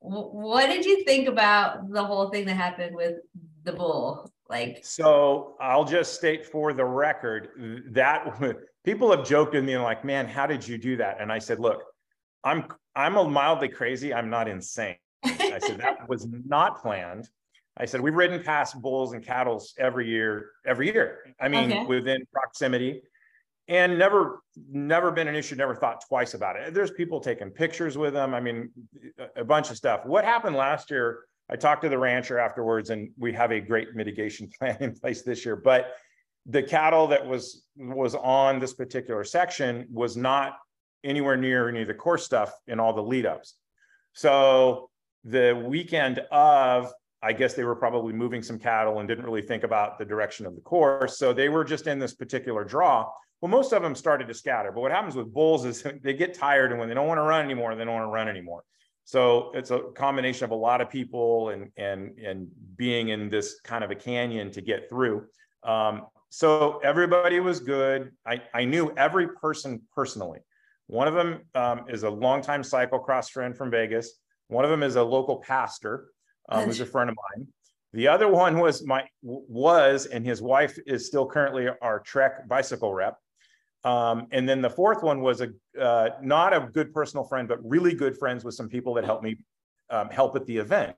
what 0.00 0.66
did 0.66 0.84
you 0.84 1.04
think 1.04 1.28
about 1.28 1.90
the 1.90 2.02
whole 2.02 2.30
thing 2.30 2.46
that 2.46 2.56
happened 2.56 2.94
with 2.94 3.16
the 3.64 3.72
bull? 3.72 4.30
Like 4.48 4.80
So, 4.82 5.56
I'll 5.60 5.84
just 5.84 6.14
state 6.14 6.44
for 6.44 6.72
the 6.72 6.84
record 6.84 7.50
that 7.92 8.58
people 8.84 9.10
have 9.16 9.24
joked 9.24 9.54
with 9.54 9.64
me 9.64 9.74
and 9.74 9.84
like, 9.84 10.04
"Man, 10.04 10.26
how 10.26 10.46
did 10.46 10.66
you 10.66 10.76
do 10.76 10.96
that?" 10.96 11.20
And 11.20 11.30
I 11.30 11.38
said, 11.38 11.60
"Look, 11.60 11.84
I'm 12.42 12.64
I'm 12.96 13.16
a 13.16 13.28
mildly 13.28 13.68
crazy. 13.68 14.12
I'm 14.12 14.28
not 14.28 14.48
insane." 14.48 14.96
I 15.24 15.58
said 15.60 15.78
that 15.78 15.96
was 16.08 16.26
not 16.46 16.82
planned. 16.82 17.28
I 17.80 17.86
said, 17.86 18.02
we've 18.02 18.14
ridden 18.14 18.42
past 18.42 18.80
bulls 18.82 19.14
and 19.14 19.24
cattle 19.24 19.64
every 19.78 20.06
year, 20.06 20.50
every 20.66 20.92
year. 20.92 21.20
I 21.40 21.48
mean, 21.48 21.72
okay. 21.72 21.86
within 21.86 22.26
proximity 22.30 23.00
and 23.68 23.98
never, 23.98 24.42
never 24.70 25.10
been 25.10 25.28
an 25.28 25.34
issue, 25.34 25.54
never 25.54 25.74
thought 25.74 26.04
twice 26.06 26.34
about 26.34 26.56
it. 26.56 26.74
There's 26.74 26.90
people 26.90 27.20
taking 27.20 27.48
pictures 27.48 27.96
with 27.96 28.12
them. 28.12 28.34
I 28.34 28.40
mean, 28.40 28.68
a 29.34 29.44
bunch 29.44 29.70
of 29.70 29.78
stuff. 29.78 30.04
What 30.04 30.26
happened 30.26 30.56
last 30.56 30.90
year, 30.90 31.20
I 31.48 31.56
talked 31.56 31.80
to 31.82 31.88
the 31.88 31.96
rancher 31.96 32.38
afterwards 32.38 32.90
and 32.90 33.12
we 33.16 33.32
have 33.32 33.50
a 33.50 33.60
great 33.60 33.94
mitigation 33.94 34.50
plan 34.58 34.76
in 34.80 34.94
place 34.94 35.22
this 35.22 35.46
year, 35.46 35.56
but 35.56 35.94
the 36.44 36.62
cattle 36.62 37.06
that 37.06 37.26
was, 37.26 37.64
was 37.76 38.14
on 38.14 38.58
this 38.58 38.74
particular 38.74 39.24
section 39.24 39.86
was 39.90 40.18
not 40.18 40.58
anywhere 41.02 41.36
near 41.38 41.70
any 41.70 41.80
of 41.80 41.88
the 41.88 41.94
course 41.94 42.26
stuff 42.26 42.52
in 42.66 42.78
all 42.78 42.92
the 42.92 43.02
lead 43.02 43.24
ups. 43.24 43.54
So 44.12 44.90
the 45.24 45.64
weekend 45.66 46.18
of 46.30 46.92
I 47.22 47.32
guess 47.32 47.54
they 47.54 47.64
were 47.64 47.76
probably 47.76 48.12
moving 48.12 48.42
some 48.42 48.58
cattle 48.58 48.98
and 48.98 49.08
didn't 49.08 49.24
really 49.24 49.42
think 49.42 49.62
about 49.62 49.98
the 49.98 50.04
direction 50.04 50.46
of 50.46 50.54
the 50.54 50.60
course. 50.62 51.18
So 51.18 51.32
they 51.32 51.48
were 51.48 51.64
just 51.64 51.86
in 51.86 51.98
this 51.98 52.14
particular 52.14 52.64
draw. 52.64 53.10
Well, 53.40 53.50
most 53.50 53.72
of 53.72 53.82
them 53.82 53.94
started 53.94 54.28
to 54.28 54.34
scatter. 54.34 54.72
But 54.72 54.80
what 54.80 54.90
happens 54.90 55.16
with 55.16 55.32
bulls 55.32 55.64
is 55.64 55.84
they 56.02 56.14
get 56.14 56.34
tired, 56.34 56.70
and 56.70 56.80
when 56.80 56.88
they 56.88 56.94
don't 56.94 57.06
want 57.06 57.18
to 57.18 57.22
run 57.22 57.44
anymore, 57.44 57.74
they 57.74 57.84
don't 57.84 57.94
want 57.94 58.04
to 58.06 58.12
run 58.12 58.28
anymore. 58.28 58.64
So 59.04 59.50
it's 59.54 59.70
a 59.70 59.80
combination 59.96 60.44
of 60.44 60.50
a 60.50 60.56
lot 60.56 60.80
of 60.80 60.88
people 60.88 61.50
and 61.50 61.70
and 61.76 62.18
and 62.18 62.48
being 62.76 63.08
in 63.08 63.28
this 63.28 63.60
kind 63.60 63.82
of 63.82 63.90
a 63.90 63.94
canyon 63.94 64.50
to 64.52 64.60
get 64.60 64.88
through. 64.88 65.26
Um, 65.62 66.06
so 66.28 66.78
everybody 66.84 67.40
was 67.40 67.58
good. 67.58 68.12
I, 68.24 68.40
I 68.54 68.64
knew 68.64 68.92
every 68.96 69.28
person 69.28 69.82
personally. 69.92 70.38
One 70.86 71.08
of 71.08 71.14
them 71.14 71.40
um, 71.56 71.86
is 71.88 72.04
a 72.04 72.10
longtime 72.10 72.62
cyclocross 72.62 73.30
friend 73.30 73.56
from 73.56 73.70
Vegas. 73.70 74.20
One 74.46 74.64
of 74.64 74.70
them 74.70 74.84
is 74.84 74.94
a 74.94 75.02
local 75.02 75.38
pastor 75.38 76.06
um, 76.48 76.64
who's 76.64 76.80
a 76.80 76.86
friend 76.86 77.10
of 77.10 77.16
mine. 77.36 77.46
The 77.92 78.08
other 78.08 78.28
one 78.28 78.58
was 78.58 78.86
my 78.86 79.04
was 79.22 80.06
and 80.06 80.24
his 80.24 80.40
wife 80.40 80.78
is 80.86 81.06
still 81.06 81.26
currently 81.26 81.68
our 81.82 82.00
Trek 82.00 82.46
bicycle 82.48 82.94
rep. 82.94 83.16
Um, 83.82 84.26
and 84.30 84.48
then 84.48 84.60
the 84.60 84.70
fourth 84.70 85.02
one 85.02 85.20
was 85.22 85.40
a 85.40 85.48
uh, 85.80 86.10
not 86.22 86.54
a 86.54 86.60
good 86.72 86.92
personal 86.92 87.24
friend, 87.24 87.48
but 87.48 87.58
really 87.68 87.94
good 87.94 88.16
friends 88.16 88.44
with 88.44 88.54
some 88.54 88.68
people 88.68 88.94
that 88.94 89.04
helped 89.04 89.24
me 89.24 89.38
um, 89.88 90.08
help 90.10 90.36
at 90.36 90.46
the 90.46 90.56
event. 90.56 90.94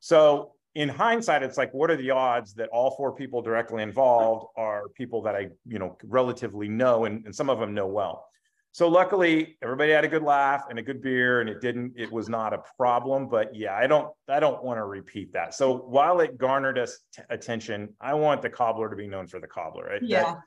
So 0.00 0.54
in 0.74 0.88
hindsight, 0.88 1.42
it's 1.42 1.58
like, 1.58 1.72
what 1.72 1.90
are 1.90 1.96
the 1.96 2.10
odds 2.10 2.54
that 2.54 2.68
all 2.70 2.92
four 2.92 3.14
people 3.14 3.42
directly 3.42 3.82
involved 3.82 4.46
are 4.56 4.88
people 4.88 5.22
that 5.22 5.36
I, 5.36 5.50
you 5.66 5.78
know, 5.78 5.96
relatively 6.04 6.68
know, 6.68 7.04
and, 7.04 7.24
and 7.26 7.34
some 7.34 7.50
of 7.50 7.58
them 7.60 7.74
know 7.74 7.86
well. 7.86 8.26
So 8.74 8.88
luckily, 8.88 9.58
everybody 9.62 9.92
had 9.92 10.04
a 10.04 10.08
good 10.08 10.22
laugh 10.22 10.64
and 10.70 10.78
a 10.78 10.82
good 10.82 11.02
beer, 11.02 11.42
and 11.42 11.50
it 11.50 11.60
didn't. 11.60 11.92
It 11.94 12.10
was 12.10 12.30
not 12.30 12.54
a 12.54 12.62
problem. 12.78 13.28
But 13.28 13.54
yeah, 13.54 13.76
I 13.76 13.86
don't. 13.86 14.08
I 14.28 14.40
don't 14.40 14.64
want 14.64 14.78
to 14.78 14.84
repeat 14.84 15.34
that. 15.34 15.54
So 15.54 15.76
while 15.76 16.20
it 16.20 16.38
garnered 16.38 16.78
us 16.78 17.00
t- 17.14 17.22
attention, 17.28 17.90
I 18.00 18.14
want 18.14 18.40
the 18.40 18.48
cobbler 18.48 18.88
to 18.88 18.96
be 18.96 19.06
known 19.06 19.26
for 19.26 19.40
the 19.40 19.46
cobbler. 19.46 19.88
Right? 19.90 20.02
Yeah. 20.02 20.22
That, 20.22 20.38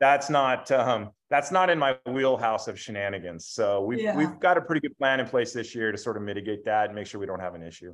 that's 0.00 0.30
not. 0.30 0.70
Um, 0.70 1.10
that's 1.28 1.50
not 1.50 1.68
in 1.68 1.78
my 1.78 1.98
wheelhouse 2.06 2.68
of 2.68 2.80
shenanigans. 2.80 3.48
So 3.48 3.82
we've 3.82 4.00
yeah. 4.00 4.16
we've 4.16 4.40
got 4.40 4.56
a 4.56 4.62
pretty 4.62 4.80
good 4.80 4.96
plan 4.96 5.20
in 5.20 5.26
place 5.26 5.52
this 5.52 5.74
year 5.74 5.92
to 5.92 5.98
sort 5.98 6.16
of 6.16 6.22
mitigate 6.22 6.64
that 6.64 6.86
and 6.86 6.94
make 6.94 7.06
sure 7.06 7.20
we 7.20 7.26
don't 7.26 7.40
have 7.40 7.54
an 7.54 7.62
issue. 7.62 7.92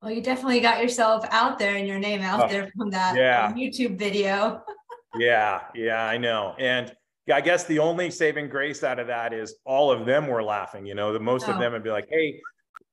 Well, 0.00 0.12
you 0.12 0.22
definitely 0.22 0.60
got 0.60 0.80
yourself 0.80 1.26
out 1.30 1.58
there 1.58 1.76
and 1.76 1.86
your 1.86 1.98
name 1.98 2.22
out 2.22 2.44
oh, 2.44 2.48
there 2.48 2.70
from 2.74 2.88
that 2.90 3.16
yeah. 3.16 3.52
YouTube 3.52 3.98
video. 3.98 4.62
yeah, 5.18 5.60
yeah, 5.74 6.04
I 6.04 6.16
know. 6.16 6.54
And 6.58 6.90
I 7.32 7.40
guess 7.40 7.64
the 7.64 7.78
only 7.78 8.10
saving 8.10 8.48
grace 8.48 8.82
out 8.82 8.98
of 8.98 9.06
that 9.08 9.32
is 9.32 9.56
all 9.64 9.90
of 9.90 10.06
them 10.06 10.26
were 10.26 10.42
laughing. 10.42 10.86
You 10.86 10.94
know, 10.94 11.12
the 11.12 11.20
most 11.20 11.48
oh. 11.48 11.52
of 11.52 11.58
them 11.58 11.72
would 11.72 11.84
be 11.84 11.90
like, 11.90 12.08
"Hey, 12.10 12.40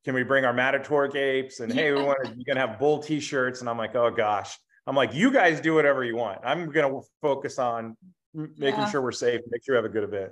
can 0.05 0.13
we 0.13 0.23
bring 0.23 0.45
our 0.45 0.53
Matador 0.53 1.15
apes?" 1.15 1.59
And 1.59 1.71
hey, 1.71 1.91
we 1.91 2.01
want 2.01 2.23
to, 2.25 2.33
you're 2.35 2.45
gonna 2.45 2.65
have 2.65 2.79
bull 2.79 2.99
T-shirts. 2.99 3.61
And 3.61 3.69
I'm 3.69 3.77
like, 3.77 3.95
"Oh 3.95 4.11
gosh." 4.11 4.57
I'm 4.87 4.95
like, 4.95 5.13
you 5.13 5.31
guys 5.31 5.59
do 5.59 5.73
whatever 5.73 6.05
you 6.05 6.15
want. 6.15 6.39
I'm 6.45 6.71
gonna 6.71 7.01
focus 7.21 7.59
on 7.59 7.97
making 8.33 8.79
yeah. 8.79 8.89
sure 8.89 9.01
we're 9.01 9.11
safe, 9.11 9.41
make 9.49 9.63
sure 9.63 9.75
we 9.75 9.77
have 9.77 9.85
a 9.85 9.89
good 9.89 10.05
event. 10.05 10.31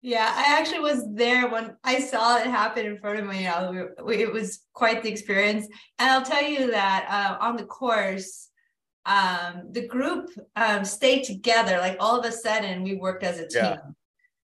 Yeah, 0.00 0.30
I 0.34 0.58
actually 0.58 0.80
was 0.80 1.02
there 1.14 1.48
when 1.48 1.76
I 1.84 2.00
saw 2.00 2.38
it 2.38 2.46
happen 2.46 2.84
in 2.84 2.98
front 2.98 3.20
of 3.20 3.26
me. 3.26 3.38
You 3.38 3.44
know, 3.44 3.88
it 4.10 4.32
was 4.32 4.60
quite 4.72 5.02
the 5.02 5.10
experience. 5.10 5.66
And 5.98 6.10
I'll 6.10 6.22
tell 6.22 6.42
you 6.42 6.70
that 6.70 7.06
uh, 7.08 7.44
on 7.44 7.56
the 7.56 7.64
course, 7.64 8.48
um, 9.06 9.68
the 9.70 9.86
group 9.86 10.30
um, 10.56 10.84
stayed 10.84 11.24
together. 11.24 11.78
Like 11.78 11.96
all 12.00 12.18
of 12.18 12.24
a 12.24 12.32
sudden, 12.32 12.82
we 12.82 12.96
worked 12.96 13.22
as 13.22 13.38
a 13.38 13.48
team. 13.48 13.62
Yeah. 13.62 13.76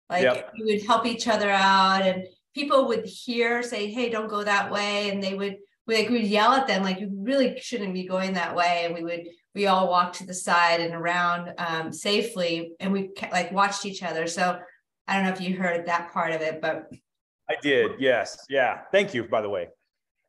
Like 0.10 0.24
yep. 0.24 0.52
we 0.58 0.74
would 0.74 0.86
help 0.86 1.06
each 1.06 1.28
other 1.28 1.50
out, 1.50 2.02
and 2.02 2.26
people 2.56 2.88
would 2.88 3.06
hear 3.06 3.62
say, 3.62 3.92
"Hey, 3.92 4.10
don't 4.10 4.28
go 4.28 4.44
that 4.44 4.72
way," 4.72 5.10
and 5.10 5.24
they 5.24 5.36
would 5.36 5.58
we 5.86 5.96
like 5.96 6.10
we'd 6.10 6.26
yell 6.26 6.54
at 6.54 6.68
them 6.68 6.84
like 6.84 7.00
you 7.00 7.10
really 7.12 7.60
shouldn't 7.60 7.94
be 7.94 8.08
going 8.08 8.34
that 8.34 8.56
way, 8.56 8.84
and 8.86 8.94
we 8.94 9.04
would 9.04 9.28
we 9.56 9.68
all 9.68 9.90
walk 9.90 10.14
to 10.14 10.26
the 10.26 10.34
side 10.34 10.82
and 10.82 10.94
around 10.94 11.54
um, 11.58 11.94
safely, 11.94 12.74
and 12.80 12.92
we 12.92 13.12
like 13.32 13.52
watched 13.52 13.86
each 13.86 14.04
other. 14.04 14.28
So 14.28 14.60
I 15.08 15.16
don't 15.16 15.24
know 15.24 15.32
if 15.32 15.42
you 15.42 15.58
heard 15.58 15.86
that 15.86 16.12
part 16.12 16.32
of 16.32 16.42
it, 16.42 16.62
but 16.62 16.92
I 17.50 17.56
did. 17.62 17.94
Yes. 18.00 18.46
Yeah. 18.50 18.82
Thank 18.92 19.14
you, 19.14 19.24
by 19.24 19.42
the 19.42 19.50
way. 19.50 19.70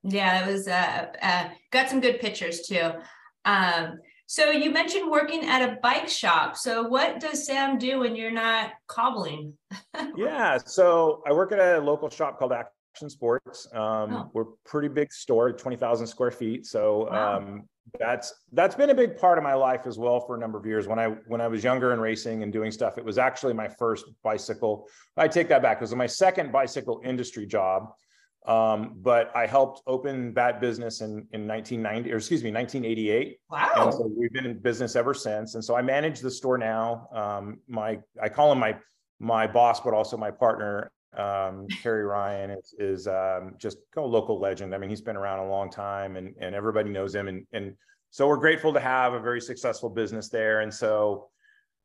Yeah, 0.03 0.47
it 0.47 0.53
was 0.53 0.69
uh, 0.69 1.07
uh 1.21 1.49
got 1.71 1.91
some 1.91 2.01
good 2.01 2.21
pictures 2.21 2.67
too. 2.67 2.93
Um, 3.45 3.99
so 4.31 4.53
you 4.53 4.71
mentioned 4.71 5.11
working 5.11 5.45
at 5.45 5.61
a 5.61 5.81
bike 5.83 6.09
shop. 6.09 6.57
So 6.57 6.85
what 6.85 7.19
does 7.19 7.45
Sam 7.45 7.79
do 7.79 7.99
when 7.99 8.15
you're 8.15 8.31
not 8.31 8.71
cobbling? 8.87 9.55
yeah, 10.17 10.57
so 10.57 11.21
I 11.27 11.33
work 11.33 11.51
at 11.51 11.59
a 11.59 11.81
local 11.81 12.09
shop 12.09 12.39
called 12.39 12.53
Action 12.53 13.11
Sports. 13.11 13.67
Um, 13.75 13.81
oh. 13.83 14.31
We're 14.33 14.45
pretty 14.65 14.87
big 14.87 15.13
store, 15.13 15.51
twenty 15.51 15.77
thousand 15.77 16.07
square 16.07 16.31
feet. 16.31 16.65
So 16.65 17.09
wow. 17.11 17.39
um, 17.39 17.65
that's 17.99 18.33
that's 18.53 18.77
been 18.77 18.91
a 18.91 18.95
big 18.95 19.17
part 19.17 19.37
of 19.37 19.43
my 19.43 19.55
life 19.55 19.81
as 19.85 19.99
well 19.99 20.21
for 20.21 20.37
a 20.37 20.39
number 20.39 20.57
of 20.57 20.65
years 20.65 20.87
when 20.87 21.01
i 21.01 21.09
when 21.27 21.41
i 21.41 21.49
was 21.49 21.65
younger 21.65 21.93
and 21.93 22.01
racing 22.01 22.45
and 22.45 22.53
doing 22.53 22.71
stuff 22.71 22.99
it 22.99 23.05
was 23.05 23.19
actually 23.19 23.53
my 23.53 23.67
first 23.67 24.05
bicycle 24.23 24.87
i 25.17 25.27
take 25.27 25.49
that 25.49 25.61
back 25.61 25.79
it 25.79 25.81
was 25.81 25.93
my 25.97 26.07
second 26.07 26.53
bicycle 26.53 27.01
industry 27.05 27.47
job 27.47 27.91
um, 28.47 28.95
but 28.97 29.35
i 29.37 29.47
helped 29.47 29.83
open 29.87 30.33
that 30.35 30.61
business 30.61 31.01
in 31.01 31.27
in 31.33 31.47
1990 31.47 32.13
or 32.13 32.17
excuse 32.17 32.43
me 32.43 32.51
1988 32.51 33.39
wow 33.51 33.71
and 33.77 33.95
so 33.95 34.11
we've 34.17 34.33
been 34.33 34.47
in 34.47 34.59
business 34.59 34.97
ever 34.97 35.15
since 35.15 35.55
and 35.55 35.65
so 35.65 35.77
i 35.77 35.83
manage 35.83 36.21
the 36.21 36.31
store 36.31 36.59
now 36.59 37.07
um, 37.13 37.59
my 37.69 37.99
i 38.23 38.29
call 38.29 38.51
him 38.53 38.59
my 38.59 38.77
my 39.19 39.47
boss 39.47 39.81
but 39.81 39.93
also 39.93 40.17
my 40.17 40.31
partner 40.31 40.91
um, 41.17 41.67
Terry 41.83 42.05
Ryan 42.05 42.51
is, 42.51 42.75
is 42.79 43.09
um, 43.09 43.55
just 43.59 43.79
a 43.97 44.01
local 44.01 44.39
legend. 44.39 44.75
I 44.75 44.79
mean, 44.79 44.91
he's 44.91 45.01
been 45.01 45.17
around 45.17 45.41
a 45.41 45.49
long 45.49 45.71
time 45.71 46.17
and, 46.17 46.35
and 46.41 46.55
everybody 46.55 46.91
knows 46.91 47.15
him. 47.15 47.29
And, 47.29 47.47
and 47.53 47.75
so 48.11 48.29
we're 48.29 48.37
grateful 48.37 48.73
to 48.73 48.81
have 48.81 49.13
a 49.15 49.21
very 49.21 49.41
successful 49.41 49.89
business 49.89 50.29
there. 50.29 50.61
And 50.61 50.73
so 50.73 51.29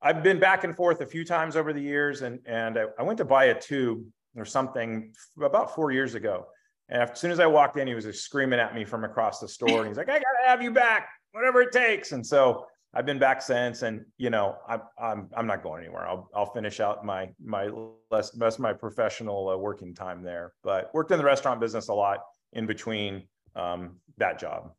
I've 0.02 0.22
been 0.22 0.40
back 0.40 0.64
and 0.64 0.76
forth 0.76 1.02
a 1.02 1.06
few 1.06 1.26
times 1.26 1.56
over 1.56 1.74
the 1.74 1.82
years 1.82 2.22
and, 2.22 2.40
and 2.46 2.78
I, 2.78 2.86
I 3.00 3.04
went 3.04 3.18
to 3.18 3.26
buy 3.26 3.46
a 3.46 3.60
tube 3.60 4.06
or 4.36 4.46
something 4.46 5.14
about 5.42 5.74
four 5.74 5.92
years 5.92 6.16
ago. 6.16 6.46
And 6.90 7.02
as 7.02 7.20
soon 7.20 7.32
as 7.32 7.40
I 7.40 7.48
walked 7.48 7.78
in, 7.78 7.88
he 7.88 7.96
was 7.96 8.06
screaming 8.22 8.60
at 8.60 8.76
me 8.76 8.86
from 8.86 9.04
across 9.04 9.40
the 9.40 9.48
store 9.48 9.80
and 9.80 9.88
he's 9.88 9.98
like, 9.98 10.10
I 10.10 10.20
got 10.20 10.20
to 10.20 10.48
have 10.48 10.62
you 10.62 10.72
back, 10.72 11.10
whatever 11.32 11.62
it 11.62 11.72
takes. 11.72 12.12
And 12.12 12.26
so 12.26 12.66
I've 12.96 13.06
been 13.06 13.20
back 13.20 13.42
since, 13.42 13.82
and 13.82 14.06
you 14.18 14.30
know, 14.30 14.56
I'm 14.70 14.82
I'm 14.98 15.30
I'm 15.36 15.48
not 15.48 15.62
going 15.64 15.84
anywhere. 15.84 16.08
I'll 16.08 16.30
I'll 16.34 16.54
finish 16.54 16.80
out 16.80 17.06
my 17.06 17.30
my 17.44 17.70
less 18.10 18.58
my 18.58 18.72
professional 18.72 19.50
uh, 19.50 19.58
working 19.58 19.94
time 19.94 20.24
there. 20.24 20.54
But 20.64 20.94
worked 20.94 21.12
in 21.12 21.18
the 21.18 21.26
restaurant 21.26 21.60
business 21.60 21.90
a 21.90 21.94
lot 21.94 22.20
in 22.54 22.66
between 22.66 23.28
um, 23.54 23.98
that 24.18 24.40
job. 24.40 24.72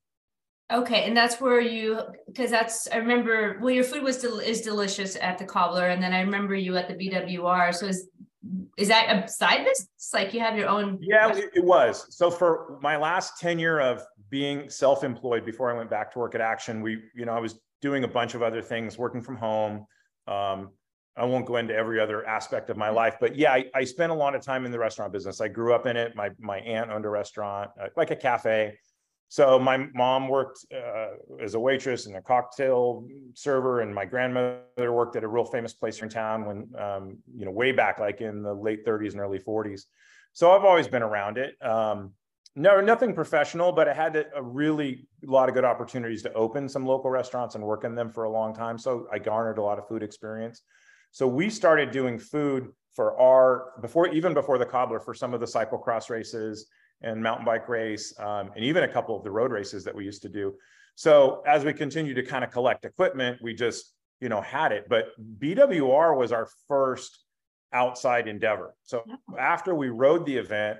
Okay, 0.73 1.05
and 1.05 1.15
that's 1.15 1.41
where 1.43 1.61
you 1.61 2.01
because 2.27 2.51
that's 2.51 2.89
I 2.91 2.97
remember. 2.97 3.59
Well, 3.61 3.71
your 3.71 3.85
food 3.85 4.03
was 4.03 4.23
del- 4.23 4.41
is 4.41 4.63
delicious 4.63 5.17
at 5.21 5.37
the 5.37 5.45
cobbler, 5.45 5.89
and 5.89 6.03
then 6.03 6.15
I 6.15 6.21
remember 6.21 6.55
you 6.55 6.75
at 6.79 6.89
the 6.89 6.95
BWR. 6.95 7.75
So 7.75 7.87
is 7.87 8.09
is 8.77 8.89
that 8.89 9.25
a 9.25 9.29
side 9.29 9.65
business? 9.65 10.11
Like 10.13 10.35
you 10.35 10.41
have 10.41 10.57
your 10.57 10.69
own? 10.69 10.99
Yeah, 11.01 11.27
restaurant? 11.27 11.53
it 11.55 11.65
was. 11.65 12.15
So 12.17 12.31
for 12.31 12.79
my 12.83 12.97
last 12.97 13.39
tenure 13.39 13.81
of 13.81 14.03
being 14.31 14.69
self-employed 14.69 15.45
before 15.45 15.71
I 15.71 15.77
went 15.77 15.91
back 15.91 16.13
to 16.13 16.19
work 16.19 16.35
at 16.35 16.41
Action, 16.41 16.83
we 16.83 17.03
you 17.15 17.25
know 17.25 17.33
I 17.33 17.41
was 17.41 17.59
doing 17.81 18.05
a 18.05 18.09
bunch 18.09 18.35
of 18.35 18.43
other 18.43 18.63
things, 18.63 18.99
working 18.99 19.23
from 19.23 19.37
home. 19.37 19.87
Um, 20.27 20.71
I 21.17 21.25
won't 21.25 21.47
go 21.47 21.57
into 21.57 21.75
every 21.75 21.99
other 21.99 22.27
aspect 22.27 22.69
of 22.69 22.77
my 22.77 22.91
life, 22.91 23.17
but 23.21 23.37
yeah, 23.37 23.53
I, 23.53 23.65
I, 23.75 23.85
spent 23.85 24.13
a 24.13 24.15
lot 24.15 24.35
of 24.35 24.43
time 24.43 24.67
in 24.67 24.71
the 24.71 24.79
restaurant 24.79 25.15
business. 25.15 25.41
I 25.41 25.49
grew 25.49 25.73
up 25.73 25.87
in 25.87 25.97
it. 25.97 26.15
My 26.15 26.31
my 26.39 26.59
aunt 26.59 26.91
owned 26.91 27.07
a 27.07 27.09
restaurant, 27.09 27.71
uh, 27.81 27.87
like 27.97 28.11
a 28.11 28.17
cafe. 28.17 28.77
So 29.29 29.59
my 29.59 29.89
mom 29.93 30.29
worked 30.29 30.64
uh, 30.72 31.43
as 31.43 31.55
a 31.55 31.61
waitress 31.61 32.07
and 32.07 32.16
a 32.16 32.22
cocktail 32.22 33.07
server, 33.35 33.81
and 33.81 33.93
my 33.95 34.05
grandmother 34.05 34.93
worked 34.93 35.16
at 35.16 35.24
a 35.24 35.29
real 35.29 35.45
famous 35.45 35.72
place 35.72 36.01
in 36.01 36.09
town 36.09 36.45
when 36.45 36.68
um, 36.81 37.18
you 37.37 37.45
know 37.45 37.51
way 37.51 37.72
back, 37.72 37.99
like 37.99 38.20
in 38.20 38.43
the 38.43 38.55
late 38.55 38.87
30s 38.87 39.12
and 39.12 39.20
early 39.20 39.41
40s. 39.41 39.83
So 40.33 40.53
I've 40.53 40.64
always 40.64 40.87
been 40.87 41.03
around 41.03 41.39
it. 41.39 41.61
Um, 41.61 42.12
no, 42.55 42.81
nothing 42.81 43.14
professional, 43.14 43.72
but 43.72 43.89
I 43.89 43.95
had 43.95 44.16
a, 44.16 44.43
really 44.43 45.07
lot 45.24 45.49
of 45.49 45.55
good 45.55 45.64
opportunities 45.64 46.22
to 46.22 46.33
open 46.33 46.68
some 46.68 46.87
local 46.87 47.11
restaurants 47.11 47.55
and 47.55 47.62
work 47.62 47.85
in 47.85 47.95
them 47.95 48.11
for 48.11 48.24
a 48.24 48.31
long 48.31 48.55
time. 48.55 48.79
So 48.79 49.07
I 49.12 49.18
garnered 49.18 49.59
a 49.59 49.62
lot 49.62 49.79
of 49.79 49.87
food 49.89 50.03
experience. 50.03 50.62
So 51.11 51.27
we 51.27 51.51
started 51.51 51.91
doing 51.91 52.18
food 52.18 52.68
for 52.95 53.20
our 53.20 53.72
before 53.83 54.09
even 54.09 54.33
before 54.33 54.57
the 54.57 54.64
cobbler 54.64 55.01
for 55.01 55.12
some 55.12 55.35
of 55.35 55.41
the 55.41 55.47
cyclocross 55.47 56.09
races 56.09 56.66
and 57.03 57.23
mountain 57.23 57.45
bike 57.45 57.69
race 57.69 58.19
um, 58.19 58.51
and 58.55 58.65
even 58.65 58.85
a 58.85 58.89
couple 58.89 59.17
of 59.17 59.23
the 59.23 59.31
road 59.31 59.53
races 59.53 59.85
that 59.85 59.95
we 59.95 60.05
used 60.05 60.23
to 60.23 60.29
do. 60.29 60.55
So 60.95 61.43
as 61.47 61.65
we 61.65 61.73
continue 61.73 62.15
to 62.15 62.23
kind 62.23 62.43
of 62.43 62.51
collect 62.51 62.85
equipment, 62.85 63.39
we 63.43 63.55
just 63.55 63.93
you 64.21 64.29
know 64.29 64.41
had 64.41 64.73
it. 64.73 64.87
But 64.89 65.09
BWR 65.39 66.17
was 66.17 66.33
our 66.33 66.49
first 66.69 67.25
outside 67.73 68.29
endeavor. 68.29 68.75
So 68.85 69.05
after 69.39 69.75
we 69.75 69.89
rode 69.91 70.25
the 70.25 70.37
event 70.37 70.79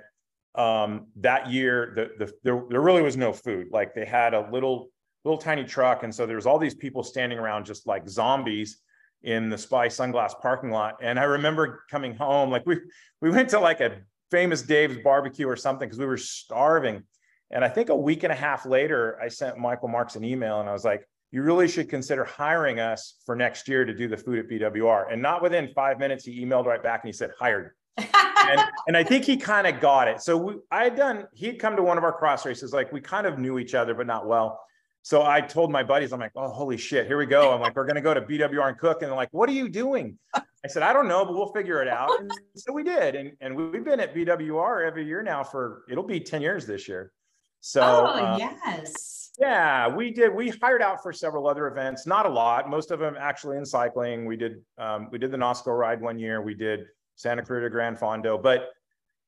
um, 0.57 1.07
that 1.17 1.49
year 1.49 1.93
the, 1.95 2.25
the 2.25 2.33
there, 2.43 2.63
there 2.69 2.81
really 2.81 3.03
was 3.03 3.15
no 3.15 3.31
food 3.31 3.67
like 3.71 3.93
they 3.93 4.05
had 4.05 4.33
a 4.33 4.49
little 4.51 4.89
little 5.23 5.37
tiny 5.37 5.63
truck 5.63 6.03
and 6.03 6.13
so 6.13 6.25
there 6.25 6.35
was 6.35 6.47
all 6.47 6.57
these 6.57 6.73
people 6.73 7.03
standing 7.03 7.37
around 7.37 7.65
just 7.65 7.85
like 7.85 8.09
zombies 8.09 8.79
in 9.23 9.49
the 9.49 9.57
spy 9.57 9.87
sunglass 9.87 10.31
parking 10.41 10.71
lot 10.71 10.95
and 11.01 11.19
i 11.19 11.23
remember 11.23 11.83
coming 11.91 12.15
home 12.15 12.49
like 12.49 12.65
we 12.65 12.77
we 13.21 13.29
went 13.29 13.49
to 13.49 13.59
like 13.59 13.81
a 13.81 13.97
famous 14.31 14.61
dave's 14.61 14.97
barbecue 15.03 15.47
or 15.47 15.55
something 15.55 15.87
because 15.87 15.99
we 15.99 16.05
were 16.05 16.17
starving 16.17 17.03
and 17.51 17.63
i 17.63 17.69
think 17.69 17.89
a 17.89 17.95
week 17.95 18.23
and 18.23 18.31
a 18.31 18.35
half 18.35 18.65
later 18.65 19.19
i 19.21 19.27
sent 19.27 19.57
Michael 19.57 19.89
Marckx 19.89 20.15
an 20.15 20.23
email 20.23 20.59
and 20.59 20.69
i 20.69 20.73
was 20.73 20.85
like 20.85 21.07
you 21.31 21.41
really 21.41 21.67
should 21.67 21.89
consider 21.89 22.23
hiring 22.23 22.79
us 22.79 23.15
for 23.25 23.35
next 23.35 23.67
year 23.67 23.83
to 23.83 23.93
do 23.93 24.07
the 24.07 24.17
food 24.17 24.39
at 24.39 24.47
bwr 24.47 25.11
and 25.11 25.21
not 25.21 25.41
within 25.41 25.69
five 25.75 25.99
minutes 25.99 26.25
he 26.25 26.43
emailed 26.43 26.65
right 26.65 26.83
back 26.83 27.03
and 27.03 27.09
he 27.09 27.13
said 27.13 27.31
hired 27.39 27.71
and, 27.97 28.61
and 28.87 28.97
I 28.97 29.03
think 29.03 29.25
he 29.25 29.37
kind 29.37 29.67
of 29.67 29.79
got 29.79 30.07
it. 30.07 30.21
So 30.21 30.37
we, 30.37 30.53
I 30.71 30.83
had 30.83 30.95
done, 30.95 31.25
he'd 31.33 31.59
come 31.59 31.75
to 31.75 31.83
one 31.83 31.97
of 31.97 32.03
our 32.03 32.11
cross 32.11 32.45
races, 32.45 32.73
like 32.73 32.91
we 32.91 33.01
kind 33.01 33.25
of 33.25 33.39
knew 33.39 33.57
each 33.59 33.73
other, 33.73 33.93
but 33.93 34.07
not 34.07 34.27
well. 34.27 34.59
So 35.01 35.23
I 35.23 35.41
told 35.41 35.71
my 35.71 35.83
buddies, 35.83 36.11
I'm 36.11 36.19
like, 36.19 36.33
oh, 36.35 36.49
holy 36.49 36.77
shit, 36.77 37.07
here 37.07 37.17
we 37.17 37.25
go. 37.25 37.53
I'm 37.53 37.61
like, 37.61 37.75
we're 37.75 37.85
going 37.85 37.95
to 37.95 38.01
go 38.01 38.13
to 38.13 38.21
BWR 38.21 38.67
and 38.67 38.77
cook. 38.77 39.01
And 39.01 39.09
they're 39.09 39.15
like, 39.15 39.29
what 39.31 39.47
are 39.49 39.53
you 39.53 39.69
doing? 39.69 40.19
I 40.67 40.73
said, 40.73 40.83
I 40.83 40.91
don't 40.91 41.07
know, 41.07 41.23
but 41.23 41.33
we'll 41.33 41.53
figure 41.53 41.81
it 41.81 41.87
out. 41.87 42.19
And 42.19 42.29
so 42.55 42.73
we 42.73 42.83
did. 42.83 43.15
And, 43.15 43.31
and 43.39 43.55
we've 43.55 43.85
been 43.85 44.01
at 44.01 44.13
BWR 44.13 44.85
every 44.85 45.05
year 45.05 45.23
now 45.23 45.41
for, 45.41 45.83
it'll 45.89 46.03
be 46.03 46.19
10 46.19 46.41
years 46.41 46.65
this 46.65 46.89
year. 46.89 47.13
So, 47.61 47.81
oh, 47.81 48.33
um, 48.33 48.39
yes. 48.39 49.31
Yeah, 49.39 49.87
we 49.87 50.11
did. 50.11 50.33
We 50.33 50.49
hired 50.49 50.81
out 50.81 51.01
for 51.01 51.13
several 51.13 51.47
other 51.47 51.67
events, 51.67 52.05
not 52.05 52.25
a 52.25 52.29
lot, 52.29 52.69
most 52.69 52.91
of 52.91 52.99
them 52.99 53.15
actually 53.17 53.57
in 53.57 53.65
cycling. 53.65 54.25
We 54.25 54.35
did, 54.35 54.57
um, 54.77 55.07
we 55.09 55.17
did 55.17 55.31
the 55.31 55.37
NOSCO 55.37 55.67
ride 55.67 56.01
one 56.01 56.19
year. 56.19 56.41
We 56.41 56.53
did 56.53 56.81
Santa 57.15 57.43
Clarita 57.43 57.69
Grand 57.69 57.97
Fondo. 57.97 58.41
But 58.41 58.69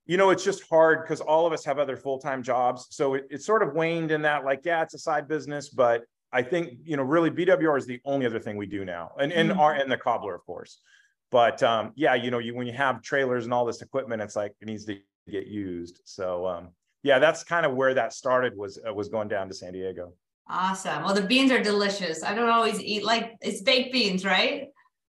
you 0.06 0.18
know, 0.18 0.32
it's 0.32 0.44
just 0.44 0.68
hard 0.68 1.04
because 1.04 1.22
all 1.22 1.46
of 1.46 1.54
us 1.54 1.64
have 1.64 1.78
other 1.78 1.96
full-time 1.96 2.42
jobs. 2.44 2.88
So 2.90 3.14
it, 3.14 3.28
it 3.30 3.44
sort 3.44 3.62
of 3.62 3.76
waned 3.76 4.12
in 4.12 4.24
that, 4.24 4.44
like, 4.44 4.62
yeah, 4.66 4.82
it's 4.82 4.96
a 4.96 4.98
side 4.98 5.28
business, 5.28 5.70
but 5.70 6.02
I 6.32 6.42
think, 6.42 6.80
you 6.84 6.98
know, 6.98 7.04
really 7.04 7.30
BWR 7.30 7.78
is 7.78 7.86
the 7.86 8.00
only 8.06 8.26
other 8.26 8.40
thing 8.40 8.58
we 8.58 8.66
do 8.66 8.86
now. 8.86 9.12
And 9.20 9.32
and 9.32 9.52
mm-hmm. 9.52 9.60
our 9.60 9.74
and 9.74 9.92
the 9.92 9.98
cobbler, 9.98 10.36
of 10.36 10.46
course. 10.46 10.80
But 11.32 11.62
um, 11.62 11.92
yeah, 11.96 12.16
you 12.16 12.32
know, 12.32 12.40
you 12.40 12.56
when 12.56 12.68
you 12.68 12.74
have 12.74 13.02
trailers 13.02 13.46
and 13.46 13.54
all 13.54 13.66
this 13.66 13.82
equipment, 13.82 14.22
it's 14.22 14.36
like 14.36 14.54
it 14.62 14.66
needs 14.66 14.86
to 14.86 14.98
get 15.30 15.48
used. 15.48 16.02
So 16.06 16.48
um, 16.48 16.70
yeah, 17.04 17.20
that's 17.20 17.44
kind 17.44 17.66
of 17.66 17.76
where 17.76 17.94
that 17.94 18.14
started 18.14 18.58
was 18.58 18.80
uh, 18.88 18.94
was 18.94 19.10
going 19.10 19.28
down 19.28 19.48
to 19.48 19.54
San 19.54 19.74
Diego. 19.74 20.14
Awesome. 20.50 21.04
Well, 21.04 21.14
the 21.14 21.22
beans 21.22 21.52
are 21.52 21.62
delicious. 21.62 22.24
I 22.24 22.34
don't 22.34 22.50
always 22.50 22.82
eat 22.82 23.04
like 23.04 23.36
it's 23.42 23.62
baked 23.62 23.94
beans, 23.94 24.26
right? 24.26 24.70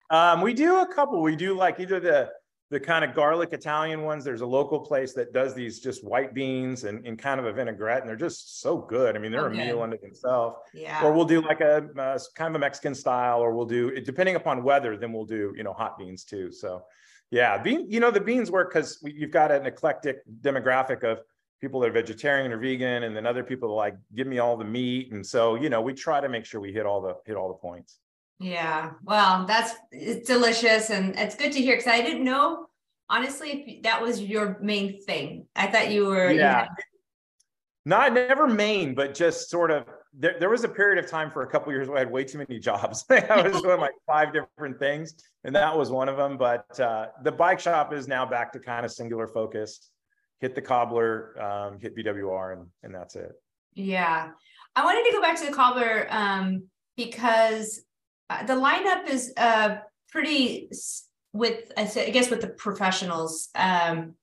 Um, 0.09 0.41
we 0.41 0.53
do 0.53 0.79
a 0.79 0.87
couple. 0.87 1.21
We 1.21 1.35
do 1.35 1.55
like 1.55 1.79
either 1.79 1.99
the 1.99 2.29
the 2.69 2.79
kind 2.79 3.05
of 3.05 3.13
garlic 3.13 3.53
Italian 3.53 4.01
ones. 4.01 4.25
There's 4.25 4.41
a 4.41 4.45
local 4.45 4.79
place 4.79 5.13
that 5.13 5.31
does 5.31 5.53
these 5.53 5.79
just 5.79 6.03
white 6.03 6.33
beans 6.33 6.83
and, 6.83 7.05
and 7.05 7.17
kind 7.17 7.39
of 7.39 7.45
a 7.45 7.53
vinaigrette, 7.53 8.01
and 8.01 8.09
they're 8.09 8.15
just 8.17 8.61
so 8.61 8.77
good. 8.77 9.15
I 9.15 9.19
mean, 9.19 9.31
they're 9.31 9.47
okay. 9.47 9.61
a 9.61 9.65
meal 9.65 9.81
unto 9.81 9.97
themselves. 9.97 10.57
Yeah. 10.73 11.01
Or 11.03 11.13
we'll 11.13 11.25
do 11.25 11.41
like 11.41 11.61
a, 11.61 11.87
a, 11.97 12.19
kind 12.35 12.49
of 12.49 12.55
a 12.55 12.59
Mexican 12.59 12.93
style, 12.93 13.39
or 13.39 13.53
we'll 13.53 13.65
do 13.65 13.99
depending 14.01 14.35
upon 14.35 14.63
weather. 14.63 14.97
Then 14.97 15.13
we'll 15.13 15.25
do 15.25 15.53
you 15.55 15.63
know 15.63 15.73
hot 15.73 15.97
beans 15.97 16.25
too. 16.25 16.51
So, 16.51 16.83
yeah, 17.31 17.57
bean. 17.57 17.89
You 17.89 18.01
know 18.01 18.11
the 18.11 18.21
beans 18.21 18.51
work 18.51 18.73
because 18.73 18.99
you've 19.03 19.31
got 19.31 19.51
an 19.51 19.65
eclectic 19.65 20.17
demographic 20.41 21.03
of 21.03 21.19
people 21.61 21.79
that 21.79 21.89
are 21.89 21.93
vegetarian 21.93 22.51
or 22.51 22.57
vegan, 22.57 23.03
and 23.03 23.15
then 23.15 23.25
other 23.25 23.43
people 23.43 23.73
like 23.73 23.95
give 24.13 24.27
me 24.27 24.39
all 24.39 24.57
the 24.57 24.65
meat, 24.65 25.13
and 25.13 25.25
so 25.25 25.55
you 25.55 25.69
know 25.69 25.81
we 25.81 25.93
try 25.93 26.19
to 26.19 26.27
make 26.27 26.43
sure 26.43 26.59
we 26.59 26.73
hit 26.73 26.85
all 26.85 27.01
the 27.01 27.15
hit 27.25 27.37
all 27.37 27.47
the 27.47 27.53
points. 27.53 27.99
Yeah, 28.39 28.91
well, 29.03 29.45
that's 29.45 29.73
it's 29.91 30.27
delicious 30.27 30.89
and 30.89 31.15
it's 31.17 31.35
good 31.35 31.51
to 31.53 31.59
hear 31.59 31.75
because 31.75 31.91
I 31.91 32.01
didn't 32.01 32.23
know 32.23 32.67
honestly 33.09 33.63
if 33.67 33.83
that 33.83 34.01
was 34.01 34.21
your 34.21 34.57
main 34.61 35.01
thing. 35.01 35.47
I 35.55 35.67
thought 35.67 35.91
you 35.91 36.05
were 36.05 36.31
yeah. 36.31 36.67
Not 37.85 38.13
never 38.13 38.47
main, 38.47 38.93
but 38.93 39.15
just 39.15 39.49
sort 39.49 39.71
of 39.71 39.85
there, 40.13 40.35
there 40.39 40.49
was 40.49 40.63
a 40.63 40.69
period 40.69 41.03
of 41.03 41.09
time 41.09 41.31
for 41.31 41.43
a 41.43 41.47
couple 41.47 41.71
years 41.71 41.87
where 41.87 41.97
I 41.97 41.99
had 42.01 42.11
way 42.11 42.25
too 42.25 42.37
many 42.37 42.59
jobs. 42.69 43.05
I 43.09 43.47
was 43.47 43.61
doing 43.61 43.79
like 43.79 43.93
five 44.05 44.33
different 44.33 44.77
things, 44.77 45.15
and 45.43 45.55
that 45.55 45.75
was 45.75 45.89
one 45.89 46.09
of 46.09 46.17
them. 46.17 46.37
But 46.37 46.79
uh, 46.79 47.07
the 47.23 47.31
bike 47.31 47.59
shop 47.59 47.93
is 47.93 48.07
now 48.07 48.25
back 48.25 48.51
to 48.53 48.59
kind 48.59 48.85
of 48.85 48.91
singular 48.91 49.27
focus. 49.27 49.89
Hit 50.41 50.53
the 50.53 50.61
cobbler, 50.61 51.41
um, 51.41 51.79
hit 51.79 51.95
BWR, 51.95 52.53
and 52.53 52.67
and 52.83 52.93
that's 52.93 53.15
it. 53.15 53.31
Yeah, 53.73 54.29
I 54.75 54.83
wanted 54.83 55.09
to 55.09 55.11
go 55.13 55.21
back 55.21 55.39
to 55.39 55.45
the 55.45 55.53
cobbler 55.53 56.07
um, 56.09 56.63
because 56.97 57.81
uh, 58.29 58.45
the 58.45 58.53
lineup 58.53 59.07
is 59.07 59.33
uh, 59.37 59.77
pretty 60.09 60.69
with 61.33 61.71
I 61.77 61.85
guess 61.85 62.29
with 62.29 62.41
the 62.41 62.47
professionals 62.47 63.49
um, 63.55 64.15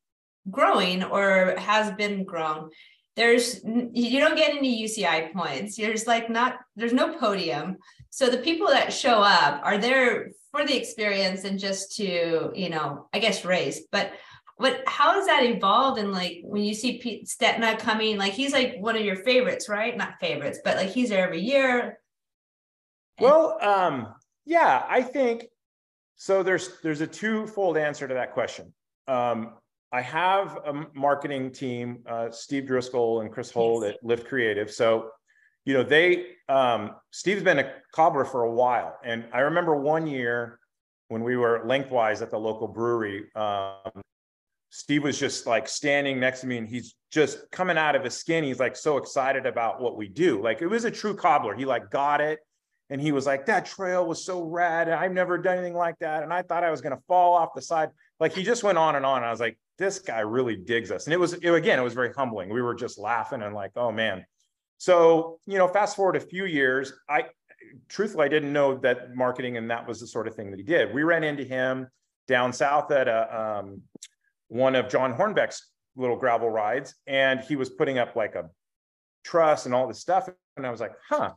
growing 0.50 1.02
or 1.02 1.54
has 1.58 1.92
been 1.92 2.24
grown. 2.24 2.70
There's 3.16 3.62
you 3.64 4.20
don't 4.20 4.36
get 4.36 4.54
any 4.54 4.84
UCI 4.84 5.32
points. 5.32 5.76
There's 5.76 6.06
like 6.06 6.28
not 6.28 6.58
there's 6.76 6.92
no 6.92 7.16
podium. 7.16 7.76
So 8.10 8.28
the 8.28 8.38
people 8.38 8.68
that 8.68 8.92
show 8.92 9.22
up 9.22 9.60
are 9.64 9.78
there 9.78 10.30
for 10.50 10.64
the 10.66 10.76
experience 10.76 11.44
and 11.44 11.58
just 11.58 11.96
to 11.96 12.50
you 12.54 12.70
know 12.70 13.08
I 13.12 13.20
guess 13.20 13.44
race. 13.44 13.82
But 13.92 14.12
what 14.56 14.82
how 14.86 15.14
has 15.14 15.26
that 15.26 15.44
evolved? 15.44 16.00
And 16.00 16.12
like 16.12 16.40
when 16.42 16.64
you 16.64 16.74
see 16.74 16.98
Pete 16.98 17.26
Stetina 17.26 17.78
coming, 17.78 18.18
like 18.18 18.32
he's 18.32 18.52
like 18.52 18.76
one 18.80 18.96
of 18.96 19.02
your 19.02 19.16
favorites, 19.16 19.68
right? 19.68 19.96
Not 19.96 20.20
favorites, 20.20 20.58
but 20.64 20.76
like 20.76 20.90
he's 20.90 21.10
there 21.10 21.24
every 21.24 21.40
year 21.40 21.98
well, 23.20 23.58
um, 23.62 24.14
yeah, 24.44 24.84
I 24.88 25.02
think 25.02 25.46
so. 26.16 26.42
There's 26.42 26.80
there's 26.82 27.00
a 27.00 27.06
twofold 27.06 27.76
answer 27.76 28.08
to 28.08 28.14
that 28.14 28.32
question. 28.32 28.72
Um, 29.08 29.54
I 29.92 30.00
have 30.00 30.58
a 30.66 30.86
marketing 30.94 31.52
team, 31.52 31.98
uh, 32.08 32.30
Steve 32.30 32.66
Driscoll 32.66 33.20
and 33.20 33.30
Chris 33.30 33.50
Hold 33.52 33.84
yes. 33.84 33.94
at 33.94 34.04
Lift 34.04 34.26
Creative. 34.26 34.70
So, 34.70 35.10
you 35.64 35.74
know, 35.74 35.84
they 35.84 36.26
um, 36.48 36.96
Steve's 37.12 37.42
been 37.42 37.60
a 37.60 37.72
cobbler 37.92 38.24
for 38.24 38.42
a 38.42 38.50
while, 38.50 38.98
and 39.04 39.24
I 39.32 39.40
remember 39.40 39.76
one 39.76 40.06
year 40.06 40.58
when 41.08 41.22
we 41.22 41.36
were 41.36 41.62
lengthwise 41.66 42.22
at 42.22 42.30
the 42.30 42.38
local 42.38 42.66
brewery. 42.66 43.24
Um, 43.34 44.02
Steve 44.70 45.04
was 45.04 45.16
just 45.16 45.46
like 45.46 45.68
standing 45.68 46.18
next 46.18 46.40
to 46.40 46.48
me 46.48 46.58
and 46.58 46.68
he's 46.68 46.96
just 47.12 47.48
coming 47.52 47.78
out 47.78 47.94
of 47.94 48.02
his 48.02 48.14
skin. 48.14 48.42
He's 48.42 48.58
like 48.58 48.74
so 48.74 48.96
excited 48.96 49.46
about 49.46 49.80
what 49.80 49.96
we 49.96 50.08
do. 50.08 50.42
Like 50.42 50.62
it 50.62 50.66
was 50.66 50.84
a 50.84 50.90
true 50.90 51.14
cobbler. 51.14 51.54
He 51.54 51.64
like 51.64 51.90
got 51.90 52.20
it 52.20 52.40
and 52.90 53.00
he 53.00 53.12
was 53.12 53.26
like, 53.26 53.46
that 53.46 53.64
trail 53.64 54.06
was 54.06 54.24
so 54.24 54.42
rad. 54.42 54.88
I've 54.90 55.12
never 55.12 55.38
done 55.38 55.56
anything 55.56 55.74
like 55.74 55.98
that. 56.00 56.22
And 56.22 56.32
I 56.32 56.42
thought 56.42 56.64
I 56.64 56.70
was 56.70 56.80
going 56.80 56.94
to 56.94 57.02
fall 57.08 57.34
off 57.34 57.54
the 57.54 57.62
side. 57.62 57.90
Like 58.20 58.32
he 58.32 58.42
just 58.42 58.62
went 58.62 58.78
on 58.78 58.96
and 58.96 59.06
on. 59.06 59.18
And 59.18 59.26
I 59.26 59.30
was 59.30 59.40
like, 59.40 59.58
this 59.78 59.98
guy 59.98 60.20
really 60.20 60.56
digs 60.56 60.90
us. 60.90 61.06
And 61.06 61.14
it 61.14 61.18
was, 61.18 61.32
it, 61.32 61.48
again, 61.48 61.78
it 61.78 61.82
was 61.82 61.94
very 61.94 62.12
humbling. 62.12 62.50
We 62.50 62.62
were 62.62 62.74
just 62.74 62.98
laughing 62.98 63.42
and 63.42 63.54
like, 63.54 63.72
oh 63.76 63.90
man. 63.90 64.24
So, 64.78 65.38
you 65.46 65.56
know, 65.56 65.66
fast 65.66 65.96
forward 65.96 66.16
a 66.16 66.20
few 66.20 66.44
years, 66.44 66.92
I 67.08 67.24
truthfully, 67.88 68.26
I 68.26 68.28
didn't 68.28 68.52
know 68.52 68.76
that 68.78 69.14
marketing 69.14 69.56
and 69.56 69.70
that 69.70 69.88
was 69.88 70.00
the 70.00 70.06
sort 70.06 70.28
of 70.28 70.34
thing 70.34 70.50
that 70.50 70.58
he 70.58 70.64
did. 70.64 70.92
We 70.92 71.04
ran 71.04 71.24
into 71.24 71.44
him 71.44 71.88
down 72.28 72.52
south 72.52 72.90
at 72.90 73.08
a, 73.08 73.62
um, 73.62 73.80
one 74.48 74.74
of 74.74 74.90
John 74.90 75.14
Hornbeck's 75.14 75.70
little 75.96 76.16
gravel 76.16 76.50
rides. 76.50 76.94
And 77.06 77.40
he 77.40 77.56
was 77.56 77.70
putting 77.70 77.98
up 77.98 78.14
like 78.14 78.34
a 78.34 78.50
truss 79.24 79.64
and 79.64 79.74
all 79.74 79.88
this 79.88 80.00
stuff. 80.00 80.28
And 80.56 80.66
I 80.66 80.70
was 80.70 80.80
like, 80.80 80.92
huh, 81.08 81.32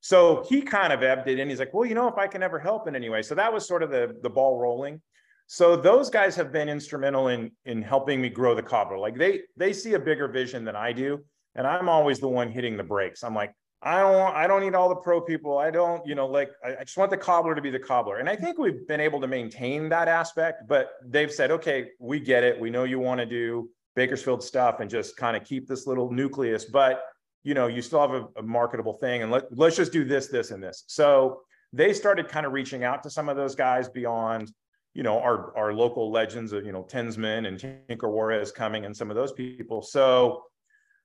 so 0.00 0.44
he 0.48 0.62
kind 0.62 0.92
of 0.92 1.02
ebbed 1.02 1.28
it 1.28 1.38
and 1.40 1.50
he's 1.50 1.58
like, 1.58 1.74
well, 1.74 1.84
you 1.84 1.94
know, 1.94 2.08
if 2.08 2.16
I 2.16 2.26
can 2.26 2.42
ever 2.42 2.58
help 2.58 2.86
in 2.88 2.94
any 2.94 3.08
way. 3.08 3.22
So 3.22 3.34
that 3.34 3.52
was 3.52 3.66
sort 3.66 3.82
of 3.82 3.90
the, 3.90 4.16
the 4.22 4.30
ball 4.30 4.58
rolling. 4.58 5.00
So 5.46 5.76
those 5.76 6.10
guys 6.10 6.36
have 6.36 6.52
been 6.52 6.68
instrumental 6.68 7.28
in, 7.28 7.50
in 7.64 7.82
helping 7.82 8.20
me 8.20 8.28
grow 8.28 8.54
the 8.54 8.62
cobbler. 8.62 8.98
Like 8.98 9.16
they, 9.16 9.40
they 9.56 9.72
see 9.72 9.94
a 9.94 9.98
bigger 9.98 10.28
vision 10.28 10.64
than 10.64 10.76
I 10.76 10.92
do. 10.92 11.24
And 11.54 11.66
I'm 11.66 11.88
always 11.88 12.20
the 12.20 12.28
one 12.28 12.50
hitting 12.50 12.76
the 12.76 12.84
brakes. 12.84 13.24
I'm 13.24 13.34
like, 13.34 13.52
I 13.82 14.00
don't 14.00 14.14
want, 14.14 14.36
I 14.36 14.46
don't 14.46 14.60
need 14.60 14.74
all 14.74 14.88
the 14.88 14.96
pro 14.96 15.20
people. 15.20 15.58
I 15.58 15.70
don't, 15.70 16.04
you 16.06 16.14
know, 16.14 16.26
like 16.26 16.50
I, 16.64 16.76
I 16.80 16.84
just 16.84 16.96
want 16.96 17.10
the 17.10 17.16
cobbler 17.16 17.54
to 17.54 17.62
be 17.62 17.70
the 17.70 17.78
cobbler. 17.78 18.18
And 18.18 18.28
I 18.28 18.36
think 18.36 18.58
we've 18.58 18.86
been 18.86 19.00
able 19.00 19.20
to 19.20 19.26
maintain 19.26 19.88
that 19.88 20.08
aspect, 20.08 20.64
but 20.68 20.90
they've 21.04 21.32
said, 21.32 21.50
okay, 21.50 21.88
we 21.98 22.20
get 22.20 22.44
it. 22.44 22.58
We 22.58 22.70
know 22.70 22.84
you 22.84 22.98
want 22.98 23.20
to 23.20 23.26
do 23.26 23.70
Bakersfield 23.96 24.42
stuff 24.42 24.80
and 24.80 24.90
just 24.90 25.16
kind 25.16 25.36
of 25.36 25.44
keep 25.44 25.66
this 25.66 25.86
little 25.86 26.12
nucleus, 26.12 26.64
but 26.64 27.02
you 27.44 27.54
know, 27.54 27.66
you 27.66 27.82
still 27.82 28.00
have 28.00 28.10
a, 28.10 28.28
a 28.36 28.42
marketable 28.42 28.94
thing 28.94 29.22
and 29.22 29.30
let, 29.30 29.44
let's 29.56 29.76
just 29.76 29.92
do 29.92 30.04
this, 30.04 30.28
this, 30.28 30.50
and 30.50 30.62
this. 30.62 30.84
So 30.86 31.40
they 31.72 31.92
started 31.92 32.28
kind 32.28 32.46
of 32.46 32.52
reaching 32.52 32.84
out 32.84 33.02
to 33.02 33.10
some 33.10 33.28
of 33.28 33.36
those 33.36 33.54
guys 33.54 33.88
beyond, 33.88 34.52
you 34.94 35.02
know, 35.02 35.18
our, 35.18 35.56
our 35.56 35.72
local 35.72 36.10
legends 36.10 36.52
of, 36.52 36.64
you 36.64 36.72
know, 36.72 36.82
Tensman 36.82 37.46
and 37.46 37.58
Tinker 37.88 38.08
Juarez 38.08 38.52
coming 38.52 38.84
and 38.84 38.96
some 38.96 39.10
of 39.10 39.16
those 39.16 39.32
people. 39.32 39.82
So 39.82 40.42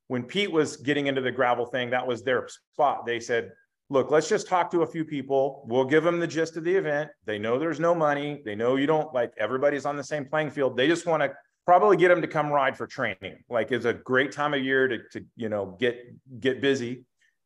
when 0.08 0.24
Pete 0.24 0.52
was 0.52 0.78
getting 0.78 1.08
into 1.08 1.22
the 1.22 1.32
gravel 1.32 1.66
thing, 1.66 1.90
that 1.92 2.06
was 2.06 2.24
their 2.24 2.48
spot. 2.74 3.06
They 3.06 3.20
said, 3.20 3.52
look, 3.90 4.10
let's 4.10 4.28
just 4.28 4.48
talk 4.48 4.72
to 4.72 4.82
a 4.82 4.88
few 4.88 5.06
people. 5.06 5.66
We'll 5.68 5.86
give 5.86 6.04
them 6.04 6.20
the 6.20 6.28
gist 6.28 6.58
of 6.58 6.64
the 6.64 6.76
event. 6.76 7.12
They 7.26 7.38
know 7.38 7.60
there's 7.60 7.80
no 7.80 7.94
money. 7.94 8.42
They 8.44 8.56
know 8.56 8.76
you 8.76 8.88
don't 8.88 9.14
like 9.14 9.34
everybody's 9.38 9.86
on 9.86 9.98
the 9.98 10.04
same 10.04 10.26
playing 10.26 10.52
field. 10.52 10.76
They 10.76 10.88
just 10.88 11.06
want 11.06 11.24
to 11.24 11.32
probably 11.66 11.98
get 11.98 12.10
them 12.10 12.22
to 12.22 12.28
come 12.28 12.52
ride 12.52 12.78
for 12.78 12.88
training. 12.88 13.44
Like 13.50 13.72
it's 13.72 13.86
a 13.86 13.94
great 13.94 14.32
time 14.32 14.54
of 14.54 14.64
year 14.64 14.88
to, 14.88 15.00
to 15.12 15.26
you 15.36 15.50
know 15.50 15.78
get 15.80 15.98
get 16.40 16.62
busy. 16.62 17.06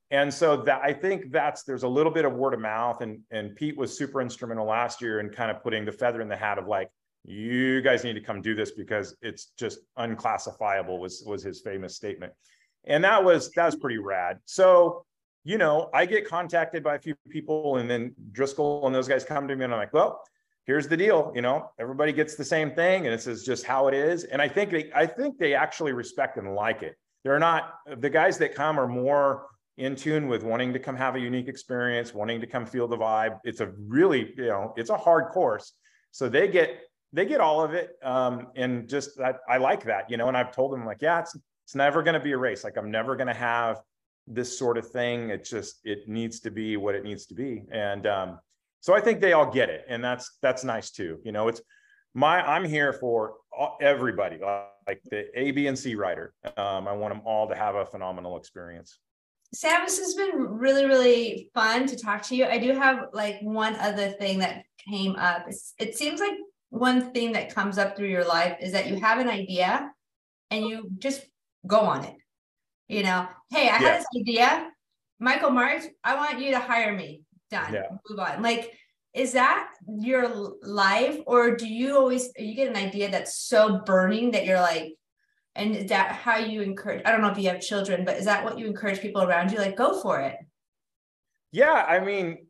And 0.10 0.34
so 0.34 0.58
that 0.58 0.82
I 0.84 0.94
think 0.94 1.32
that's 1.32 1.64
there's 1.64 1.84
a 1.84 1.88
little 1.88 2.12
bit 2.12 2.26
of 2.26 2.34
word 2.34 2.54
of 2.54 2.60
mouth 2.60 3.02
and 3.02 3.20
and 3.32 3.56
Pete 3.56 3.78
was 3.78 3.98
super 3.98 4.22
instrumental 4.22 4.66
last 4.66 5.02
year 5.02 5.20
in 5.20 5.30
kind 5.30 5.52
of 5.52 5.62
putting 5.62 5.86
the 5.86 5.92
feather 5.92 6.22
in 6.22 6.30
the 6.30 6.36
hat 6.36 6.58
of 6.58 6.68
like 6.68 6.90
you 7.26 7.82
guys 7.82 8.04
need 8.04 8.14
to 8.14 8.22
come 8.22 8.42
do 8.42 8.56
this 8.56 8.72
because 8.72 9.16
it's 9.22 9.52
just 9.60 9.80
unclassifiable 9.98 11.00
was 11.00 11.24
was 11.26 11.44
his 11.44 11.62
famous 11.62 11.96
statement. 11.96 12.34
And 12.86 13.04
that 13.04 13.24
was 13.24 13.52
that 13.52 13.66
was 13.66 13.76
pretty 13.76 13.98
rad. 13.98 14.40
So 14.46 15.06
you 15.44 15.58
know, 15.58 15.90
I 15.94 16.06
get 16.06 16.28
contacted 16.28 16.84
by 16.84 16.96
a 16.96 17.00
few 17.00 17.16
people 17.30 17.78
and 17.78 17.90
then 17.90 18.14
Driscoll 18.34 18.86
and 18.86 18.94
those 18.94 19.08
guys 19.08 19.24
come 19.24 19.48
to 19.48 19.56
me 19.56 19.64
and 19.64 19.74
I'm 19.74 19.80
like, 19.80 19.94
well, 19.94 20.22
here's 20.68 20.88
the 20.88 20.98
deal 20.98 21.32
you 21.34 21.42
know 21.42 21.72
everybody 21.80 22.12
gets 22.12 22.36
the 22.36 22.46
same 22.46 22.72
thing 22.72 23.08
and 23.08 23.14
this 23.14 23.26
is 23.26 23.44
just 23.44 23.66
how 23.66 23.88
it 23.88 23.94
is. 23.94 24.26
And 24.26 24.42
i 24.42 24.48
think 24.48 24.70
they 24.70 24.92
i 24.94 25.06
think 25.06 25.40
they 25.40 25.56
actually 25.56 25.94
respect 25.94 26.38
and 26.38 26.54
like 26.54 26.84
it. 26.84 26.96
They're 27.24 27.40
not 27.40 27.74
the 27.98 28.10
guys 28.10 28.38
that 28.38 28.54
come 28.54 28.80
are 28.80 28.88
more 28.88 29.48
in 29.78 29.96
tune 29.96 30.28
with 30.28 30.44
wanting 30.44 30.74
to 30.74 30.80
come 30.80 30.96
have 30.96 31.16
a 31.16 31.20
unique 31.20 31.48
experience 31.48 32.14
wanting 32.14 32.42
to 32.42 32.48
come 32.48 32.66
feel 32.66 32.88
the 32.88 32.98
vibe. 32.98 33.40
It's 33.44 33.62
a 33.62 33.72
really 33.88 34.34
you 34.38 34.48
know 34.48 34.74
it's 34.78 34.92
a 34.92 34.98
hard 34.98 35.32
course. 35.32 35.74
So 36.12 36.30
they 36.30 36.48
get 36.48 36.80
they 37.14 37.26
get 37.26 37.42
all 37.42 37.64
of 37.64 37.74
it. 37.74 37.92
Um, 38.04 38.48
and 38.56 38.88
just 38.88 39.18
that 39.18 39.40
i 39.50 39.58
like 39.58 39.84
that 39.86 40.10
you 40.12 40.18
know 40.18 40.28
and 40.28 40.38
i've 40.38 40.52
told 40.52 40.74
them 40.74 40.86
like 40.86 41.02
yeah 41.02 41.20
it's 41.20 41.36
it's 41.66 41.76
never 41.76 42.04
going 42.04 42.14
to 42.14 42.20
be 42.20 42.34
a 42.34 42.38
race. 42.38 42.64
Like 42.64 42.78
i'm 42.78 42.92
never 42.92 43.16
going 43.16 43.28
to 43.28 43.34
have 43.34 43.82
this 44.28 44.58
sort 44.58 44.78
of 44.78 44.88
thing. 44.90 45.30
It 45.30 45.46
just 45.46 45.80
it 45.84 46.08
needs 46.08 46.40
to 46.42 46.52
be 46.52 46.78
what 46.78 46.96
it 46.96 47.04
needs 47.04 47.26
to 47.28 47.34
be. 47.34 47.64
And 47.72 48.06
um, 48.06 48.40
so 48.82 48.94
I 48.94 49.02
think 49.02 49.22
they 49.22 49.34
all 49.34 49.52
get 49.52 49.70
it, 49.70 49.86
and 49.88 50.04
that's 50.04 50.38
that's 50.42 50.64
nice 50.64 50.92
too. 50.92 51.20
You 51.24 51.32
know, 51.32 51.48
it's 51.48 51.62
my 52.14 52.42
I'm 52.42 52.66
here 52.66 52.94
for 52.94 53.36
everybody, 53.82 54.40
like 54.88 55.02
the 55.12 55.28
A, 55.40 55.52
B, 55.52 55.68
and 55.68 55.78
C 55.78 55.96
rider. 55.96 56.34
Um, 56.58 56.88
I 56.88 56.94
want 56.94 57.14
them 57.14 57.22
all 57.26 57.48
to 57.48 57.56
have 57.56 57.76
a 57.76 57.86
phenomenal 57.86 58.38
experience. 58.38 59.00
Sam, 59.54 59.82
this 59.86 59.98
has 59.98 60.14
been 60.14 60.36
really, 60.36 60.86
really 60.86 61.50
fun 61.54 61.88
to 61.88 61.98
talk 61.98 62.22
to 62.24 62.36
you. 62.36 62.46
I 62.46 62.58
do 62.58 62.74
have 62.74 63.06
like 63.14 63.40
one 63.42 63.76
other 63.76 64.10
thing 64.10 64.40
that 64.40 64.64
came 64.90 65.16
up. 65.16 65.46
It's, 65.48 65.74
it 65.80 65.96
seems 65.96 66.20
like 66.20 66.34
one 66.70 67.14
thing 67.14 67.32
that 67.32 67.54
comes 67.54 67.78
up 67.78 67.96
through 67.96 68.10
your 68.10 68.26
life 68.26 68.58
is 68.62 68.74
that 68.74 68.88
you 68.88 68.98
have 68.98 69.20
an 69.20 69.30
idea 69.30 69.90
and 70.52 70.66
you 70.66 70.90
just 70.98 71.26
go 71.66 71.80
on 71.80 72.04
it. 72.04 72.16
You 72.90 73.04
know, 73.04 73.28
hey, 73.50 73.64
I 73.64 73.64
yeah. 73.64 73.78
had 73.80 74.00
this 74.00 74.08
idea. 74.20 74.70
Michael 75.20 75.52
Marckx, 75.52 75.86
I 76.04 76.16
want 76.16 76.40
you 76.40 76.52
to 76.52 76.60
hire 76.60 76.96
me 76.96 77.22
done 77.50 77.74
yeah. 77.74 77.88
move 78.10 78.20
on 78.20 78.42
like 78.42 78.74
is 79.14 79.34
that 79.34 79.70
your 79.88 80.56
life 80.62 81.20
or 81.26 81.56
do 81.56 81.68
you 81.68 81.96
always 81.96 82.32
you 82.38 82.54
get 82.54 82.70
an 82.70 82.76
idea 82.76 83.10
that's 83.10 83.36
so 83.36 83.80
burning 83.80 84.32
that 84.32 84.46
you're 84.46 84.60
like 84.60 84.96
and 85.56 85.76
is 85.76 85.90
that 85.90 86.12
how 86.12 86.38
you 86.38 86.62
encourage 86.62 87.02
i 87.06 87.12
don't 87.12 87.22
know 87.22 87.32
if 87.32 87.38
you 87.38 87.50
have 87.50 87.62
children 87.62 88.06
but 88.06 88.18
is 88.18 88.26
that 88.26 88.44
what 88.44 88.60
you 88.60 88.66
encourage 88.66 89.02
people 89.02 89.24
around 89.24 89.52
you 89.52 89.58
like 89.58 89.76
go 89.76 90.00
for 90.02 90.20
it 90.20 90.38
yeah 91.52 91.86
i 91.88 92.00
mean 92.00 92.46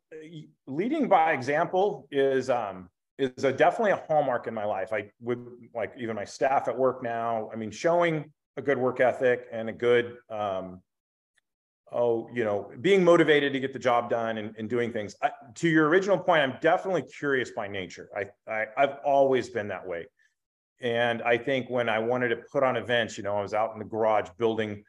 leading 0.65 1.07
by 1.07 1.31
example 1.31 2.07
is 2.11 2.49
um 2.49 2.89
is 3.17 3.43
a 3.43 3.51
definitely 3.51 3.91
a 3.91 4.03
hallmark 4.07 4.47
in 4.47 4.53
my 4.53 4.65
life. 4.65 4.93
I 4.93 5.09
would 5.21 5.45
like 5.73 5.93
even 5.97 6.15
my 6.15 6.23
staff 6.23 6.67
at 6.67 6.77
work 6.77 7.01
now. 7.01 7.49
I 7.51 7.55
mean, 7.55 7.71
showing 7.71 8.31
a 8.57 8.61
good 8.61 8.77
work 8.77 8.99
ethic 8.99 9.47
and 9.51 9.69
a 9.69 9.73
good 9.73 10.17
um, 10.29 10.81
oh, 11.91 12.29
you 12.33 12.43
know, 12.43 12.71
being 12.81 13.03
motivated 13.03 13.53
to 13.53 13.59
get 13.59 13.73
the 13.73 13.79
job 13.79 14.09
done 14.09 14.37
and, 14.37 14.55
and 14.57 14.69
doing 14.69 14.91
things. 14.91 15.15
I, 15.21 15.31
to 15.55 15.69
your 15.69 15.87
original 15.87 16.17
point, 16.17 16.41
I'm 16.41 16.57
definitely 16.61 17.03
curious 17.03 17.51
by 17.51 17.67
nature. 17.67 18.09
I, 18.15 18.25
I 18.51 18.65
I've 18.77 18.97
always 19.05 19.49
been 19.49 19.67
that 19.69 19.87
way. 19.87 20.05
And 20.81 21.21
I 21.23 21.37
think 21.37 21.69
when 21.69 21.89
I 21.89 21.99
wanted 21.99 22.29
to 22.29 22.37
put 22.51 22.63
on 22.63 22.75
events, 22.75 23.17
you 23.17 23.23
know, 23.23 23.35
I 23.35 23.41
was 23.41 23.53
out 23.53 23.73
in 23.73 23.79
the 23.79 23.85
garage 23.85 24.29
building 24.37 24.83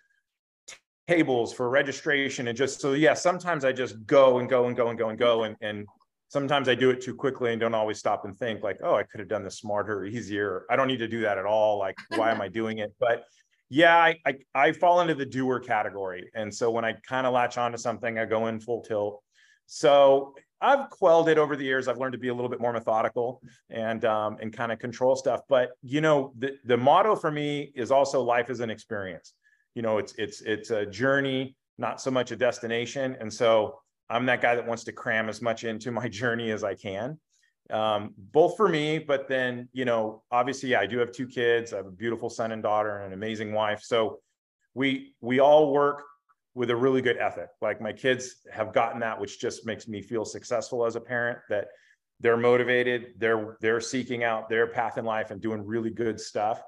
tables 1.06 1.54
for 1.54 1.70
registration 1.70 2.48
and 2.48 2.58
just 2.58 2.80
so 2.80 2.92
yeah, 2.92 3.14
sometimes 3.14 3.64
I 3.64 3.72
just 3.72 4.04
go 4.04 4.38
and 4.38 4.48
go 4.48 4.66
and 4.66 4.76
go 4.76 4.88
and 4.88 4.98
go 4.98 5.08
and 5.08 5.18
go 5.18 5.44
and 5.44 5.56
and 5.62 5.86
sometimes 6.28 6.68
I 6.68 6.74
do 6.74 6.90
it 6.90 7.00
too 7.00 7.14
quickly 7.14 7.52
and 7.52 7.60
don't 7.60 7.74
always 7.74 7.98
stop 7.98 8.26
and 8.26 8.36
think 8.36 8.62
like, 8.62 8.80
oh, 8.82 8.94
I 8.94 9.02
could 9.02 9.20
have 9.20 9.28
done 9.28 9.42
this 9.42 9.58
smarter, 9.58 10.04
easier. 10.04 10.66
I 10.68 10.76
don't 10.76 10.86
need 10.86 10.98
to 10.98 11.08
do 11.08 11.22
that 11.22 11.38
at 11.38 11.46
all. 11.46 11.78
Like, 11.78 11.96
why 12.16 12.30
am 12.30 12.42
I 12.42 12.48
doing 12.48 12.78
it? 12.78 12.94
But 13.00 13.24
yeah, 13.70 13.96
I, 13.96 14.16
I, 14.26 14.34
I 14.54 14.72
fall 14.72 15.00
into 15.00 15.14
the 15.14 15.26
doer 15.26 15.60
category. 15.60 16.30
And 16.34 16.54
so 16.54 16.70
when 16.70 16.84
I 16.84 16.94
kind 17.06 17.26
of 17.26 17.34
latch 17.34 17.58
onto 17.58 17.78
something, 17.78 18.18
I 18.18 18.24
go 18.24 18.46
in 18.46 18.60
full 18.60 18.82
tilt. 18.82 19.22
So 19.66 20.34
I've 20.60 20.90
quelled 20.90 21.28
it 21.28 21.38
over 21.38 21.54
the 21.54 21.64
years. 21.64 21.86
I've 21.86 21.98
learned 21.98 22.12
to 22.12 22.18
be 22.18 22.28
a 22.28 22.34
little 22.34 22.48
bit 22.48 22.60
more 22.60 22.72
methodical 22.72 23.42
and 23.70 24.04
um, 24.04 24.38
and 24.40 24.52
kind 24.52 24.72
of 24.72 24.78
control 24.78 25.14
stuff. 25.14 25.42
But 25.48 25.70
you 25.82 26.00
know, 26.00 26.32
the 26.38 26.56
the 26.64 26.76
motto 26.76 27.14
for 27.14 27.30
me 27.30 27.70
is 27.74 27.90
also 27.90 28.22
life 28.22 28.50
is 28.50 28.60
an 28.60 28.70
experience. 28.70 29.34
You 29.74 29.82
know, 29.82 29.98
it's 29.98 30.14
it's 30.18 30.40
it's 30.40 30.70
a 30.70 30.86
journey, 30.86 31.54
not 31.76 32.00
so 32.00 32.10
much 32.10 32.32
a 32.32 32.36
destination. 32.36 33.16
And 33.20 33.32
so 33.32 33.78
I'm 34.10 34.26
that 34.26 34.40
guy 34.40 34.54
that 34.54 34.66
wants 34.66 34.84
to 34.84 34.92
cram 34.92 35.28
as 35.28 35.40
much 35.42 35.64
into 35.64 35.90
my 35.92 36.08
journey 36.20 36.50
as 36.50 36.64
I 36.64 36.74
can, 36.74 37.18
um, 37.70 38.14
both 38.16 38.56
for 38.56 38.68
me, 38.68 38.98
but 38.98 39.28
then, 39.28 39.68
you 39.72 39.84
know, 39.84 40.22
obviously, 40.30 40.74
I 40.74 40.86
do 40.86 40.98
have 40.98 41.12
two 41.12 41.26
kids. 41.26 41.72
I 41.72 41.76
have 41.78 41.86
a 41.86 41.90
beautiful 41.90 42.30
son 42.30 42.52
and 42.52 42.62
daughter 42.62 42.98
and 42.98 43.08
an 43.08 43.12
amazing 43.12 43.52
wife. 43.52 43.82
So 43.82 44.20
we 44.74 45.14
we 45.20 45.40
all 45.40 45.72
work 45.72 46.04
with 46.54 46.70
a 46.70 46.76
really 46.76 47.02
good 47.02 47.18
ethic. 47.18 47.48
Like 47.60 47.80
my 47.80 47.92
kids 47.92 48.36
have 48.52 48.72
gotten 48.72 49.00
that, 49.00 49.20
which 49.20 49.38
just 49.40 49.66
makes 49.66 49.86
me 49.86 50.02
feel 50.02 50.24
successful 50.24 50.86
as 50.86 50.96
a 50.96 51.00
parent 51.00 51.38
that 51.50 51.68
they're 52.20 52.36
motivated, 52.36 53.14
they're 53.18 53.56
they're 53.60 53.80
seeking 53.80 54.24
out 54.24 54.48
their 54.48 54.66
path 54.66 54.98
in 54.98 55.04
life 55.04 55.30
and 55.30 55.40
doing 55.40 55.64
really 55.64 55.90
good 55.90 56.18
stuff. 56.18 56.62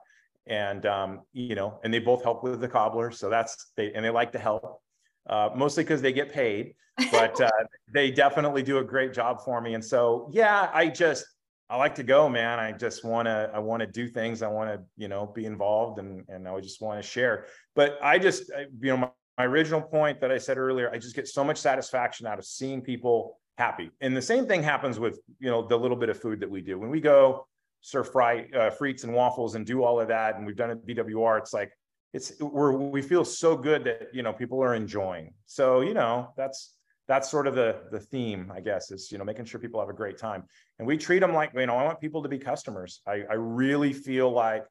And 0.46 0.84
um, 0.86 1.22
you 1.32 1.54
know, 1.54 1.80
and 1.82 1.92
they 1.92 1.98
both 1.98 2.22
help 2.22 2.44
with 2.44 2.60
the 2.60 2.68
cobbler. 2.68 3.10
So 3.10 3.30
that's 3.30 3.72
they 3.76 3.92
and 3.92 4.04
they 4.04 4.10
like 4.10 4.32
to 4.32 4.38
help 4.38 4.80
uh, 5.28 5.50
mostly 5.54 5.84
because 5.84 6.02
they 6.02 6.12
get 6.12 6.32
paid, 6.32 6.74
but 7.10 7.40
uh, 7.40 7.50
they 7.92 8.10
definitely 8.10 8.62
do 8.62 8.78
a 8.78 8.84
great 8.84 9.12
job 9.12 9.40
for 9.44 9.60
me. 9.60 9.74
And 9.74 9.84
so, 9.84 10.28
yeah, 10.32 10.70
I 10.72 10.88
just, 10.88 11.24
I 11.68 11.76
like 11.76 11.94
to 11.96 12.02
go, 12.02 12.28
man. 12.28 12.58
I 12.58 12.72
just 12.72 13.04
want 13.04 13.26
to, 13.26 13.50
I 13.54 13.60
want 13.60 13.80
to 13.80 13.86
do 13.86 14.08
things. 14.08 14.42
I 14.42 14.48
want 14.48 14.70
to, 14.70 14.82
you 14.96 15.08
know, 15.08 15.26
be 15.26 15.44
involved 15.44 16.00
and, 16.00 16.24
and 16.28 16.48
I 16.48 16.58
just 16.60 16.82
want 16.82 17.00
to 17.00 17.08
share. 17.08 17.46
But 17.76 17.98
I 18.02 18.18
just, 18.18 18.50
you 18.80 18.90
know, 18.90 18.96
my, 18.96 19.10
my 19.38 19.44
original 19.44 19.80
point 19.80 20.20
that 20.20 20.32
I 20.32 20.38
said 20.38 20.58
earlier, 20.58 20.90
I 20.90 20.98
just 20.98 21.14
get 21.14 21.28
so 21.28 21.44
much 21.44 21.58
satisfaction 21.58 22.26
out 22.26 22.38
of 22.38 22.44
seeing 22.44 22.82
people 22.82 23.38
happy. 23.56 23.90
And 24.00 24.16
the 24.16 24.22
same 24.22 24.46
thing 24.46 24.62
happens 24.62 24.98
with, 24.98 25.20
you 25.38 25.48
know, 25.48 25.66
the 25.66 25.78
little 25.78 25.96
bit 25.96 26.08
of 26.08 26.20
food 26.20 26.40
that 26.40 26.50
we 26.50 26.60
do. 26.60 26.78
When 26.78 26.90
we 26.90 27.00
go 27.00 27.46
serve 27.82 28.10
fry, 28.10 28.46
uh, 28.54 28.70
frites 28.70 29.04
and 29.04 29.14
waffles 29.14 29.54
and 29.54 29.64
do 29.64 29.82
all 29.84 30.00
of 30.00 30.08
that, 30.08 30.36
and 30.36 30.46
we've 30.46 30.56
done 30.56 30.70
it 30.70 30.86
BWR, 30.86 31.38
it's 31.38 31.52
like, 31.52 31.70
it's 32.12 32.32
we're 32.40 32.72
we 32.72 33.02
feel 33.02 33.24
so 33.24 33.56
good 33.56 33.84
that 33.84 34.08
you 34.12 34.22
know 34.22 34.32
people 34.32 34.62
are 34.62 34.74
enjoying. 34.74 35.34
So 35.46 35.80
you 35.80 35.94
know 35.94 36.32
that's 36.36 36.76
that's 37.06 37.30
sort 37.30 37.46
of 37.46 37.56
the 37.56 37.76
the 37.90 37.98
theme 37.98 38.52
i 38.54 38.60
guess 38.60 38.92
is 38.92 39.10
you 39.10 39.18
know 39.18 39.24
making 39.24 39.44
sure 39.44 39.58
people 39.58 39.80
have 39.80 39.88
a 39.88 39.94
great 39.94 40.18
time. 40.18 40.44
And 40.78 40.86
we 40.86 40.96
treat 40.96 41.20
them 41.20 41.32
like 41.32 41.52
you 41.54 41.66
know 41.66 41.76
i 41.76 41.84
want 41.84 42.00
people 42.00 42.22
to 42.22 42.28
be 42.28 42.38
customers. 42.38 43.00
I 43.06 43.22
i 43.30 43.34
really 43.34 43.92
feel 43.92 44.30
like 44.30 44.64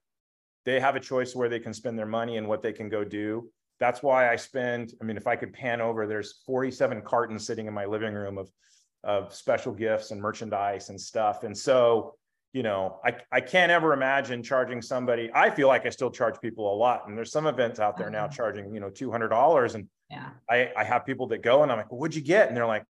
they 0.65 0.79
have 0.79 0.95
a 0.95 0.99
choice 0.99 1.35
where 1.35 1.49
they 1.49 1.59
can 1.59 1.73
spend 1.73 1.97
their 1.97 2.05
money 2.05 2.37
and 2.37 2.47
what 2.47 2.61
they 2.61 2.73
can 2.73 2.89
go 2.89 3.03
do. 3.03 3.49
That's 3.79 4.03
why 4.03 4.31
i 4.31 4.35
spend 4.35 4.93
i 5.01 5.05
mean 5.05 5.17
if 5.17 5.27
i 5.27 5.35
could 5.35 5.53
pan 5.53 5.79
over 5.79 6.05
there's 6.05 6.41
47 6.45 7.01
cartons 7.01 7.45
sitting 7.45 7.67
in 7.67 7.73
my 7.73 7.85
living 7.85 8.13
room 8.13 8.37
of 8.37 8.49
of 9.03 9.33
special 9.33 9.73
gifts 9.73 10.11
and 10.11 10.21
merchandise 10.21 10.89
and 10.89 10.99
stuff. 10.99 11.43
And 11.43 11.57
so 11.57 12.15
you 12.51 12.63
know, 12.63 12.99
I, 13.05 13.15
I 13.31 13.41
can't 13.41 13.71
ever 13.71 13.93
imagine 13.93 14.41
charging 14.41 14.81
somebody. 14.81 15.29
I 15.33 15.51
feel 15.51 15.67
like 15.67 15.85
I 15.85 15.89
still 15.89 16.09
charge 16.09 16.41
people 16.41 16.73
a 16.73 16.75
lot. 16.75 17.07
And 17.07 17.15
there's 17.15 17.31
some 17.31 17.45
events 17.45 17.79
out 17.79 17.97
there 17.97 18.09
now 18.09 18.25
mm-hmm. 18.25 18.33
charging, 18.33 18.73
you 18.73 18.79
know, 18.79 18.89
$200. 18.89 19.75
And 19.75 19.87
yeah, 20.09 20.29
I, 20.49 20.71
I 20.75 20.83
have 20.83 21.05
people 21.05 21.27
that 21.27 21.43
go 21.43 21.61
and 21.61 21.71
I'm 21.71 21.77
like, 21.77 21.91
what'd 21.91 22.15
you 22.15 22.23
get? 22.23 22.47
And 22.47 22.57
they're 22.57 22.65
like, 22.65 22.85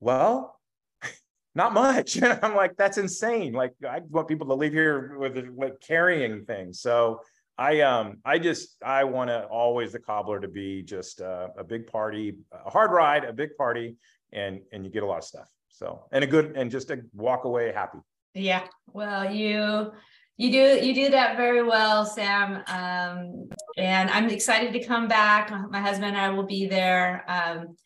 well, 0.00 0.58
not 1.54 1.72
much. 1.72 2.16
And 2.22 2.38
I'm 2.42 2.56
like, 2.56 2.76
that's 2.76 2.98
insane. 2.98 3.52
Like 3.52 3.74
I 3.88 4.00
want 4.10 4.26
people 4.26 4.48
to 4.48 4.54
leave 4.54 4.72
here 4.72 5.16
with 5.18 5.36
like 5.56 5.80
carrying 5.80 6.44
things. 6.44 6.80
So 6.80 7.20
I, 7.56 7.82
um, 7.82 8.18
I 8.24 8.40
just, 8.40 8.76
I 8.84 9.04
want 9.04 9.30
to 9.30 9.44
always 9.44 9.92
the 9.92 10.00
cobbler 10.00 10.40
to 10.40 10.48
be 10.48 10.82
just 10.82 11.20
a, 11.20 11.50
a 11.56 11.62
big 11.62 11.86
party, 11.86 12.38
a 12.52 12.70
hard 12.70 12.90
ride, 12.90 13.22
a 13.22 13.32
big 13.32 13.56
party, 13.56 13.94
and, 14.32 14.62
and 14.72 14.84
you 14.84 14.90
get 14.90 15.04
a 15.04 15.06
lot 15.06 15.18
of 15.18 15.24
stuff. 15.24 15.48
So, 15.68 16.06
and 16.10 16.24
a 16.24 16.26
good, 16.26 16.56
and 16.56 16.72
just 16.72 16.88
to 16.88 17.02
walk 17.12 17.44
away 17.44 17.70
happy. 17.72 17.98
Yeah. 18.34 18.66
Well, 18.92 19.32
you 19.32 19.92
you 20.36 20.50
do 20.50 20.84
you 20.84 20.94
do 20.94 21.10
that 21.10 21.36
very 21.36 21.62
well, 21.62 22.04
Sam. 22.04 22.62
Um, 22.66 23.48
and 23.76 24.10
I'm 24.10 24.28
excited 24.28 24.72
to 24.72 24.84
come 24.84 25.06
back. 25.08 25.50
My 25.70 25.80
husband 25.80 26.16
and 26.16 26.16
I 26.16 26.30
will 26.30 26.46
be 26.46 26.66
there. 26.66 27.24
Um, 27.28 27.76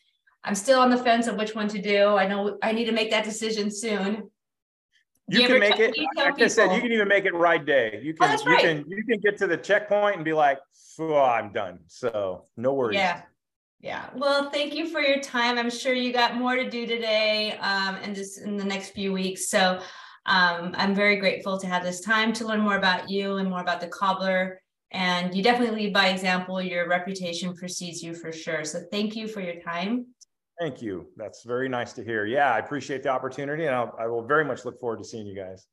I'm 0.43 0.55
still 0.55 0.79
on 0.79 0.89
the 0.89 0.97
fence 0.97 1.27
of 1.27 1.35
which 1.35 1.53
one 1.53 1.67
to 1.69 1.81
do. 1.81 2.17
I 2.17 2.27
know 2.27 2.57
I 2.63 2.71
need 2.71 2.85
to 2.85 2.91
make 2.91 3.11
that 3.11 3.23
decision 3.23 3.69
soon. 3.69 4.29
You, 5.27 5.41
you 5.41 5.47
can 5.47 5.59
make 5.59 5.77
it. 5.77 5.95
Like 6.15 6.41
I 6.41 6.47
said, 6.47 6.73
you 6.73 6.81
can 6.81 6.91
even 6.91 7.07
make 7.07 7.25
it 7.25 7.35
right 7.35 7.63
day. 7.63 7.99
You 8.01 8.15
oh, 8.19 8.25
can 8.25 8.39
oh, 8.39 8.43
you 8.43 8.51
right. 8.51 8.63
can 8.63 8.85
you 8.87 9.03
can 9.03 9.19
get 9.19 9.37
to 9.37 9.47
the 9.47 9.57
checkpoint 9.57 10.15
and 10.15 10.25
be 10.25 10.33
like, 10.33 10.57
oh, 10.99 11.17
I'm 11.17 11.51
done. 11.51 11.79
So 11.85 12.45
no 12.57 12.73
worries. 12.73 12.95
Yeah. 12.95 13.21
Yeah. 13.79 14.09
Well, 14.15 14.49
thank 14.49 14.75
you 14.75 14.89
for 14.89 14.99
your 14.99 15.19
time. 15.19 15.57
I'm 15.57 15.69
sure 15.69 15.93
you 15.93 16.11
got 16.11 16.35
more 16.35 16.55
to 16.55 16.69
do 16.69 16.85
today 16.85 17.53
um, 17.59 17.95
and 18.01 18.15
just 18.15 18.41
in 18.41 18.57
the 18.57 18.65
next 18.65 18.89
few 18.89 19.13
weeks. 19.13 19.49
So 19.49 19.79
um, 20.25 20.75
I'm 20.77 20.93
very 20.93 21.17
grateful 21.17 21.59
to 21.59 21.67
have 21.67 21.83
this 21.83 22.01
time 22.01 22.33
to 22.33 22.47
learn 22.47 22.61
more 22.61 22.77
about 22.77 23.09
you 23.09 23.37
and 23.37 23.49
more 23.49 23.61
about 23.61 23.81
the 23.81 23.87
cobbler. 23.87 24.59
And 24.91 25.35
you 25.35 25.43
definitely 25.43 25.83
lead 25.83 25.93
by 25.93 26.09
example. 26.09 26.61
Your 26.61 26.87
reputation 26.87 27.53
precedes 27.55 28.01
you 28.01 28.13
for 28.13 28.31
sure. 28.31 28.63
So 28.63 28.81
thank 28.91 29.15
you 29.15 29.27
for 29.27 29.41
your 29.41 29.61
time. 29.61 30.07
Thank 30.59 30.81
you. 30.81 31.07
That's 31.15 31.43
very 31.43 31.69
nice 31.69 31.93
to 31.93 32.03
hear. 32.03 32.25
Yeah, 32.25 32.53
I 32.53 32.59
appreciate 32.59 33.03
the 33.03 33.09
opportunity 33.09 33.65
and 33.65 33.75
I'll, 33.75 33.95
I 33.97 34.07
will 34.07 34.25
very 34.25 34.43
much 34.43 34.65
look 34.65 34.79
forward 34.79 34.99
to 34.99 35.05
seeing 35.05 35.25
you 35.25 35.35
guys. 35.35 35.67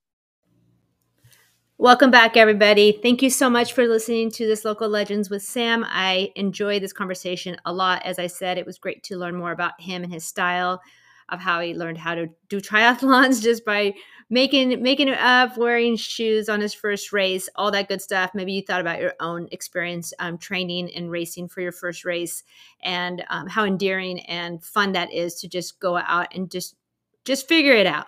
Welcome 1.78 2.10
back, 2.10 2.38
everybody. 2.38 2.98
Thank 3.02 3.20
you 3.20 3.28
so 3.28 3.50
much 3.50 3.74
for 3.74 3.86
listening 3.86 4.30
to 4.30 4.46
this 4.46 4.64
Local 4.64 4.88
Legends 4.88 5.28
with 5.28 5.42
Sam. 5.42 5.84
I 5.86 6.32
enjoyed 6.34 6.82
this 6.82 6.94
conversation 6.94 7.58
a 7.66 7.72
lot. 7.72 8.02
As 8.02 8.18
I 8.18 8.28
said, 8.28 8.56
it 8.56 8.64
was 8.64 8.78
great 8.78 9.02
to 9.04 9.18
learn 9.18 9.36
more 9.36 9.52
about 9.52 9.78
him 9.78 10.02
and 10.02 10.10
his 10.10 10.24
style 10.24 10.80
of 11.28 11.40
how 11.40 11.60
he 11.60 11.74
learned 11.74 11.98
how 11.98 12.14
to 12.14 12.28
do 12.48 12.60
triathlons 12.60 13.42
just 13.42 13.64
by 13.64 13.92
making 14.28 14.82
making 14.82 15.08
it 15.08 15.18
up, 15.18 15.56
wearing 15.56 15.96
shoes 15.96 16.48
on 16.48 16.60
his 16.60 16.74
first 16.74 17.12
race, 17.12 17.48
all 17.54 17.70
that 17.70 17.88
good 17.88 18.02
stuff. 18.02 18.32
Maybe 18.34 18.52
you 18.52 18.62
thought 18.62 18.80
about 18.80 19.00
your 19.00 19.14
own 19.20 19.48
experience 19.52 20.12
um, 20.18 20.38
training 20.38 20.94
and 20.94 21.10
racing 21.10 21.48
for 21.48 21.60
your 21.60 21.72
first 21.72 22.04
race, 22.04 22.42
and 22.82 23.24
um, 23.30 23.46
how 23.46 23.64
endearing 23.64 24.20
and 24.20 24.62
fun 24.62 24.92
that 24.92 25.12
is 25.12 25.36
to 25.36 25.48
just 25.48 25.78
go 25.80 25.96
out 25.96 26.34
and 26.34 26.50
just 26.50 26.76
just 27.24 27.48
figure 27.48 27.74
it 27.74 27.86
out. 27.86 28.06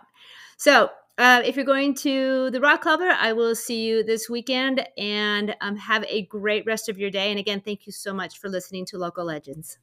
So. 0.57 0.91
Uh, 1.21 1.43
if 1.45 1.57
you're 1.57 1.65
going 1.65 1.97
to 1.97 2.49
the 2.53 2.61
Rock 2.61 2.83
Cobbler, 2.83 3.11
I 3.11 3.33
will 3.33 3.57
see 3.57 3.85
you 3.85 4.05
this 4.05 4.31
weekend 4.31 4.87
and 4.97 5.57
um, 5.61 5.75
have 5.75 6.05
a 6.05 6.27
great 6.27 6.65
rest 6.65 6.89
of 6.89 6.97
your 6.97 7.11
day. 7.11 7.31
And 7.31 7.41
again, 7.41 7.61
thank 7.61 7.87
you 7.87 7.93
so 7.93 8.15
much 8.15 8.39
for 8.39 8.49
listening 8.49 8.85
to 8.85 8.99
Local 8.99 9.25
Legends. 9.25 9.79